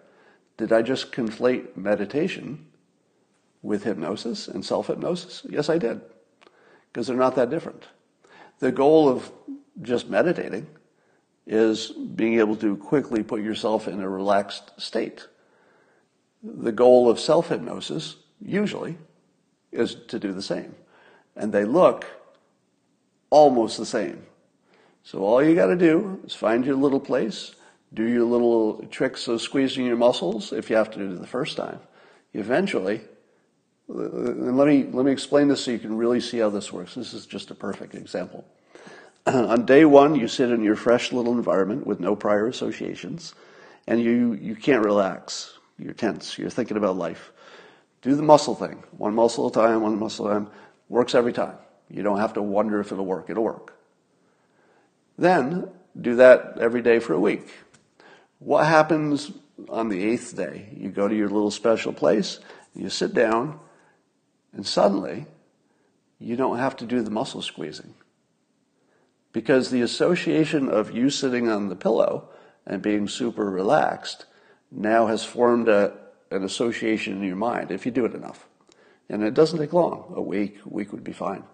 Did 0.56 0.72
I 0.72 0.82
just 0.82 1.12
conflate 1.12 1.76
meditation 1.76 2.66
with 3.62 3.84
hypnosis 3.84 4.48
and 4.48 4.64
self 4.64 4.88
hypnosis? 4.88 5.46
Yes, 5.48 5.68
I 5.70 5.78
did. 5.78 6.00
Because 6.92 7.06
they're 7.06 7.16
not 7.16 7.36
that 7.36 7.50
different. 7.50 7.86
The 8.58 8.72
goal 8.72 9.08
of 9.08 9.30
just 9.82 10.08
meditating 10.08 10.66
is 11.46 11.88
being 11.88 12.38
able 12.40 12.56
to 12.56 12.76
quickly 12.76 13.22
put 13.22 13.40
yourself 13.40 13.88
in 13.88 14.00
a 14.00 14.08
relaxed 14.08 14.78
state. 14.80 15.26
The 16.42 16.72
goal 16.72 17.08
of 17.08 17.18
self 17.18 17.48
hypnosis, 17.48 18.16
usually, 18.40 18.98
is 19.72 19.94
to 20.08 20.18
do 20.18 20.32
the 20.32 20.42
same. 20.42 20.74
And 21.36 21.52
they 21.52 21.64
look 21.64 22.06
almost 23.30 23.78
the 23.78 23.86
same. 23.86 24.24
So 25.02 25.24
all 25.24 25.42
you 25.42 25.54
got 25.54 25.66
to 25.66 25.76
do 25.76 26.20
is 26.24 26.34
find 26.34 26.64
your 26.66 26.76
little 26.76 27.00
place, 27.00 27.54
do 27.94 28.04
your 28.04 28.24
little 28.24 28.84
tricks 28.90 29.28
of 29.28 29.40
squeezing 29.40 29.86
your 29.86 29.96
muscles 29.96 30.52
if 30.52 30.68
you 30.68 30.76
have 30.76 30.90
to 30.90 30.98
do 30.98 31.12
it 31.12 31.20
the 31.20 31.26
first 31.26 31.56
time. 31.56 31.80
Eventually, 32.34 33.00
and 33.88 34.56
let 34.56 34.68
me, 34.68 34.84
let 34.84 35.04
me 35.06 35.12
explain 35.12 35.48
this 35.48 35.64
so 35.64 35.70
you 35.70 35.78
can 35.78 35.96
really 35.96 36.20
see 36.20 36.38
how 36.38 36.50
this 36.50 36.72
works. 36.72 36.94
This 36.94 37.14
is 37.14 37.26
just 37.26 37.50
a 37.50 37.54
perfect 37.54 37.94
example. 37.94 38.44
On 39.26 39.64
day 39.64 39.84
one, 39.84 40.14
you 40.14 40.28
sit 40.28 40.50
in 40.50 40.62
your 40.62 40.76
fresh 40.76 41.12
little 41.12 41.32
environment 41.32 41.86
with 41.86 41.98
no 41.98 42.14
prior 42.14 42.46
associations, 42.46 43.34
and 43.86 44.00
you, 44.00 44.34
you 44.34 44.54
can't 44.54 44.84
relax. 44.84 45.58
You're 45.78 45.94
tense. 45.94 46.36
You're 46.38 46.50
thinking 46.50 46.76
about 46.76 46.96
life. 46.96 47.32
Do 48.02 48.14
the 48.14 48.22
muscle 48.22 48.54
thing. 48.54 48.82
One 48.96 49.14
muscle 49.14 49.46
at 49.46 49.56
a 49.56 49.60
time, 49.60 49.82
one 49.82 49.98
muscle 49.98 50.28
at 50.28 50.32
a 50.32 50.34
time. 50.40 50.50
Works 50.88 51.14
every 51.14 51.32
time. 51.32 51.56
You 51.90 52.02
don't 52.02 52.18
have 52.18 52.34
to 52.34 52.42
wonder 52.42 52.80
if 52.80 52.92
it'll 52.92 53.06
work. 53.06 53.30
It'll 53.30 53.44
work. 53.44 53.74
Then 55.16 55.68
do 56.00 56.16
that 56.16 56.58
every 56.60 56.82
day 56.82 56.98
for 56.98 57.14
a 57.14 57.20
week. 57.20 57.48
What 58.38 58.66
happens 58.66 59.32
on 59.68 59.88
the 59.88 60.02
eighth 60.02 60.36
day? 60.36 60.68
You 60.76 60.90
go 60.90 61.08
to 61.08 61.14
your 61.14 61.28
little 61.28 61.50
special 61.50 61.92
place, 61.92 62.38
you 62.74 62.88
sit 62.88 63.14
down, 63.14 63.58
and 64.52 64.66
suddenly 64.66 65.26
you 66.18 66.36
don't 66.36 66.58
have 66.58 66.76
to 66.76 66.86
do 66.86 67.02
the 67.02 67.10
muscle 67.10 67.42
squeezing. 67.42 67.94
Because 69.32 69.70
the 69.70 69.82
association 69.82 70.68
of 70.68 70.90
you 70.90 71.10
sitting 71.10 71.48
on 71.48 71.68
the 71.68 71.76
pillow 71.76 72.28
and 72.66 72.82
being 72.82 73.08
super 73.08 73.48
relaxed 73.50 74.26
now 74.70 75.06
has 75.06 75.24
formed 75.24 75.68
a, 75.68 75.92
an 76.30 76.42
association 76.42 77.18
in 77.18 77.22
your 77.22 77.36
mind 77.36 77.70
if 77.70 77.86
you 77.86 77.92
do 77.92 78.04
it 78.04 78.14
enough. 78.14 78.46
And 79.08 79.22
it 79.22 79.34
doesn't 79.34 79.58
take 79.58 79.72
long. 79.72 80.12
A 80.14 80.22
week, 80.22 80.58
a 80.64 80.68
week 80.68 80.92
would 80.92 81.04
be 81.04 81.12
fine. 81.12 81.44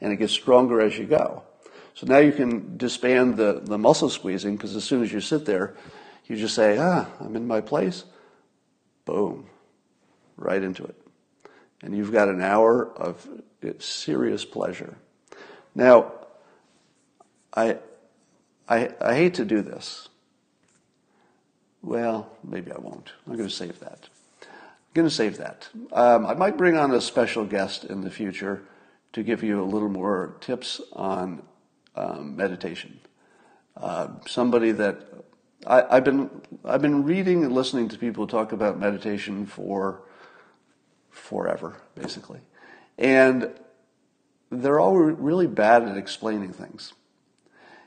And 0.00 0.12
it 0.12 0.16
gets 0.16 0.32
stronger 0.32 0.80
as 0.80 0.98
you 0.98 1.04
go. 1.04 1.42
So 1.94 2.06
now 2.06 2.18
you 2.18 2.32
can 2.32 2.76
disband 2.76 3.36
the, 3.36 3.60
the 3.62 3.78
muscle 3.78 4.10
squeezing 4.10 4.56
because 4.56 4.74
as 4.74 4.84
soon 4.84 5.02
as 5.02 5.12
you 5.12 5.20
sit 5.20 5.44
there, 5.44 5.76
you 6.26 6.36
just 6.36 6.54
say, 6.54 6.78
ah, 6.78 7.06
I'm 7.20 7.36
in 7.36 7.46
my 7.46 7.60
place. 7.60 8.04
Boom. 9.04 9.46
Right 10.36 10.62
into 10.62 10.84
it. 10.84 11.03
And 11.82 11.96
you've 11.96 12.12
got 12.12 12.28
an 12.28 12.40
hour 12.40 12.90
of 12.96 13.26
serious 13.78 14.44
pleasure. 14.44 14.96
Now, 15.74 16.12
I, 17.54 17.78
I, 18.68 18.90
I 19.00 19.14
hate 19.14 19.34
to 19.34 19.44
do 19.44 19.62
this. 19.62 20.08
Well, 21.82 22.30
maybe 22.42 22.72
I 22.72 22.78
won't. 22.78 23.12
I'm 23.26 23.36
going 23.36 23.48
to 23.48 23.54
save 23.54 23.80
that. 23.80 24.08
I'm 24.42 24.94
going 24.94 25.08
to 25.08 25.14
save 25.14 25.36
that. 25.38 25.68
Um, 25.92 26.26
I 26.26 26.34
might 26.34 26.56
bring 26.56 26.76
on 26.76 26.92
a 26.92 27.00
special 27.00 27.44
guest 27.44 27.84
in 27.84 28.00
the 28.00 28.10
future 28.10 28.62
to 29.12 29.22
give 29.22 29.42
you 29.42 29.62
a 29.62 29.64
little 29.64 29.88
more 29.88 30.36
tips 30.40 30.80
on 30.92 31.42
um, 31.94 32.36
meditation. 32.36 33.00
Uh, 33.76 34.08
somebody 34.26 34.72
that 34.72 35.02
I, 35.66 35.96
have 35.96 36.04
been 36.04 36.30
I've 36.64 36.82
been 36.82 37.04
reading 37.04 37.44
and 37.44 37.52
listening 37.52 37.88
to 37.88 37.98
people 37.98 38.26
talk 38.26 38.52
about 38.52 38.78
meditation 38.78 39.46
for 39.46 40.02
forever, 41.14 41.76
basically, 41.94 42.40
and 42.98 43.50
they're 44.50 44.80
all 44.80 44.96
really 44.96 45.46
bad 45.46 45.82
at 45.82 45.96
explaining 45.96 46.52
things. 46.52 46.92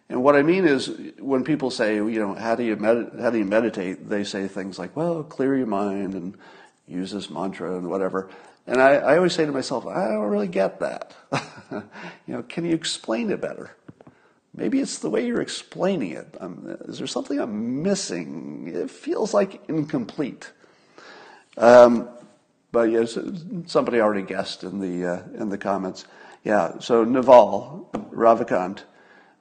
And 0.10 0.24
what 0.24 0.36
I 0.36 0.42
mean 0.42 0.66
is, 0.66 0.90
when 1.20 1.44
people 1.44 1.70
say, 1.70 1.96
you 1.96 2.20
know, 2.20 2.34
how 2.34 2.56
do 2.56 2.64
you 2.64 2.76
med- 2.78 3.12
how 3.20 3.30
do 3.30 3.38
you 3.38 3.46
meditate? 3.46 4.08
They 4.08 4.24
say 4.24 4.48
things 4.48 4.80
like, 4.80 4.96
well, 4.96 5.24
clear 5.24 5.58
your 5.58 5.68
mind 5.68 6.14
and 6.14 6.38
use 6.88 7.12
this 7.12 7.30
mantra 7.30 7.78
and 7.78 7.90
whatever. 7.90 8.30
And 8.66 8.82
I, 8.82 8.96
I 8.96 9.18
always 9.18 9.34
say 9.34 9.46
to 9.46 9.52
myself, 9.52 9.86
I 9.86 10.08
don't 10.08 10.30
really 10.30 10.48
get 10.48 10.80
that. 10.80 11.14
you 11.72 11.84
know, 12.28 12.44
can 12.44 12.66
you 12.66 12.74
explain 12.74 13.30
it 13.32 13.42
better? 13.42 13.72
Maybe 14.54 14.80
it's 14.80 15.00
the 15.00 15.10
way 15.10 15.26
you're 15.26 15.42
explaining 15.42 16.12
it. 16.12 16.36
Um, 16.40 16.78
is 16.86 16.98
there 16.98 17.08
something 17.08 17.40
I'm 17.40 17.84
missing? 17.84 18.72
It 18.74 18.90
feels 18.90 19.34
like 19.34 19.62
incomplete. 19.70 20.52
Um, 21.58 22.10
but 22.72 22.92
yes, 22.92 23.18
somebody 23.66 24.00
already 24.00 24.24
guessed 24.24 24.64
in 24.64 24.80
the 24.80 25.06
uh, 25.06 25.42
in 25.42 25.50
the 25.50 25.58
comments. 25.58 26.06
Yeah. 26.44 26.80
So 26.80 27.04
Naval 27.04 27.90
Ravikant 27.94 28.84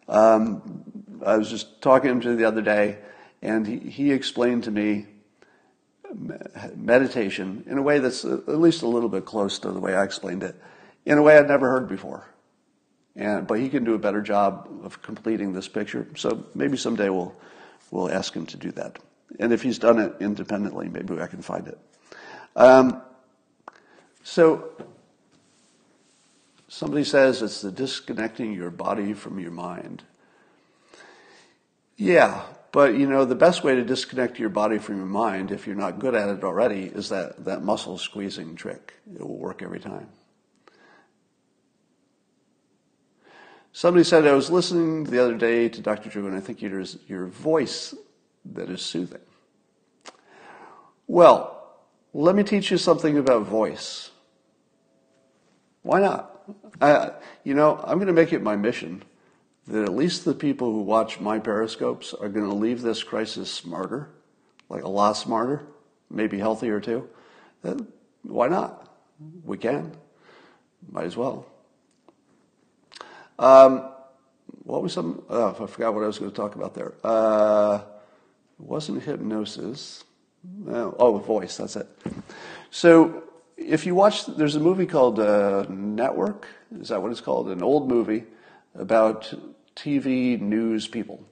um, 0.09 0.85
I 1.25 1.37
was 1.37 1.51
just 1.51 1.81
talking 1.83 2.21
to 2.21 2.31
him 2.31 2.37
the 2.37 2.45
other 2.45 2.63
day, 2.63 2.99
and 3.43 3.67
he, 3.67 3.79
he 3.79 4.13
explained 4.13 4.65
to 4.65 4.71
me 4.71 5.07
meditation 6.77 7.65
in 7.67 7.79
a 7.79 7.83
way 7.83 7.99
that's 7.99 8.25
at 8.25 8.49
least 8.49 8.83
a 8.83 8.87
little 8.87 9.09
bit 9.09 9.25
close 9.25 9.59
to 9.61 9.73
the 9.73 9.81
way 9.81 9.95
I 9.95 10.05
explained 10.05 10.43
it, 10.43 10.55
in 11.05 11.19
a 11.19 11.23
way 11.23 11.37
I'd 11.37 11.49
never 11.49 11.69
heard 11.69 11.89
before. 11.89 12.27
And, 13.17 13.47
but 13.47 13.59
he 13.59 13.69
can 13.69 13.85
do 13.85 13.95
a 13.95 13.99
better 13.99 14.21
job 14.21 14.69
of 14.85 15.03
completing 15.03 15.53
this 15.53 15.69
picture. 15.69 16.07
So 16.17 16.45
maybe 16.55 16.77
someday 16.77 17.09
we'll, 17.09 17.35
we'll 17.91 18.11
ask 18.11 18.35
him 18.35 18.47
to 18.47 18.57
do 18.57 18.71
that. 18.73 18.99
And 19.41 19.53
if 19.53 19.63
he's 19.63 19.79
done 19.79 19.99
it 19.99 20.15
independently, 20.21 20.89
maybe 20.89 21.21
I 21.21 21.27
can 21.27 21.43
find 21.43 21.67
it. 21.67 21.79
Um, 22.55 23.03
so 24.27 24.77
Somebody 26.77 27.05
says 27.05 27.41
it's 27.41 27.63
the 27.63 27.73
disconnecting 27.73 28.53
your 28.53 28.69
body 28.69 29.15
from 29.15 29.39
your 29.39 29.51
mind. 29.51 30.03
Yeah, 31.97 32.43
but 32.71 32.97
you 32.97 33.09
know, 33.09 33.25
the 33.25 33.35
best 33.35 33.65
way 33.65 33.75
to 33.77 33.83
disconnect 33.83 34.39
your 34.39 34.51
body 34.51 34.77
from 34.77 34.99
your 34.99 35.07
mind, 35.07 35.53
if 35.53 35.67
you're 35.67 35.75
not 35.75 35.99
good 35.99 36.15
at 36.15 36.29
it 36.29 36.45
already, 36.45 36.83
is 36.83 37.09
that, 37.09 37.47
that 37.47 37.63
muscle 37.63 37.97
squeezing 37.97 38.57
trick. 38.57 38.93
It 39.15 39.21
will 39.21 39.39
work 39.39 39.63
every 39.63 39.81
time. 39.81 40.09
Somebody 43.73 44.05
said, 44.05 44.27
I 44.27 44.33
was 44.33 44.51
listening 44.51 45.05
the 45.05 45.23
other 45.23 45.39
day 45.39 45.71
to 45.71 45.81
Dr. 45.81 46.11
Drew, 46.11 46.27
and 46.27 46.37
I 46.37 46.41
think 46.41 46.63
it 46.63 46.75
is 46.75 46.99
your 47.09 47.25
voice 47.25 47.95
that 48.53 48.69
is 48.69 48.83
soothing. 48.83 49.21
Well, 51.07 51.75
let 52.13 52.35
me 52.35 52.43
teach 52.43 52.71
you 52.71 52.77
something 52.77 53.17
about 53.17 53.47
voice. 53.47 54.11
Why 55.87 56.01
not? 56.01 56.33
I, 56.81 57.13
you 57.45 57.55
know, 57.55 57.79
I'm 57.79 57.99
going 57.99 58.09
to 58.09 58.13
make 58.13 58.33
it 58.33 58.43
my 58.43 58.57
mission 58.57 59.05
that 59.69 59.85
at 59.85 59.95
least 59.95 60.25
the 60.25 60.35
people 60.35 60.73
who 60.73 60.83
watch 60.83 61.21
my 61.21 61.39
periscopes 61.39 62.13
are 62.13 62.29
going 62.29 62.49
to 62.49 62.55
leave 62.55 62.83
this 62.83 63.05
crisis 63.05 63.49
smarter, 63.49 64.11
like 64.69 64.83
a 64.83 64.89
lot 64.89 65.13
smarter, 65.13 65.65
maybe 66.11 66.41
healthier 66.41 66.81
too. 66.81 67.09
Then 67.63 67.87
why 68.23 68.49
not? 68.49 68.91
We 69.45 69.59
can. 69.59 69.93
Might 70.91 71.05
as 71.05 71.17
well. 71.17 71.47
Um, 73.39 73.89
what 74.65 74.83
was 74.83 74.93
some? 74.93 75.23
Oh, 75.31 75.51
I 75.51 75.67
forgot 75.67 75.95
what 75.95 76.03
I 76.03 76.09
was 76.09 76.19
going 76.19 76.33
to 76.33 76.37
talk 76.37 76.57
about 76.57 76.75
there. 76.75 76.95
Uh, 77.05 77.81
it 78.59 78.67
wasn't 78.67 79.05
hypnosis. 79.05 80.03
oh, 80.69 81.19
voice. 81.19 81.57
That's 81.59 81.77
it. 81.77 81.89
So 82.71 83.23
if 83.67 83.85
you 83.85 83.95
watch, 83.95 84.27
there's 84.27 84.55
a 84.55 84.61
movie 84.61 84.87
called 84.87 85.19
uh, 85.19 85.67
Network. 85.69 86.47
Is 86.81 86.89
that 86.89 87.03
what 87.03 87.11
it's 87.11 87.21
called? 87.21 87.49
An 87.49 87.63
old 87.63 87.89
movie 87.89 88.25
about 88.75 89.33
TV 89.75 90.41
news 90.41 90.87
people. 90.87 91.25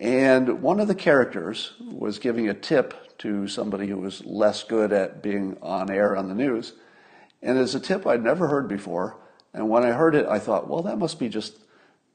And 0.00 0.62
one 0.62 0.80
of 0.80 0.88
the 0.88 0.94
characters 0.94 1.72
was 1.80 2.18
giving 2.18 2.48
a 2.48 2.54
tip 2.54 3.18
to 3.18 3.46
somebody 3.48 3.86
who 3.86 3.98
was 3.98 4.24
less 4.24 4.64
good 4.64 4.92
at 4.92 5.22
being 5.22 5.56
on 5.62 5.90
air 5.90 6.16
on 6.16 6.28
the 6.28 6.34
news. 6.34 6.72
And 7.40 7.58
it's 7.58 7.74
a 7.74 7.80
tip 7.80 8.06
I'd 8.06 8.22
never 8.22 8.48
heard 8.48 8.68
before. 8.68 9.16
And 9.54 9.68
when 9.68 9.84
I 9.84 9.92
heard 9.92 10.14
it, 10.14 10.26
I 10.26 10.38
thought, 10.38 10.68
well, 10.68 10.82
that 10.82 10.98
must 10.98 11.18
be 11.18 11.28
just, 11.28 11.56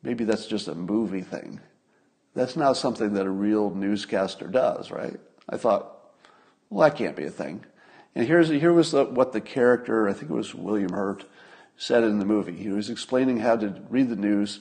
maybe 0.01 0.26
that's 0.26 0.45
just 0.45 0.67
a 0.67 0.76
movie 0.76 1.21
thing. 1.21 1.61
That's 2.36 2.55
not 2.55 2.78
something 2.78 3.13
that 3.13 3.26
a 3.26 3.32
real 3.32 3.69
newscaster 3.69 4.47
does, 4.47 4.91
right? 4.91 5.19
I 5.49 5.57
thought, 5.57 5.97
well, 6.69 6.89
that 6.89 6.97
can't 6.97 7.15
be 7.15 7.26
a 7.26 7.30
thing. 7.30 7.63
And 8.16 8.28
here's, 8.28 8.49
here 8.49 8.74
was 8.74 8.91
the, 8.91 9.05
what 9.05 9.34
the 9.34 9.41
character, 9.41 10.07
I 10.07 10.14
think 10.14 10.32
it 10.32 10.36
was 10.36 10.53
William 10.53 10.91
Hurt, 10.93 11.26
said 11.78 12.03
in 12.03 12.20
the 12.20 12.26
movie. 12.26 12.55
He 12.55 12.70
was 12.70 12.89
explaining 12.89 13.39
how 13.39 13.55
to 13.57 13.82
read 13.89 14.09
the 14.09 14.16
news. 14.16 14.59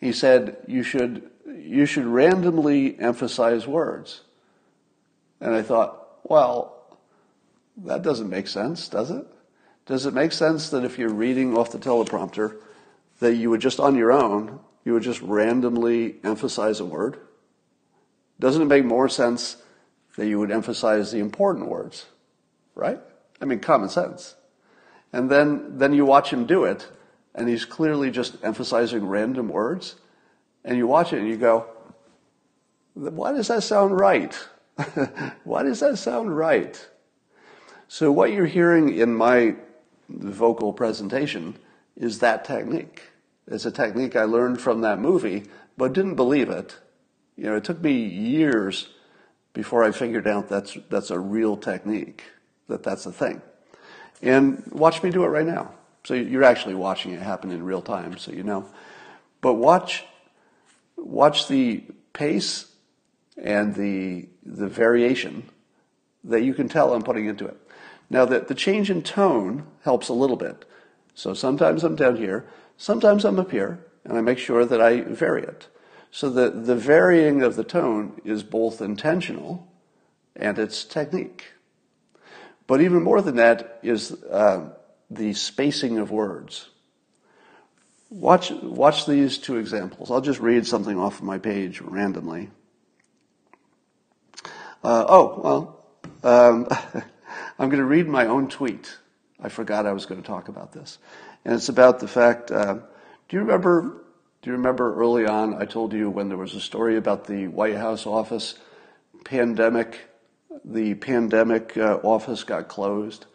He 0.00 0.12
said, 0.12 0.56
you 0.66 0.82
should, 0.82 1.30
you 1.46 1.86
should 1.86 2.06
randomly 2.06 2.98
emphasize 2.98 3.66
words. 3.66 4.22
And 5.40 5.54
I 5.54 5.62
thought, 5.62 6.20
well, 6.24 6.98
that 7.84 8.02
doesn't 8.02 8.30
make 8.30 8.48
sense, 8.48 8.88
does 8.88 9.10
it? 9.10 9.26
Does 9.84 10.06
it 10.06 10.14
make 10.14 10.32
sense 10.32 10.70
that 10.70 10.84
if 10.84 10.98
you're 10.98 11.12
reading 11.12 11.56
off 11.56 11.70
the 11.70 11.78
teleprompter, 11.78 12.56
that 13.20 13.36
you 13.36 13.50
would 13.50 13.60
just 13.60 13.78
on 13.78 13.94
your 13.94 14.12
own, 14.12 14.60
you 14.84 14.94
would 14.94 15.02
just 15.02 15.20
randomly 15.20 16.16
emphasize 16.24 16.80
a 16.80 16.84
word? 16.84 17.18
Doesn't 18.40 18.62
it 18.62 18.66
make 18.66 18.84
more 18.84 19.08
sense 19.08 19.56
that 20.16 20.26
you 20.26 20.38
would 20.38 20.50
emphasize 20.50 21.12
the 21.12 21.18
important 21.18 21.68
words? 21.68 22.06
Right? 22.76 23.00
I 23.40 23.44
mean, 23.44 23.58
common 23.58 23.88
sense. 23.88 24.36
And 25.12 25.28
then, 25.28 25.78
then 25.78 25.92
you 25.92 26.04
watch 26.04 26.30
him 26.30 26.46
do 26.46 26.64
it, 26.64 26.86
and 27.34 27.48
he's 27.48 27.64
clearly 27.64 28.10
just 28.10 28.36
emphasizing 28.44 29.06
random 29.06 29.48
words. 29.48 29.96
And 30.64 30.76
you 30.76 30.86
watch 30.86 31.12
it 31.12 31.18
and 31.18 31.28
you 31.28 31.36
go, 31.36 31.66
why 32.94 33.32
does 33.32 33.48
that 33.48 33.62
sound 33.62 33.98
right? 33.98 34.34
why 35.44 35.62
does 35.62 35.80
that 35.80 35.98
sound 35.98 36.36
right? 36.36 36.88
So, 37.88 38.10
what 38.10 38.32
you're 38.32 38.46
hearing 38.46 38.94
in 38.94 39.14
my 39.14 39.54
vocal 40.08 40.72
presentation 40.72 41.56
is 41.96 42.18
that 42.18 42.44
technique. 42.44 43.02
It's 43.46 43.64
a 43.64 43.70
technique 43.70 44.16
I 44.16 44.24
learned 44.24 44.60
from 44.60 44.80
that 44.80 44.98
movie, 44.98 45.44
but 45.76 45.92
didn't 45.92 46.16
believe 46.16 46.50
it. 46.50 46.76
You 47.36 47.44
know, 47.44 47.56
it 47.56 47.64
took 47.64 47.80
me 47.80 47.92
years 47.92 48.88
before 49.52 49.84
I 49.84 49.92
figured 49.92 50.26
out 50.26 50.48
that's, 50.48 50.76
that's 50.90 51.10
a 51.10 51.18
real 51.18 51.56
technique 51.56 52.24
that 52.68 52.82
that's 52.82 53.06
a 53.06 53.12
thing. 53.12 53.42
And 54.22 54.62
watch 54.72 55.02
me 55.02 55.10
do 55.10 55.24
it 55.24 55.28
right 55.28 55.46
now. 55.46 55.72
So 56.04 56.14
you're 56.14 56.44
actually 56.44 56.74
watching 56.74 57.12
it 57.12 57.20
happen 57.20 57.50
in 57.50 57.64
real 57.64 57.82
time, 57.82 58.16
so 58.16 58.32
you 58.32 58.42
know. 58.42 58.66
But 59.40 59.54
watch, 59.54 60.04
watch 60.96 61.48
the 61.48 61.84
pace 62.12 62.66
and 63.36 63.74
the, 63.74 64.28
the 64.44 64.68
variation 64.68 65.48
that 66.24 66.42
you 66.42 66.54
can 66.54 66.68
tell 66.68 66.94
I'm 66.94 67.02
putting 67.02 67.26
into 67.26 67.46
it. 67.46 67.56
Now, 68.08 68.24
the, 68.24 68.40
the 68.40 68.54
change 68.54 68.90
in 68.90 69.02
tone 69.02 69.66
helps 69.82 70.08
a 70.08 70.12
little 70.12 70.36
bit. 70.36 70.64
So 71.14 71.34
sometimes 71.34 71.82
I'm 71.82 71.96
down 71.96 72.16
here, 72.16 72.46
sometimes 72.76 73.24
I'm 73.24 73.38
up 73.38 73.50
here, 73.50 73.80
and 74.04 74.16
I 74.16 74.20
make 74.20 74.38
sure 74.38 74.64
that 74.64 74.80
I 74.80 75.00
vary 75.00 75.42
it. 75.42 75.66
So 76.10 76.30
the, 76.30 76.50
the 76.50 76.76
varying 76.76 77.42
of 77.42 77.56
the 77.56 77.64
tone 77.64 78.20
is 78.24 78.42
both 78.42 78.80
intentional 78.80 79.66
and 80.34 80.58
it's 80.58 80.84
technique. 80.84 81.44
But 82.66 82.80
even 82.80 83.02
more 83.02 83.22
than 83.22 83.36
that 83.36 83.78
is 83.82 84.12
uh, 84.24 84.70
the 85.10 85.34
spacing 85.34 85.98
of 85.98 86.10
words. 86.10 86.68
Watch, 88.10 88.50
watch 88.50 89.06
these 89.06 89.38
two 89.38 89.56
examples. 89.56 90.10
I'll 90.10 90.20
just 90.20 90.40
read 90.40 90.66
something 90.66 90.98
off 90.98 91.18
of 91.18 91.24
my 91.24 91.38
page 91.38 91.80
randomly. 91.80 92.50
Uh, 94.82 95.04
oh, 95.08 95.40
well, 95.42 95.84
um, 96.22 96.68
I'm 97.58 97.68
going 97.68 97.80
to 97.80 97.84
read 97.84 98.06
my 98.06 98.26
own 98.26 98.48
tweet. 98.48 98.96
I 99.40 99.48
forgot 99.48 99.86
I 99.86 99.92
was 99.92 100.06
going 100.06 100.20
to 100.20 100.26
talk 100.26 100.48
about 100.48 100.72
this. 100.72 100.98
And 101.44 101.54
it's 101.54 101.68
about 101.68 101.98
the 101.98 102.08
fact, 102.08 102.50
uh, 102.50 102.74
do 103.28 103.36
you 103.36 103.40
remember, 103.40 104.04
do 104.42 104.50
you 104.50 104.52
remember 104.52 104.94
early 104.94 105.26
on 105.26 105.54
I 105.54 105.64
told 105.64 105.92
you 105.92 106.08
when 106.10 106.28
there 106.28 106.38
was 106.38 106.54
a 106.54 106.60
story 106.60 106.96
about 106.96 107.26
the 107.26 107.48
White 107.48 107.76
House 107.76 108.06
office 108.06 108.54
pandemic, 109.24 110.05
the 110.64 110.94
pandemic 110.94 111.76
uh, 111.76 112.00
office 112.02 112.44
got 112.44 112.68
closed? 112.68 113.26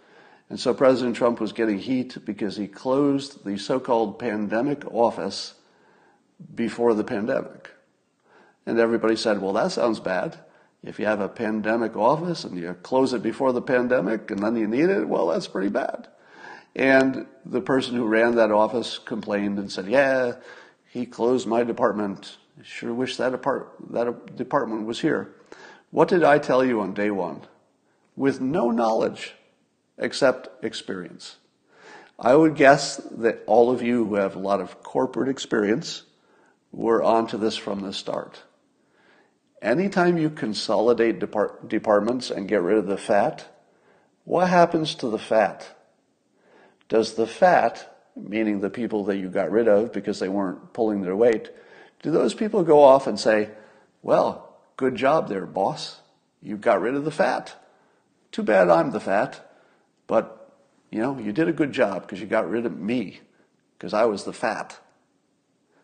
And 0.49 0.59
so 0.59 0.73
President 0.73 1.15
Trump 1.15 1.39
was 1.39 1.53
getting 1.53 1.79
heat 1.79 2.17
because 2.25 2.57
he 2.57 2.67
closed 2.67 3.45
the 3.45 3.57
so-called 3.57 4.19
pandemic 4.19 4.85
office 4.93 5.53
before 6.53 6.93
the 6.93 7.05
pandemic. 7.05 7.71
And 8.65 8.77
everybody 8.77 9.15
said, 9.15 9.41
well, 9.41 9.53
that 9.53 9.71
sounds 9.71 9.99
bad. 9.99 10.37
If 10.83 10.99
you 10.99 11.05
have 11.05 11.21
a 11.21 11.29
pandemic 11.29 11.95
office 11.95 12.43
and 12.43 12.57
you 12.57 12.75
close 12.83 13.13
it 13.13 13.21
before 13.21 13.53
the 13.53 13.61
pandemic 13.61 14.29
and 14.31 14.41
then 14.41 14.55
you 14.55 14.67
need 14.67 14.89
it, 14.89 15.07
well, 15.07 15.27
that's 15.27 15.47
pretty 15.47 15.69
bad. 15.69 16.07
And 16.75 17.27
the 17.45 17.61
person 17.61 17.95
who 17.95 18.05
ran 18.05 18.35
that 18.35 18.51
office 18.51 18.97
complained 18.97 19.59
and 19.59 19.71
said, 19.71 19.87
yeah, 19.87 20.33
he 20.89 21.05
closed 21.05 21.47
my 21.47 21.63
department. 21.63 22.37
Sure 22.63 22.93
wish 22.93 23.17
that, 23.17 23.33
apart- 23.33 23.73
that 23.91 24.35
department 24.35 24.85
was 24.85 24.99
here. 24.99 25.33
What 25.91 26.07
did 26.07 26.23
I 26.23 26.39
tell 26.39 26.63
you 26.63 26.79
on 26.81 26.93
day 26.93 27.11
one? 27.11 27.41
With 28.15 28.41
no 28.41 28.71
knowledge 28.71 29.35
except 29.97 30.63
experience. 30.63 31.35
I 32.17 32.35
would 32.35 32.55
guess 32.55 32.97
that 32.97 33.43
all 33.45 33.71
of 33.71 33.81
you 33.81 34.05
who 34.05 34.15
have 34.15 34.35
a 34.35 34.39
lot 34.39 34.61
of 34.61 34.81
corporate 34.83 35.29
experience 35.29 36.03
were 36.71 37.03
onto 37.03 37.37
this 37.37 37.57
from 37.57 37.81
the 37.81 37.93
start. 37.93 38.43
Anytime 39.61 40.17
you 40.17 40.29
consolidate 40.29 41.19
depart- 41.19 41.67
departments 41.67 42.31
and 42.31 42.47
get 42.47 42.61
rid 42.61 42.77
of 42.77 42.87
the 42.87 42.97
fat, 42.97 43.47
what 44.23 44.47
happens 44.47 44.95
to 44.95 45.09
the 45.09 45.19
fat? 45.19 45.75
Does 46.89 47.13
the 47.13 47.27
fat, 47.27 48.09
meaning 48.15 48.59
the 48.59 48.69
people 48.69 49.03
that 49.05 49.17
you 49.17 49.29
got 49.29 49.51
rid 49.51 49.67
of 49.67 49.91
because 49.91 50.19
they 50.19 50.29
weren't 50.29 50.73
pulling 50.73 51.01
their 51.01 51.15
weight, 51.15 51.49
do 52.01 52.11
those 52.11 52.33
people 52.33 52.63
go 52.63 52.81
off 52.81 53.07
and 53.07 53.19
say, 53.19 53.49
well, 54.01 54.50
good 54.81 54.95
job 54.95 55.29
there, 55.29 55.45
boss. 55.45 56.01
You 56.41 56.57
got 56.57 56.81
rid 56.81 56.95
of 56.95 57.05
the 57.05 57.11
fat. 57.11 57.55
Too 58.31 58.41
bad 58.41 58.67
I'm 58.67 58.89
the 58.89 58.99
fat. 58.99 59.47
But, 60.07 60.51
you 60.89 60.99
know, 60.99 61.19
you 61.19 61.31
did 61.31 61.47
a 61.47 61.53
good 61.53 61.71
job 61.71 62.01
because 62.01 62.19
you 62.19 62.25
got 62.25 62.49
rid 62.49 62.65
of 62.65 62.75
me 62.75 63.21
because 63.77 63.93
I 63.93 64.05
was 64.05 64.23
the 64.23 64.33
fat. 64.33 64.79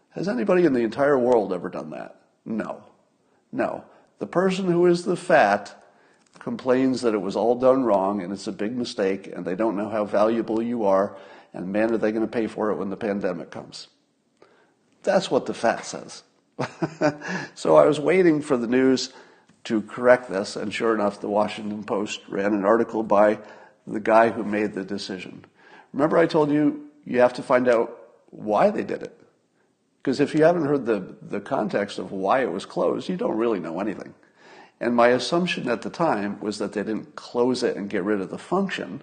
Has 0.10 0.28
anybody 0.28 0.66
in 0.66 0.74
the 0.74 0.82
entire 0.82 1.18
world 1.18 1.54
ever 1.54 1.70
done 1.70 1.92
that? 1.92 2.20
No. 2.44 2.84
No. 3.52 3.84
The 4.18 4.26
person 4.26 4.66
who 4.66 4.88
is 4.88 5.06
the 5.06 5.16
fat 5.16 5.76
complains 6.40 7.02
that 7.02 7.14
it 7.14 7.22
was 7.22 7.36
all 7.36 7.54
done 7.54 7.84
wrong 7.84 8.24
and 8.24 8.34
it's 8.34 8.48
a 8.48 8.52
big 8.52 8.76
mistake 8.76 9.28
and 9.28 9.46
they 9.46 9.56
don't 9.56 9.78
know 9.78 9.90
how 9.90 10.06
valuable 10.06 10.60
you 10.60 10.86
are 10.86 11.16
and 11.54 11.72
man 11.72 11.94
are 11.94 12.00
they 12.00 12.12
going 12.12 12.26
to 12.26 12.32
pay 12.32 12.48
for 12.48 12.72
it 12.72 12.78
when 12.78 12.90
the 12.90 12.98
pandemic 12.98 13.52
comes. 13.52 13.90
That's 15.04 15.30
what 15.30 15.46
the 15.46 15.54
fat 15.54 15.86
says. 15.86 16.24
so 17.56 17.76
I 17.76 17.86
was 17.86 18.00
waiting 18.00 18.42
for 18.42 18.58
the 18.58 18.68
news 18.68 19.14
to 19.66 19.82
correct 19.82 20.30
this 20.30 20.56
and 20.56 20.74
sure 20.74 20.96
enough 20.96 21.22
the 21.22 21.30
Washington 21.30 21.84
Post 21.84 22.22
ran 22.30 22.54
an 22.54 22.66
article 22.66 23.04
by 23.04 23.40
the 23.86 24.00
guy 24.00 24.30
who 24.30 24.44
made 24.44 24.74
the 24.74 24.84
decision. 24.84 25.46
Remember, 25.94 26.18
I 26.18 26.26
told 26.26 26.52
you 26.52 26.90
you 27.06 27.20
have 27.20 27.34
to 27.34 27.44
find 27.44 27.68
out 27.68 27.98
why 28.30 28.70
they 28.70 28.84
did 28.84 29.02
it. 29.02 29.18
Because 30.02 30.20
if 30.20 30.34
you 30.34 30.44
haven't 30.44 30.66
heard 30.66 30.86
the, 30.86 31.16
the 31.22 31.42
context 31.42 32.00
of 32.00 32.12
why 32.12 32.42
it 32.42 32.52
was 32.52 32.66
closed, 32.66 33.10
you 33.10 33.18
don't 33.18 33.38
really 33.38 33.60
know 33.60 33.80
anything. 33.80 34.14
And 34.80 34.96
my 34.96 35.10
assumption 35.10 35.68
at 35.70 35.82
the 35.82 35.90
time 35.90 36.40
was 36.40 36.60
that 36.60 36.74
they 36.74 36.84
didn't 36.84 37.16
close 37.16 37.64
it 37.64 37.76
and 37.76 37.90
get 37.90 38.04
rid 38.04 38.22
of 38.22 38.30
the 38.30 38.38
function, 38.38 39.02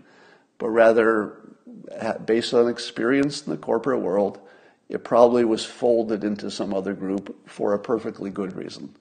but 0.58 0.68
rather, 0.68 1.36
based 2.24 2.54
on 2.54 2.68
experience 2.68 3.44
in 3.44 3.50
the 3.50 3.58
corporate 3.58 4.00
world, 4.00 4.38
it 4.88 5.04
probably 5.04 5.44
was 5.44 5.64
folded 5.64 6.24
into 6.24 6.50
some 6.50 6.74
other 6.74 6.94
group 6.94 7.48
for 7.48 7.74
a 7.74 7.78
perfectly 7.78 8.30
good 8.30 8.54
reason. 8.54 8.94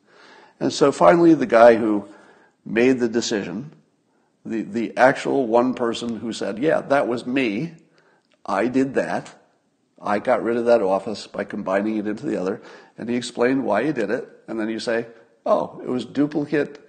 And 0.59 0.71
so 0.71 0.91
finally, 0.91 1.33
the 1.33 1.45
guy 1.45 1.75
who 1.75 2.07
made 2.65 2.99
the 2.99 3.09
decision 3.09 3.71
the, 4.45 4.63
the 4.63 4.97
actual 4.97 5.47
one 5.47 5.73
person 5.73 6.19
who 6.19 6.33
said, 6.33 6.59
yeah, 6.59 6.81
that 6.81 7.07
was 7.07 7.25
me. 7.25 7.73
I 8.45 8.67
did 8.67 8.95
that. 8.95 9.33
I 10.01 10.19
got 10.19 10.43
rid 10.43 10.57
of 10.57 10.65
that 10.65 10.81
office 10.81 11.27
by 11.27 11.45
combining 11.45 11.97
it 11.97 12.07
into 12.07 12.25
the 12.25 12.39
other. 12.39 12.61
And 12.97 13.09
he 13.09 13.15
explained 13.15 13.63
why 13.63 13.85
he 13.85 13.93
did 13.93 14.11
it. 14.11 14.27
And 14.47 14.59
then 14.59 14.69
you 14.69 14.79
say, 14.79 15.07
oh, 15.45 15.81
it 15.81 15.89
was 15.89 16.05
duplicate. 16.05 16.79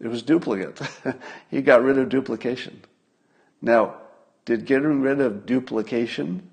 It 0.00 0.08
was 0.08 0.22
duplicate. 0.22 0.78
he 1.50 1.62
got 1.62 1.82
rid 1.82 1.96
of 1.98 2.10
duplication. 2.10 2.82
Now, 3.62 3.96
did 4.44 4.66
getting 4.66 5.00
rid 5.00 5.20
of 5.20 5.46
duplication, 5.46 6.48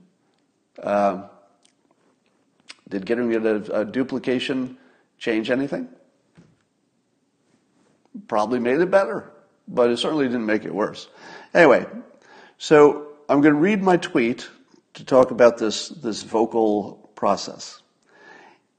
uh, 0.82 1.28
did 2.90 3.06
getting 3.06 3.28
rid 3.28 3.46
of 3.46 3.70
uh, 3.70 3.84
duplication 3.84 4.78
change 5.18 5.50
anything? 5.50 5.90
Probably 8.28 8.60
made 8.60 8.80
it 8.80 8.92
better 8.92 9.32
but 9.68 9.90
it 9.90 9.98
certainly 9.98 10.26
didn't 10.26 10.46
make 10.46 10.66
it 10.66 10.74
worse. 10.74 11.08
Anyway, 11.54 11.86
so 12.58 13.14
I'm 13.30 13.42
going 13.42 13.54
to 13.54 13.60
read 13.60 13.82
my 13.82 13.98
tweet 13.98 14.50
to 14.96 15.04
talk 15.04 15.32
about 15.32 15.58
this, 15.58 15.90
this 15.90 16.24
vocal 16.24 17.10
process. 17.16 17.82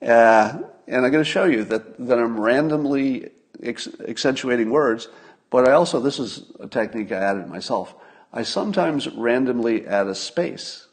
Uh, 0.00 0.58
and 0.86 1.04
I'm 1.04 1.10
going 1.10 1.24
to 1.24 1.30
show 1.30 1.44
you 1.44 1.64
that, 1.64 2.06
that 2.06 2.18
I'm 2.18 2.38
randomly 2.38 3.30
ex- 3.62 3.88
accentuating 4.06 4.70
words, 4.70 5.08
but 5.50 5.68
I 5.68 5.72
also, 5.72 6.00
this 6.00 6.18
is 6.18 6.44
a 6.60 6.68
technique 6.68 7.12
I 7.12 7.16
added 7.16 7.48
myself. 7.48 7.94
I 8.32 8.42
sometimes 8.42 9.08
randomly 9.08 9.86
add 9.86 10.06
a 10.06 10.14
space. 10.14 10.85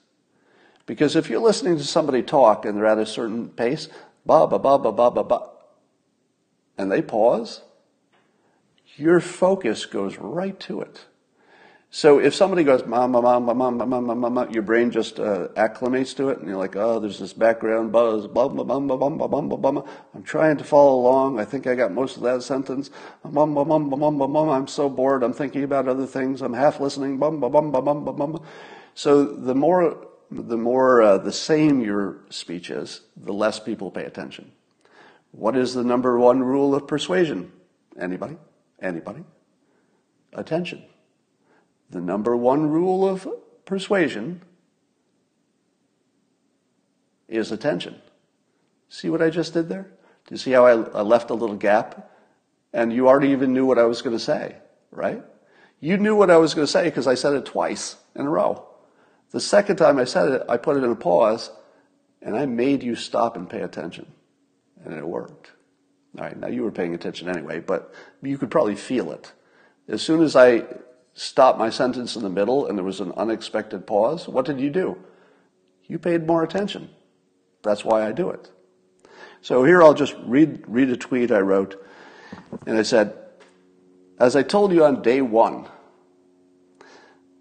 Because 0.86 1.16
if 1.16 1.30
you're 1.30 1.40
listening 1.40 1.78
to 1.78 1.84
somebody 1.84 2.22
talk 2.22 2.66
and 2.66 2.78
they're 2.78 2.86
at 2.86 2.98
a 2.98 3.06
certain 3.06 3.50
pace, 3.50 3.88
ba 4.26 4.48
ba 4.48 4.60
ba 4.60 4.78
ba 4.78 4.92
ba 4.92 5.12
ba 5.12 5.24
ba, 5.24 5.50
and 6.78 6.92
they 6.92 7.02
pause, 7.02 7.62
your 8.96 9.20
focus 9.20 9.86
goes 9.86 10.18
right 10.18 10.60
to 10.62 10.82
it. 10.82 11.06
So 11.96 12.18
if 12.18 12.34
somebody 12.34 12.64
goes, 12.64 12.84
mama, 12.88 13.22
mama, 13.22 13.54
mama, 13.54 13.86
mama, 13.86 14.16
mama, 14.16 14.48
your 14.50 14.64
brain 14.64 14.90
just 14.90 15.20
uh, 15.20 15.50
acclimates 15.50 16.16
to 16.16 16.30
it, 16.30 16.40
and 16.40 16.48
you're 16.48 16.58
like, 16.58 16.76
oh, 16.76 17.00
there's 17.00 17.20
this 17.20 17.34
background 17.34 17.92
buzz, 17.92 18.26
bum, 18.26 18.56
bum, 18.56 18.68
bum, 18.68 18.88
bum, 18.88 19.18
bum, 19.20 19.30
bum, 19.30 19.62
bum, 19.62 19.84
I'm 20.16 20.24
trying 20.24 20.58
to 20.58 20.64
follow 20.64 20.96
along. 20.96 21.40
I 21.40 21.46
think 21.46 21.68
I 21.68 21.76
got 21.76 21.92
most 21.92 22.18
of 22.18 22.24
that 22.24 22.42
sentence. 22.42 22.90
Bum, 23.24 23.54
bum, 23.54 23.68
bum, 23.68 23.92
bum, 23.92 24.18
bum, 24.18 24.34
bum, 24.34 24.50
I'm 24.50 24.68
so 24.68 24.90
bored. 24.90 25.22
I'm 25.22 25.34
thinking 25.34 25.64
about 25.64 25.88
other 25.88 26.08
things. 26.08 26.42
I'm 26.42 26.54
half 26.54 26.80
listening. 26.80 27.20
Bum, 27.20 27.40
bum, 27.40 27.52
bum, 27.52 27.70
bum, 27.72 27.84
bum, 27.84 28.16
bum. 28.16 28.44
So 28.96 29.24
the 29.24 29.54
more, 29.54 30.08
the 30.36 30.58
more 30.58 31.02
uh, 31.02 31.18
the 31.18 31.32
same 31.32 31.82
your 31.82 32.18
speech 32.30 32.70
is, 32.70 33.02
the 33.16 33.34
less 33.34 33.60
people 33.60 33.92
pay 33.92 34.06
attention. 34.06 34.52
What 35.32 35.56
is 35.56 35.74
the 35.74 35.84
number 35.84 36.20
one 36.20 36.44
rule 36.44 36.76
of 36.76 36.88
persuasion? 36.88 37.52
Anybody? 38.00 38.38
Anybody? 38.82 39.24
Attention. 40.34 40.84
The 41.90 42.02
number 42.02 42.36
one 42.36 42.70
rule 42.70 43.08
of 43.08 43.28
persuasion 43.66 44.42
is 47.28 47.52
attention. 47.52 48.02
See 48.90 49.10
what 49.10 49.22
I 49.22 49.30
just 49.30 49.54
did 49.54 49.70
there? 49.70 49.84
Do 50.28 50.36
you 50.36 50.38
see 50.38 50.52
how 50.52 50.66
I, 50.66 50.72
I 50.72 51.02
left 51.02 51.30
a 51.30 51.34
little 51.34 51.56
gap? 51.56 52.12
And 52.74 52.92
you 52.92 53.08
already 53.08 53.30
even 53.30 53.54
knew 53.54 53.66
what 53.66 53.78
I 53.78 53.84
was 53.84 54.02
going 54.02 54.16
to 54.16 54.24
say, 54.24 54.56
right? 54.92 55.24
You 55.80 55.98
knew 55.98 56.16
what 56.16 56.32
I 56.32 56.38
was 56.38 56.54
going 56.54 56.66
to 56.66 56.72
say 56.72 56.86
because 56.86 57.08
I 57.08 57.16
said 57.16 57.34
it 57.34 57.46
twice 57.46 57.98
in 58.16 58.26
a 58.26 58.30
row. 58.30 58.68
The 59.34 59.40
second 59.40 59.78
time 59.78 59.98
I 59.98 60.06
said 60.06 60.30
it, 60.30 60.44
I 60.48 60.58
put 60.58 60.78
it 60.78 60.84
in 60.84 60.92
a 60.92 60.96
pause 60.96 61.50
and 62.22 62.38
I 62.38 62.46
made 62.46 62.84
you 62.84 62.96
stop 62.96 63.36
and 63.36 63.50
pay 63.50 63.62
attention. 63.62 64.06
And 64.86 64.94
it 64.94 65.06
worked. 65.06 65.52
All 66.18 66.24
right, 66.24 66.38
now 66.38 66.48
you 66.48 66.62
were 66.62 66.72
paying 66.72 66.94
attention 66.94 67.28
anyway, 67.28 67.60
but 67.60 67.94
you 68.22 68.38
could 68.38 68.52
probably 68.52 68.76
feel 68.76 69.12
it. 69.12 69.34
As 69.88 70.04
soon 70.04 70.22
as 70.22 70.36
I 70.36 70.66
stopped 71.16 71.58
my 71.58 71.72
sentence 71.72 72.16
in 72.16 72.22
the 72.22 72.30
middle 72.30 72.68
and 72.68 72.78
there 72.78 72.86
was 72.86 73.00
an 73.00 73.12
unexpected 73.18 73.88
pause, 73.88 74.28
what 74.28 74.46
did 74.46 74.60
you 74.60 74.70
do? 74.70 74.98
You 75.88 75.98
paid 75.98 76.28
more 76.28 76.44
attention. 76.44 76.90
That's 77.64 77.84
why 77.84 78.08
I 78.08 78.12
do 78.12 78.30
it. 78.30 78.52
So 79.42 79.64
here 79.64 79.82
I'll 79.82 79.96
just 79.96 80.16
read, 80.26 80.64
read 80.68 80.90
a 80.90 80.98
tweet 80.98 81.32
I 81.32 81.40
wrote. 81.40 81.84
And 82.68 82.78
I 82.78 82.84
said, 82.84 83.18
as 84.20 84.36
I 84.36 84.44
told 84.44 84.72
you 84.72 84.86
on 84.86 85.02
day 85.02 85.22
one, 85.22 85.68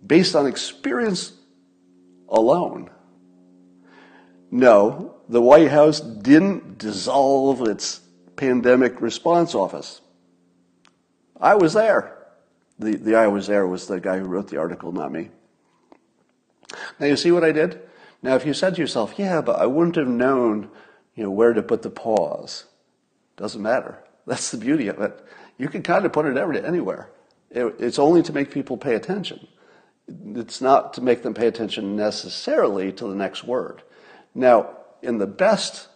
based 0.05 0.35
on 0.35 0.47
experience 0.47 1.33
alone, 2.33 2.91
no, 4.51 5.15
the 5.29 5.41
White 5.41 5.71
House 5.71 6.01
didn't 6.01 6.79
dissolve 6.79 7.63
its 7.63 8.01
pandemic 8.37 9.01
response 9.01 9.55
office. 9.55 10.01
I 11.41 11.55
was 11.55 11.73
there. 11.73 12.19
The, 12.79 12.97
the 12.97 13.15
I 13.15 13.29
was 13.29 13.47
there 13.47 13.67
was 13.67 13.87
the 13.87 14.01
guy 14.01 14.19
who 14.19 14.27
wrote 14.27 14.49
the 14.49 14.59
article, 14.59 14.93
not 14.93 15.13
me. 15.13 15.31
Now, 16.99 17.07
you 17.07 17.17
see 17.17 17.33
what 17.33 17.45
I 17.45 17.53
did? 17.53 17.81
Now, 18.23 18.35
if 18.35 18.45
you 18.45 18.55
said 18.55 18.75
to 18.75 18.81
yourself, 18.81 19.15
yeah, 19.17 19.41
but 19.41 19.59
I 19.59 19.67
wouldn't 19.67 19.97
have 19.97 20.09
known 20.09 20.71
you 21.15 21.25
know, 21.25 21.31
where 21.31 21.53
to 21.53 21.63
put 21.63 21.83
the 21.83 21.91
pause, 21.91 22.65
doesn't 23.37 23.63
matter. 23.63 24.03
That's 24.27 24.51
the 24.51 24.59
beauty 24.59 24.89
of 24.89 25.01
it. 25.01 25.25
You 25.59 25.69
can 25.69 25.83
kind 25.83 26.05
of 26.05 26.13
put 26.13 26.27
it 26.27 26.65
anywhere. 26.65 27.11
It, 27.51 27.75
it's 27.79 27.99
only 27.99 28.23
to 28.23 28.33
make 28.33 28.51
people 28.51 28.77
pay 28.77 28.95
attention. 28.95 29.47
It's 30.09 30.61
not 30.61 30.95
to 30.95 31.01
make 31.01 31.23
them 31.23 31.35
pay 31.35 31.47
attention 31.47 31.97
necessarily 31.97 32.93
to 32.93 33.07
the 33.07 33.15
next 33.15 33.45
word. 33.45 33.83
Now, 34.35 34.71
in 35.03 35.19
the 35.19 35.27
best, 35.27 35.89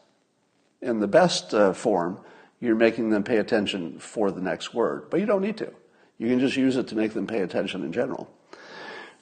in 0.81 1.01
the 1.01 1.09
best 1.09 1.55
uh, 1.55 1.73
form, 1.73 2.21
you're 2.61 2.77
making 2.77 3.11
them 3.11 3.23
pay 3.23 3.39
attention 3.39 3.99
for 3.99 4.31
the 4.31 4.41
next 4.41 4.75
word, 4.75 5.11
but 5.11 5.21
you 5.21 5.27
don't 5.27 5.43
need 5.43 5.59
to. 5.59 5.73
You 6.19 6.29
can 6.29 6.41
just 6.41 6.57
use 6.57 6.77
it 6.77 6.89
to 6.89 6.97
make 6.97 7.13
them 7.13 7.27
pay 7.27 7.41
attention 7.41 7.85
in 7.85 7.93
general. 7.93 8.31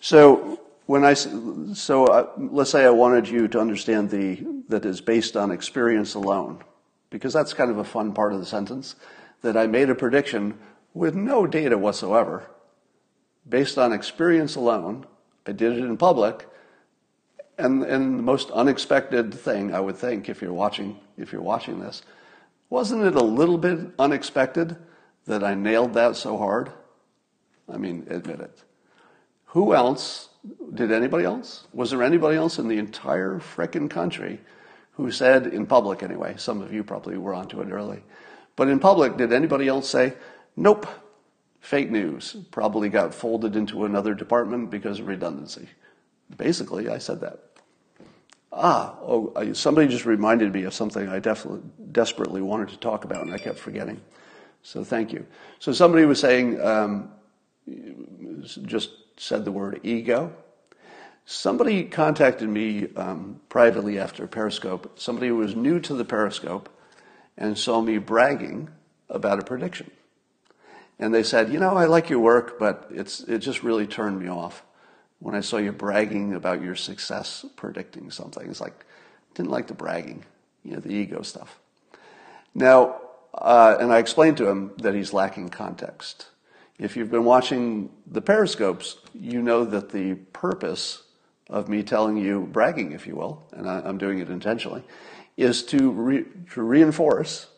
So 0.01 0.61
when 0.87 1.05
I 1.05 1.15
so 1.15 2.07
uh, 2.07 2.31
let's 2.37 2.71
say 2.71 2.85
I 2.85 2.91
wanted 2.91 3.29
you 3.29 3.49
to 3.49 3.61
understand 3.61 4.11
the 4.11 4.45
that 4.69 4.85
is 4.85 5.01
based 5.01 5.37
on 5.37 5.51
experience 5.51 6.15
alone, 6.15 6.63
because 7.11 7.33
that's 7.33 7.55
kind 7.55 7.71
of 7.71 7.79
a 7.79 7.85
fun 7.85 8.13
part 8.13 8.33
of 8.33 8.39
the 8.39 8.47
sentence. 8.47 8.95
That 9.43 9.57
I 9.57 9.67
made 9.67 9.91
a 9.91 9.95
prediction 9.95 10.59
with 10.95 11.15
no 11.15 11.47
data 11.47 11.77
whatsoever, 11.77 12.49
based 13.49 13.79
on 13.79 13.93
experience 13.93 14.57
alone. 14.57 15.07
I 15.47 15.53
did 15.53 15.73
it 15.73 15.79
in 15.79 15.97
public, 15.97 16.49
and 17.59 17.83
and 17.83 18.19
the 18.19 18.23
most 18.23 18.51
unexpected 18.51 19.33
thing 19.35 19.75
I 19.75 19.81
would 19.81 19.97
think 19.97 20.29
if 20.29 20.41
you're 20.41 20.53
watching 20.53 20.99
if 21.17 21.33
you're 21.33 21.43
watching 21.43 21.81
this, 21.81 22.03
wasn't 22.71 23.05
it 23.05 23.15
a 23.15 23.23
little 23.23 23.59
bit 23.59 23.79
unexpected 23.99 24.77
that 25.27 25.45
I 25.45 25.55
nailed 25.55 25.95
that 25.95 26.17
so 26.17 26.37
hard? 26.39 26.73
I 27.73 27.79
mean, 27.79 28.07
admit 28.11 28.41
it. 28.41 28.63
Who 29.47 29.75
else? 29.75 30.31
Did 30.75 30.93
anybody 30.93 31.25
else? 31.25 31.67
Was 31.73 31.91
there 31.91 32.03
anybody 32.03 32.37
else 32.37 32.59
in 32.59 32.69
the 32.69 32.79
entire 32.79 33.39
frickin' 33.39 33.89
country 33.89 34.41
who 34.93 35.11
said, 35.11 35.47
in 35.47 35.67
public 35.67 36.03
anyway, 36.03 36.35
some 36.37 36.61
of 36.61 36.73
you 36.73 36.85
probably 36.85 37.17
were 37.17 37.35
onto 37.35 37.61
it 37.61 37.71
early, 37.71 38.03
but 38.57 38.69
in 38.69 38.79
public, 38.79 39.17
did 39.17 39.33
anybody 39.33 39.67
else 39.67 39.89
say, 39.89 40.15
nope, 40.57 40.87
fake 41.65 41.91
news, 41.91 42.37
probably 42.51 42.89
got 42.89 43.15
folded 43.15 43.57
into 43.57 43.85
another 43.85 44.15
department 44.15 44.71
because 44.71 45.01
of 45.01 45.09
redundancy? 45.09 45.69
Basically, 46.37 46.89
I 46.89 46.99
said 46.99 47.21
that. 47.21 47.41
Ah, 48.53 48.97
oh, 49.01 49.53
somebody 49.53 49.89
just 49.89 50.07
reminded 50.07 50.53
me 50.53 50.65
of 50.65 50.75
something 50.75 51.09
I 51.09 51.19
desperately 51.19 52.41
wanted 52.43 52.69
to 52.69 52.77
talk 52.77 53.05
about, 53.05 53.23
and 53.23 53.35
I 53.35 53.39
kept 53.39 53.59
forgetting. 53.59 54.01
So 54.63 54.85
thank 54.85 55.13
you. 55.13 55.27
So 55.59 55.73
somebody 55.73 56.05
was 56.05 56.21
saying, 56.21 56.61
um, 56.61 57.11
just 58.63 58.91
said 59.17 59.45
the 59.45 59.53
word 59.53 59.81
ego. 59.83 60.33
Somebody 61.27 61.85
contacted 61.85 62.49
me 62.49 62.89
um, 62.95 63.41
privately 63.49 63.99
after 63.99 64.27
Periscope, 64.27 64.99
somebody 64.99 65.29
who 65.29 65.37
was 65.37 65.57
new 65.57 65.81
to 65.81 65.95
the 65.95 66.05
Periscope 66.05 66.69
and 67.37 67.57
saw 67.57 67.81
me 67.81 67.99
bragging 67.99 68.69
about 69.09 69.39
a 69.39 69.43
prediction. 69.43 69.91
And 70.99 71.15
they 71.15 71.23
said, 71.23 71.53
You 71.53 71.59
know, 71.59 71.77
I 71.77 71.87
like 71.87 72.09
your 72.09 72.21
work, 72.21 72.59
but 72.59 72.89
it's, 72.91 73.21
it 73.21 73.39
just 73.39 73.63
really 73.63 73.87
turned 73.87 74.21
me 74.21 74.29
off 74.29 74.63
when 75.19 75.35
I 75.35 75.41
saw 75.41 75.57
you 75.57 75.73
bragging 75.73 76.35
about 76.35 76.63
your 76.63 76.77
success 76.77 77.45
predicting 77.57 78.11
something. 78.11 78.49
It's 78.49 78.61
like, 78.61 78.85
didn't 79.35 79.51
like 79.51 79.67
the 79.67 79.75
bragging, 79.75 80.25
you 80.63 80.73
know, 80.73 80.81
the 80.81 80.93
ego 80.93 81.23
stuff. 81.23 81.59
Now, 82.55 83.01
uh, 83.35 83.77
and 83.81 83.93
I 83.93 83.99
explained 83.99 84.37
to 84.39 84.49
him 84.49 84.73
that 84.79 84.95
he's 84.95 85.13
lacking 85.13 85.49
context. 85.49 86.29
If 86.79 86.97
you've 86.97 87.11
been 87.11 87.25
watching 87.25 87.91
the 88.07 88.21
periscopes, 88.21 88.97
you 89.13 89.43
know 89.43 89.65
that 89.65 89.91
the 89.91 90.15
purpose 90.15 91.03
of 91.49 91.69
me 91.69 91.83
telling 91.83 92.17
you, 92.17 92.49
bragging, 92.53 92.93
if 92.93 93.07
you 93.07 93.17
will, 93.17 93.43
and 93.53 93.69
I, 93.69 93.89
am 93.89 93.99
doing 93.99 94.19
it 94.19 94.31
intentionally, 94.31 94.83
is 95.37 95.63
to, 95.65 95.91
re, 95.91 96.25
to 96.53 96.63
reinforce 96.63 97.49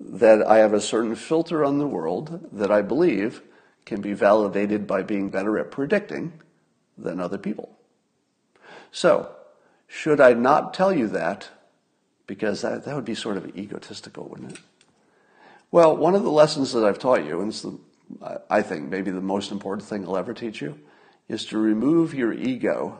that 0.00 0.46
I 0.46 0.58
have 0.58 0.72
a 0.72 0.80
certain 0.80 1.14
filter 1.14 1.64
on 1.64 1.78
the 1.78 1.86
world 1.86 2.48
that 2.52 2.70
I 2.70 2.82
believe 2.82 3.42
can 3.84 4.00
be 4.00 4.14
validated 4.14 4.86
by 4.86 5.02
being 5.02 5.28
better 5.28 5.58
at 5.58 5.70
predicting 5.70 6.32
than 6.96 7.20
other 7.20 7.38
people. 7.38 7.78
So, 8.90 9.30
should 9.86 10.20
I 10.20 10.32
not 10.32 10.74
tell 10.74 10.92
you 10.92 11.06
that? 11.08 11.50
Because 12.26 12.62
that, 12.62 12.84
that 12.84 12.94
would 12.94 13.04
be 13.04 13.14
sort 13.14 13.36
of 13.36 13.56
egotistical, 13.56 14.28
wouldn't 14.28 14.52
it? 14.52 14.58
Well, 15.70 15.96
one 15.96 16.14
of 16.14 16.22
the 16.22 16.30
lessons 16.30 16.72
that 16.72 16.84
I've 16.84 16.98
taught 16.98 17.24
you, 17.24 17.40
and 17.40 17.50
it's 17.50 17.62
the 17.62 17.78
I 18.48 18.62
think 18.62 18.88
maybe 18.88 19.10
the 19.10 19.20
most 19.20 19.52
important 19.52 19.86
thing 19.86 20.04
I'll 20.04 20.16
ever 20.16 20.34
teach 20.34 20.60
you, 20.60 20.78
is 21.28 21.44
to 21.46 21.58
remove 21.58 22.14
your 22.14 22.32
ego 22.32 22.98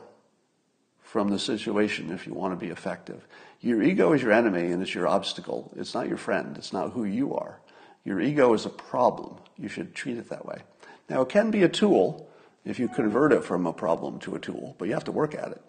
from 1.01 1.29
the 1.29 1.39
situation 1.39 2.11
if 2.11 2.25
you 2.25 2.33
want 2.33 2.57
to 2.57 2.65
be 2.65 2.71
effective. 2.71 3.27
Your 3.61 3.83
ego 3.83 4.13
is 4.13 4.23
your 4.23 4.31
enemy 4.31 4.71
and 4.71 4.81
it's 4.81 4.93
your 4.93 5.07
obstacle. 5.07 5.71
It's 5.75 5.93
not 5.93 6.07
your 6.07 6.17
friend. 6.17 6.57
It's 6.57 6.73
not 6.73 6.91
who 6.91 7.03
you 7.03 7.35
are. 7.35 7.59
Your 8.03 8.19
ego 8.19 8.53
is 8.53 8.65
a 8.65 8.69
problem. 8.69 9.37
You 9.57 9.69
should 9.69 9.93
treat 9.93 10.17
it 10.17 10.29
that 10.29 10.45
way. 10.45 10.61
Now, 11.09 11.21
it 11.21 11.29
can 11.29 11.51
be 11.51 11.61
a 11.61 11.69
tool 11.69 12.27
if 12.65 12.79
you 12.79 12.87
convert 12.87 13.31
it 13.31 13.43
from 13.43 13.67
a 13.67 13.73
problem 13.73 14.19
to 14.19 14.35
a 14.35 14.39
tool, 14.39 14.75
but 14.79 14.87
you 14.87 14.93
have 14.93 15.03
to 15.05 15.11
work 15.11 15.35
at 15.35 15.51
it. 15.51 15.61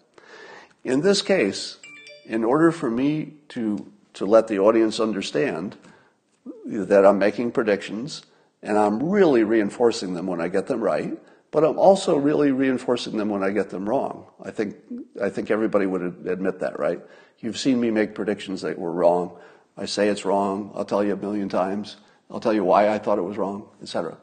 In 0.83 1.01
this 1.01 1.21
case, 1.21 1.77
in 2.25 2.43
order 2.43 2.71
for 2.71 2.89
me 2.89 3.33
to, 3.49 3.91
to 4.15 4.25
let 4.25 4.47
the 4.47 4.59
audience 4.59 4.99
understand 4.99 5.77
that 6.65 7.05
I'm 7.05 7.19
making 7.19 7.51
predictions, 7.51 8.23
and 8.61 8.77
I'm 8.77 9.03
really 9.09 9.43
reinforcing 9.43 10.13
them 10.13 10.27
when 10.27 10.41
I 10.41 10.47
get 10.47 10.67
them 10.67 10.81
right, 10.81 11.17
but 11.51 11.63
I'm 11.63 11.77
also 11.77 12.17
really 12.17 12.51
reinforcing 12.51 13.17
them 13.17 13.29
when 13.29 13.43
I 13.43 13.51
get 13.51 13.69
them 13.69 13.87
wrong. 13.87 14.25
I 14.41 14.51
think, 14.51 14.75
I 15.21 15.29
think 15.29 15.51
everybody 15.51 15.85
would 15.85 16.25
admit 16.25 16.59
that, 16.59 16.79
right? 16.79 16.99
You've 17.43 17.59
seen 17.59 17.81
me 17.81 17.91
make 17.91 18.15
predictions 18.15 18.61
that 18.61 18.79
were 18.79 18.91
wrong. 18.91 19.37
I 19.77 19.85
say 19.85 20.07
it's 20.07 20.23
wrong. 20.23 20.71
I'll 20.73 20.85
tell 20.85 21.03
you 21.03 21.11
a 21.11 21.17
million 21.17 21.49
times. 21.49 21.97
I'll 22.31 22.39
tell 22.39 22.53
you 22.53 22.63
why 22.63 22.87
I 22.87 22.99
thought 22.99 23.17
it 23.17 23.23
was 23.23 23.37
wrong, 23.37 23.67
etc. 23.81 24.17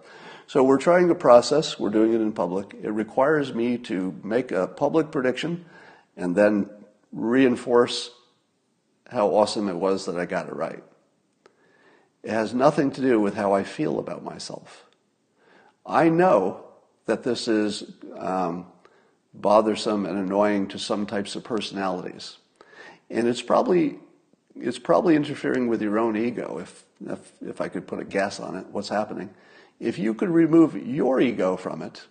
So 0.46 0.64
we're 0.64 0.78
trying 0.78 1.10
a 1.10 1.14
process. 1.14 1.78
We're 1.78 1.90
doing 1.90 2.14
it 2.14 2.22
in 2.22 2.32
public. 2.32 2.74
It 2.82 2.90
requires 2.90 3.52
me 3.52 3.76
to 3.78 4.18
make 4.24 4.52
a 4.52 4.66
public 4.66 5.10
prediction 5.10 5.66
and 6.16 6.34
then 6.34 6.70
reinforce 7.12 8.10
how 9.10 9.28
awesome 9.28 9.68
it 9.68 9.76
was 9.76 10.06
that 10.06 10.16
I 10.16 10.24
got 10.24 10.48
it 10.48 10.56
right. 10.56 10.82
It 12.22 12.30
has 12.30 12.54
nothing 12.54 12.90
to 12.92 13.02
do 13.02 13.20
with 13.20 13.34
how 13.34 13.52
I 13.52 13.64
feel 13.64 13.98
about 13.98 14.24
myself. 14.24 14.86
I 15.84 16.08
know 16.08 16.64
that 17.04 17.22
this 17.22 17.48
is 17.48 17.84
um, 18.16 18.64
bothersome 19.34 20.06
and 20.06 20.16
annoying 20.16 20.68
to 20.68 20.78
some 20.78 21.04
types 21.04 21.36
of 21.36 21.44
personalities. 21.44 22.38
And 23.10 23.26
it's 23.26 23.42
probably, 23.42 23.98
it's 24.56 24.78
probably 24.78 25.16
interfering 25.16 25.66
with 25.68 25.82
your 25.82 25.98
own 25.98 26.16
ego, 26.16 26.58
if, 26.58 26.84
if, 27.06 27.32
if 27.42 27.60
I 27.60 27.68
could 27.68 27.86
put 27.86 28.00
a 28.00 28.04
guess 28.04 28.38
on 28.40 28.56
it, 28.56 28.66
what's 28.66 28.88
happening. 28.88 29.30
If 29.80 29.98
you 29.98 30.14
could 30.14 30.28
remove 30.28 30.76
your 30.76 31.20
ego 31.20 31.56
from 31.56 31.82
it, 31.82 32.06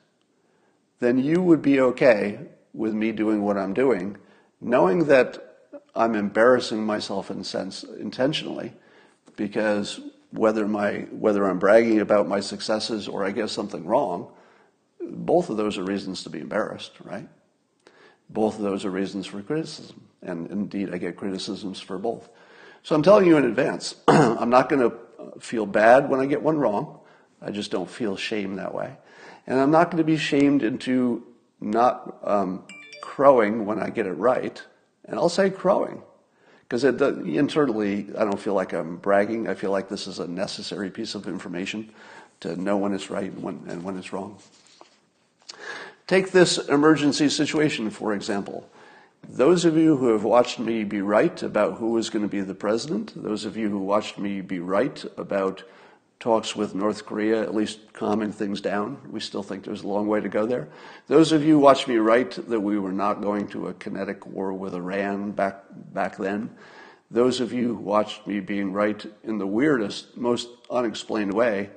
then 1.00 1.18
you 1.18 1.41
would 1.41 1.62
be 1.62 1.80
okay 1.80 2.39
with 2.74 2.93
me 2.93 3.12
doing 3.12 3.41
what 3.43 3.58
I'm 3.58 3.74
doing, 3.74 4.18
knowing 4.60 5.06
that 5.06 5.50
I'm 5.95 6.16
embarrassing 6.16 6.86
myself 6.86 7.32
in 7.32 7.43
sense 7.43 7.84
intentionally 7.84 8.74
because 9.36 10.02
whether 10.32 10.68
my 10.68 11.08
whether 11.12 11.45
I'm 11.45 11.60
bragging 11.60 12.00
about 12.02 12.28
my 12.28 12.39
successes 12.39 13.08
or 13.08 13.26
I 13.26 13.32
get 13.32 13.50
something 13.50 13.86
wrong, 13.86 14.32
both 15.02 15.50
of 15.50 15.58
those 15.58 15.78
are 15.78 15.84
reasons 15.84 16.24
to 16.24 16.30
be 16.30 16.39
embarrassed, 16.39 16.91
right? 17.04 17.28
Both 18.30 18.57
of 18.57 18.61
those 18.61 18.86
are 18.86 18.91
reasons 18.91 19.25
for 19.25 19.41
criticism, 19.41 20.01
and 20.21 20.49
indeed 20.51 20.93
I 20.93 20.97
get 20.97 21.17
criticisms 21.17 21.80
for 21.80 21.97
both. 21.97 22.30
So 22.84 22.95
I'm 22.95 23.03
telling 23.03 23.25
you 23.25 23.38
in 23.38 23.45
advance, 23.45 23.95
I'm 24.07 24.49
not 24.49 24.69
going 24.69 24.89
to 24.89 24.95
feel 25.39 25.65
bad 25.65 26.09
when 26.09 26.19
I 26.19 26.25
get 26.25 26.41
one 26.41 26.57
wrong. 26.57 26.99
I 27.41 27.51
just 27.51 27.71
don't 27.71 27.89
feel 27.89 28.15
shame 28.15 28.55
that 28.55 28.73
way, 28.73 28.95
and 29.47 29.59
I'm 29.59 29.71
not 29.71 29.86
going 29.91 29.97
to 29.97 30.03
be 30.03 30.17
shamed 30.17 30.63
into 30.63 31.25
not 31.61 32.17
um, 32.23 32.63
crowing 33.01 33.65
when 33.65 33.80
I 33.80 33.89
get 33.89 34.05
it 34.05 34.13
right. 34.13 34.61
And 35.05 35.17
I'll 35.17 35.30
say 35.30 35.49
crowing 35.49 36.03
because 36.69 36.84
internally, 36.84 38.07
I 38.15 38.23
don't 38.25 38.39
feel 38.39 38.53
like 38.53 38.73
I'm 38.73 38.97
bragging. 38.97 39.47
I 39.47 39.55
feel 39.55 39.71
like 39.71 39.89
this 39.89 40.05
is 40.05 40.19
a 40.19 40.27
necessary 40.27 40.91
piece 40.91 41.15
of 41.15 41.27
information 41.27 41.91
to 42.41 42.55
know 42.55 42.77
when 42.77 42.93
it's 42.93 43.09
right 43.09 43.32
and 43.32 43.41
when, 43.41 43.63
and 43.67 43.84
when 43.84 43.97
it's 43.97 44.13
wrong. 44.13 44.38
Take 46.10 46.32
this 46.32 46.57
emergency 46.57 47.30
situation, 47.30 47.91
for 47.91 48.16
example. 48.16 48.68
Those 49.30 49.64
of 49.64 49.78
you 49.78 49.95
who 49.97 50.12
have 50.12 50.24
watched 50.24 50.57
me 50.57 50.84
be 50.84 51.03
right 51.03 51.43
about 51.43 51.78
who 51.78 51.95
is 51.99 52.10
going 52.10 52.24
to 52.24 52.28
be 52.28 52.41
the 52.41 52.55
president, 52.55 53.14
those 53.16 53.45
of 53.45 53.55
you 53.55 53.70
who 53.70 53.78
watched 53.78 54.18
me 54.18 54.41
be 54.41 54.57
right 54.57 55.05
about 55.18 55.62
talks 56.20 56.55
with 56.55 56.74
North 56.74 57.05
Korea, 57.05 57.43
at 57.43 57.53
least 57.53 57.93
calming 57.93 58.32
things 58.32 58.60
down. 58.60 58.97
We 59.12 59.20
still 59.20 59.43
think 59.43 59.64
there's 59.64 59.84
a 59.84 59.88
long 59.88 60.07
way 60.07 60.20
to 60.20 60.30
go 60.30 60.47
there. 60.47 60.70
Those 61.05 61.32
of 61.32 61.43
you 61.43 61.53
who 61.53 61.60
watched 61.60 61.88
me 61.88 61.97
right 61.97 62.32
that 62.32 62.60
we 62.60 62.80
were 62.80 62.91
not 62.91 63.22
going 63.22 63.47
to 63.49 63.68
a 63.68 63.76
kinetic 63.76 64.26
war 64.26 64.51
with 64.51 64.74
Iran 64.74 65.30
back, 65.30 65.64
back 65.93 66.18
then, 66.18 66.49
those 67.12 67.39
of 67.39 67.53
you 67.53 67.76
who 67.76 67.84
watched 67.84 68.26
me 68.26 68.39
being 68.39 68.74
right 68.74 69.05
in 69.24 69.38
the 69.38 69.45
weirdest, 69.45 70.18
most 70.18 70.47
unexplained 70.72 71.36
way, 71.36 71.70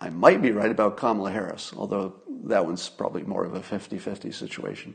I 0.00 0.10
might 0.10 0.42
be 0.42 0.50
right 0.50 0.70
about 0.70 0.96
Kamala 0.96 1.30
Harris, 1.30 1.72
although 1.76 2.14
that 2.44 2.64
one's 2.64 2.88
probably 2.88 3.22
more 3.22 3.44
of 3.44 3.54
a 3.54 3.62
50 3.62 3.98
50 3.98 4.30
situation. 4.32 4.94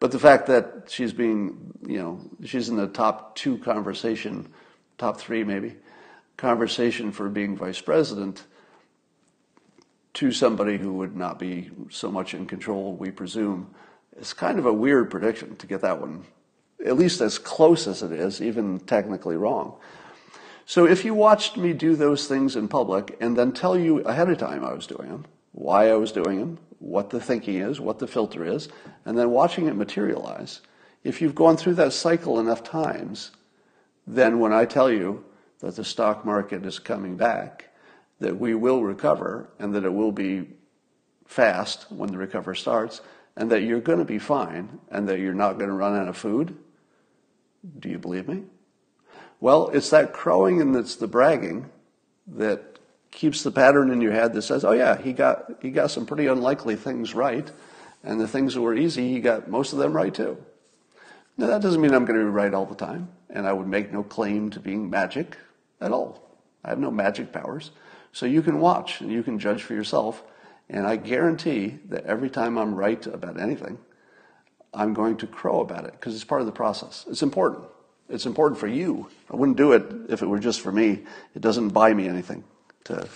But 0.00 0.10
the 0.10 0.18
fact 0.18 0.46
that 0.46 0.86
she's 0.88 1.12
being, 1.12 1.72
you 1.86 1.98
know, 1.98 2.20
she's 2.44 2.68
in 2.68 2.76
the 2.76 2.88
top 2.88 3.36
two 3.36 3.58
conversation, 3.58 4.52
top 4.98 5.18
three 5.18 5.44
maybe, 5.44 5.76
conversation 6.36 7.12
for 7.12 7.28
being 7.28 7.56
vice 7.56 7.80
president 7.80 8.44
to 10.14 10.32
somebody 10.32 10.76
who 10.76 10.92
would 10.94 11.16
not 11.16 11.38
be 11.38 11.70
so 11.88 12.10
much 12.10 12.34
in 12.34 12.46
control, 12.46 12.94
we 12.94 13.10
presume, 13.10 13.72
is 14.16 14.32
kind 14.32 14.58
of 14.58 14.66
a 14.66 14.72
weird 14.72 15.10
prediction 15.10 15.56
to 15.56 15.66
get 15.66 15.80
that 15.82 16.00
one, 16.00 16.24
at 16.84 16.96
least 16.98 17.20
as 17.20 17.38
close 17.38 17.86
as 17.86 18.02
it 18.02 18.12
is, 18.12 18.42
even 18.42 18.80
technically 18.80 19.36
wrong. 19.36 19.76
So 20.66 20.86
if 20.86 21.04
you 21.04 21.14
watched 21.14 21.56
me 21.56 21.72
do 21.72 21.96
those 21.96 22.26
things 22.26 22.56
in 22.56 22.68
public 22.68 23.16
and 23.20 23.36
then 23.36 23.52
tell 23.52 23.76
you 23.78 24.00
ahead 24.00 24.30
of 24.30 24.38
time 24.38 24.64
I 24.64 24.72
was 24.72 24.86
doing 24.86 25.08
them, 25.08 25.26
why 25.52 25.90
I 25.90 25.96
was 25.96 26.12
doing 26.12 26.38
them, 26.38 26.58
what 26.78 27.10
the 27.10 27.20
thinking 27.20 27.56
is, 27.56 27.80
what 27.80 27.98
the 27.98 28.06
filter 28.06 28.44
is, 28.44 28.68
and 29.04 29.16
then 29.16 29.30
watching 29.30 29.66
it 29.66 29.76
materialize, 29.76 30.60
if 31.04 31.20
you've 31.20 31.34
gone 31.34 31.56
through 31.56 31.74
that 31.74 31.92
cycle 31.92 32.40
enough 32.40 32.62
times, 32.62 33.32
then 34.06 34.38
when 34.40 34.52
I 34.52 34.64
tell 34.64 34.90
you 34.90 35.24
that 35.60 35.76
the 35.76 35.84
stock 35.84 36.24
market 36.24 36.64
is 36.64 36.78
coming 36.78 37.16
back, 37.16 37.70
that 38.20 38.38
we 38.38 38.54
will 38.54 38.82
recover, 38.82 39.48
and 39.58 39.74
that 39.74 39.84
it 39.84 39.92
will 39.92 40.12
be 40.12 40.48
fast 41.26 41.90
when 41.90 42.10
the 42.10 42.18
recovery 42.18 42.56
starts, 42.56 43.00
and 43.36 43.50
that 43.50 43.62
you're 43.62 43.80
going 43.80 43.98
to 43.98 44.04
be 44.04 44.18
fine, 44.18 44.78
and 44.90 45.08
that 45.08 45.18
you're 45.18 45.34
not 45.34 45.58
going 45.58 45.70
to 45.70 45.74
run 45.74 45.96
out 45.96 46.08
of 46.08 46.16
food, 46.16 46.56
do 47.78 47.88
you 47.88 47.98
believe 47.98 48.28
me? 48.28 48.42
Well, 49.42 49.70
it's 49.70 49.90
that 49.90 50.12
crowing 50.12 50.60
and 50.60 50.76
it's 50.76 50.94
the 50.94 51.08
bragging 51.08 51.68
that 52.28 52.78
keeps 53.10 53.42
the 53.42 53.50
pattern 53.50 53.90
in 53.90 54.00
your 54.00 54.12
head 54.12 54.34
that 54.34 54.42
says, 54.42 54.64
"Oh 54.64 54.70
yeah, 54.70 54.96
he 54.96 55.12
got 55.12 55.54
he 55.60 55.72
got 55.72 55.90
some 55.90 56.06
pretty 56.06 56.28
unlikely 56.28 56.76
things 56.76 57.12
right, 57.12 57.50
and 58.04 58.20
the 58.20 58.28
things 58.28 58.54
that 58.54 58.60
were 58.60 58.72
easy, 58.72 59.12
he 59.12 59.18
got 59.18 59.50
most 59.50 59.72
of 59.72 59.80
them 59.80 59.94
right 59.94 60.14
too." 60.14 60.36
Now 61.36 61.48
that 61.48 61.60
doesn't 61.60 61.80
mean 61.80 61.92
I'm 61.92 62.04
going 62.04 62.20
to 62.20 62.24
be 62.24 62.30
right 62.30 62.54
all 62.54 62.66
the 62.66 62.76
time, 62.76 63.08
and 63.30 63.44
I 63.48 63.52
would 63.52 63.66
make 63.66 63.92
no 63.92 64.04
claim 64.04 64.48
to 64.50 64.60
being 64.60 64.88
magic 64.88 65.36
at 65.80 65.90
all. 65.90 66.22
I 66.64 66.68
have 66.68 66.78
no 66.78 66.92
magic 66.92 67.32
powers, 67.32 67.72
so 68.12 68.26
you 68.26 68.42
can 68.42 68.60
watch 68.60 69.00
and 69.00 69.10
you 69.10 69.24
can 69.24 69.40
judge 69.40 69.64
for 69.64 69.74
yourself. 69.74 70.22
And 70.70 70.86
I 70.86 70.94
guarantee 70.94 71.80
that 71.88 72.06
every 72.06 72.30
time 72.30 72.56
I'm 72.56 72.76
right 72.76 73.04
about 73.08 73.40
anything, 73.40 73.78
I'm 74.72 74.94
going 74.94 75.16
to 75.16 75.26
crow 75.26 75.58
about 75.58 75.84
it 75.84 75.94
because 75.94 76.14
it's 76.14 76.22
part 76.22 76.42
of 76.42 76.46
the 76.46 76.52
process. 76.52 77.06
It's 77.10 77.24
important. 77.24 77.64
It's 78.08 78.26
important 78.26 78.60
for 78.60 78.66
you. 78.66 79.08
I 79.30 79.36
wouldn't 79.36 79.56
do 79.56 79.72
it 79.72 79.84
if 80.08 80.22
it 80.22 80.26
were 80.26 80.38
just 80.38 80.60
for 80.60 80.72
me. 80.72 81.02
It 81.34 81.40
doesn't 81.40 81.70
buy 81.70 81.94
me 81.94 82.08
anything 82.08 82.44
to, 82.84 83.08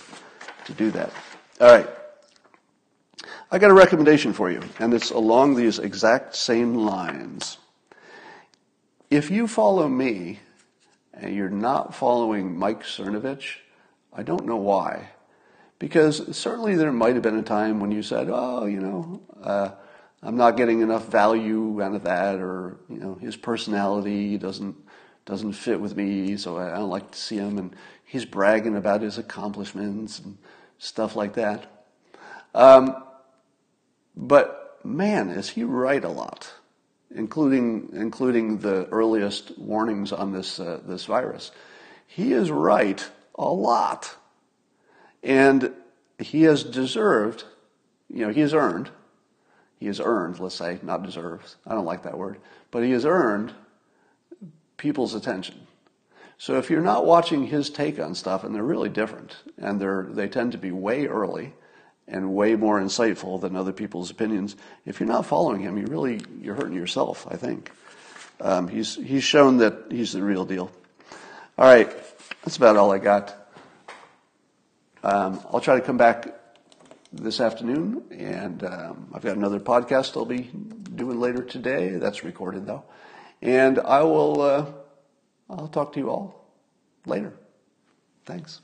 to 0.65 0.73
do 0.73 0.91
that. 0.91 1.11
All 1.61 1.71
right. 1.71 1.87
I 3.49 3.59
got 3.59 3.71
a 3.71 3.73
recommendation 3.73 4.33
for 4.33 4.51
you, 4.51 4.61
and 4.79 4.93
it's 4.93 5.11
along 5.11 5.55
these 5.55 5.79
exact 5.79 6.35
same 6.35 6.75
lines. 6.75 7.57
If 9.09 9.31
you 9.31 9.47
follow 9.47 9.87
me 9.87 10.39
and 11.13 11.33
you're 11.33 11.49
not 11.49 11.95
following 11.95 12.57
Mike 12.57 12.83
Cernovich, 12.83 13.57
I 14.13 14.23
don't 14.23 14.45
know 14.45 14.57
why. 14.57 15.09
Because 15.79 16.35
certainly 16.35 16.75
there 16.75 16.91
might 16.91 17.13
have 17.13 17.23
been 17.23 17.37
a 17.37 17.43
time 17.43 17.79
when 17.79 17.91
you 17.91 18.01
said, 18.03 18.27
oh, 18.29 18.65
you 18.65 18.79
know, 18.79 19.21
uh, 19.41 19.69
I'm 20.23 20.35
not 20.35 20.57
getting 20.57 20.81
enough 20.81 21.07
value 21.07 21.81
out 21.81 21.93
of 21.93 22.03
that, 22.03 22.39
or, 22.39 22.77
you 22.89 22.97
know, 22.97 23.15
his 23.15 23.35
personality 23.35 24.37
doesn't, 24.37 24.75
doesn't 25.25 25.53
fit 25.53 25.79
with 25.79 25.95
me, 25.95 26.37
so 26.37 26.57
I 26.57 26.77
don't 26.77 26.89
like 26.89 27.11
to 27.11 27.17
see 27.17 27.37
him. 27.37 27.57
And 27.57 27.75
he's 28.03 28.25
bragging 28.25 28.75
about 28.75 29.01
his 29.01 29.17
accomplishments 29.17 30.19
and 30.19 30.37
stuff 30.79 31.15
like 31.15 31.33
that. 31.33 31.85
Um, 32.55 33.03
but 34.15 34.79
man, 34.83 35.29
is 35.29 35.49
he 35.49 35.63
right 35.63 36.03
a 36.03 36.09
lot, 36.09 36.51
including 37.13 37.89
including 37.93 38.59
the 38.59 38.87
earliest 38.87 39.57
warnings 39.57 40.11
on 40.11 40.33
this 40.33 40.59
uh, 40.59 40.79
this 40.85 41.05
virus. 41.05 41.51
He 42.07 42.33
is 42.33 42.49
right 42.49 43.07
a 43.35 43.49
lot, 43.49 44.15
and 45.21 45.71
he 46.17 46.43
has 46.43 46.63
deserved, 46.63 47.43
you 48.09 48.25
know, 48.25 48.33
he 48.33 48.41
has 48.41 48.53
earned. 48.53 48.89
He 49.79 49.87
has 49.87 49.99
earned, 49.99 50.39
let's 50.39 50.55
say, 50.55 50.79
not 50.81 51.03
deserves. 51.03 51.55
I 51.65 51.73
don't 51.73 51.85
like 51.85 52.03
that 52.03 52.17
word, 52.17 52.39
but 52.71 52.83
he 52.83 52.91
has 52.91 53.05
earned 53.05 53.53
people's 54.77 55.13
attention. 55.13 55.67
So 56.39 56.57
if 56.57 56.69
you're 56.69 56.81
not 56.81 57.05
watching 57.05 57.47
his 57.47 57.69
take 57.69 57.99
on 57.99 58.13
stuff, 58.15 58.43
and 58.43 58.53
they're 58.53 58.63
really 58.63 58.89
different, 58.89 59.35
and 59.57 59.79
they're 59.79 60.07
they 60.09 60.27
tend 60.27 60.51
to 60.51 60.57
be 60.57 60.71
way 60.71 61.07
early 61.07 61.53
and 62.07 62.33
way 62.33 62.55
more 62.55 62.79
insightful 62.79 63.41
than 63.41 63.55
other 63.55 63.73
people's 63.73 64.11
opinions. 64.11 64.55
If 64.85 64.99
you're 64.99 65.09
not 65.09 65.25
following 65.25 65.61
him, 65.61 65.77
you 65.77 65.85
really 65.87 66.21
you're 66.41 66.55
hurting 66.55 66.75
yourself. 66.75 67.27
I 67.29 67.37
think 67.37 67.71
um, 68.39 68.67
he's 68.67 68.95
he's 68.95 69.23
shown 69.23 69.57
that 69.57 69.85
he's 69.89 70.13
the 70.13 70.21
real 70.21 70.45
deal. 70.45 70.71
All 71.57 71.65
right, 71.65 71.89
that's 72.43 72.57
about 72.57 72.77
all 72.77 72.91
I 72.91 72.99
got. 72.99 73.35
Um, 75.03 75.39
I'll 75.51 75.59
try 75.59 75.75
to 75.75 75.85
come 75.85 75.97
back 75.97 76.36
this 77.17 77.39
afternoon, 77.39 78.03
and 78.11 78.63
um, 78.63 79.07
I've 79.13 79.23
got 79.23 79.37
another 79.37 79.59
podcast 79.59 80.15
I'll 80.15 80.25
be 80.25 80.49
doing 80.95 81.19
later 81.19 81.43
today. 81.43 81.89
That's 81.89 82.23
recorded 82.23 82.65
though, 82.65 82.83
and 83.41 83.79
I 83.79 84.03
will. 84.03 84.41
Uh, 84.41 84.65
I'll 85.49 85.67
talk 85.67 85.93
to 85.93 85.99
you 85.99 86.09
all 86.09 86.53
later. 87.05 87.33
Thanks. 88.25 88.61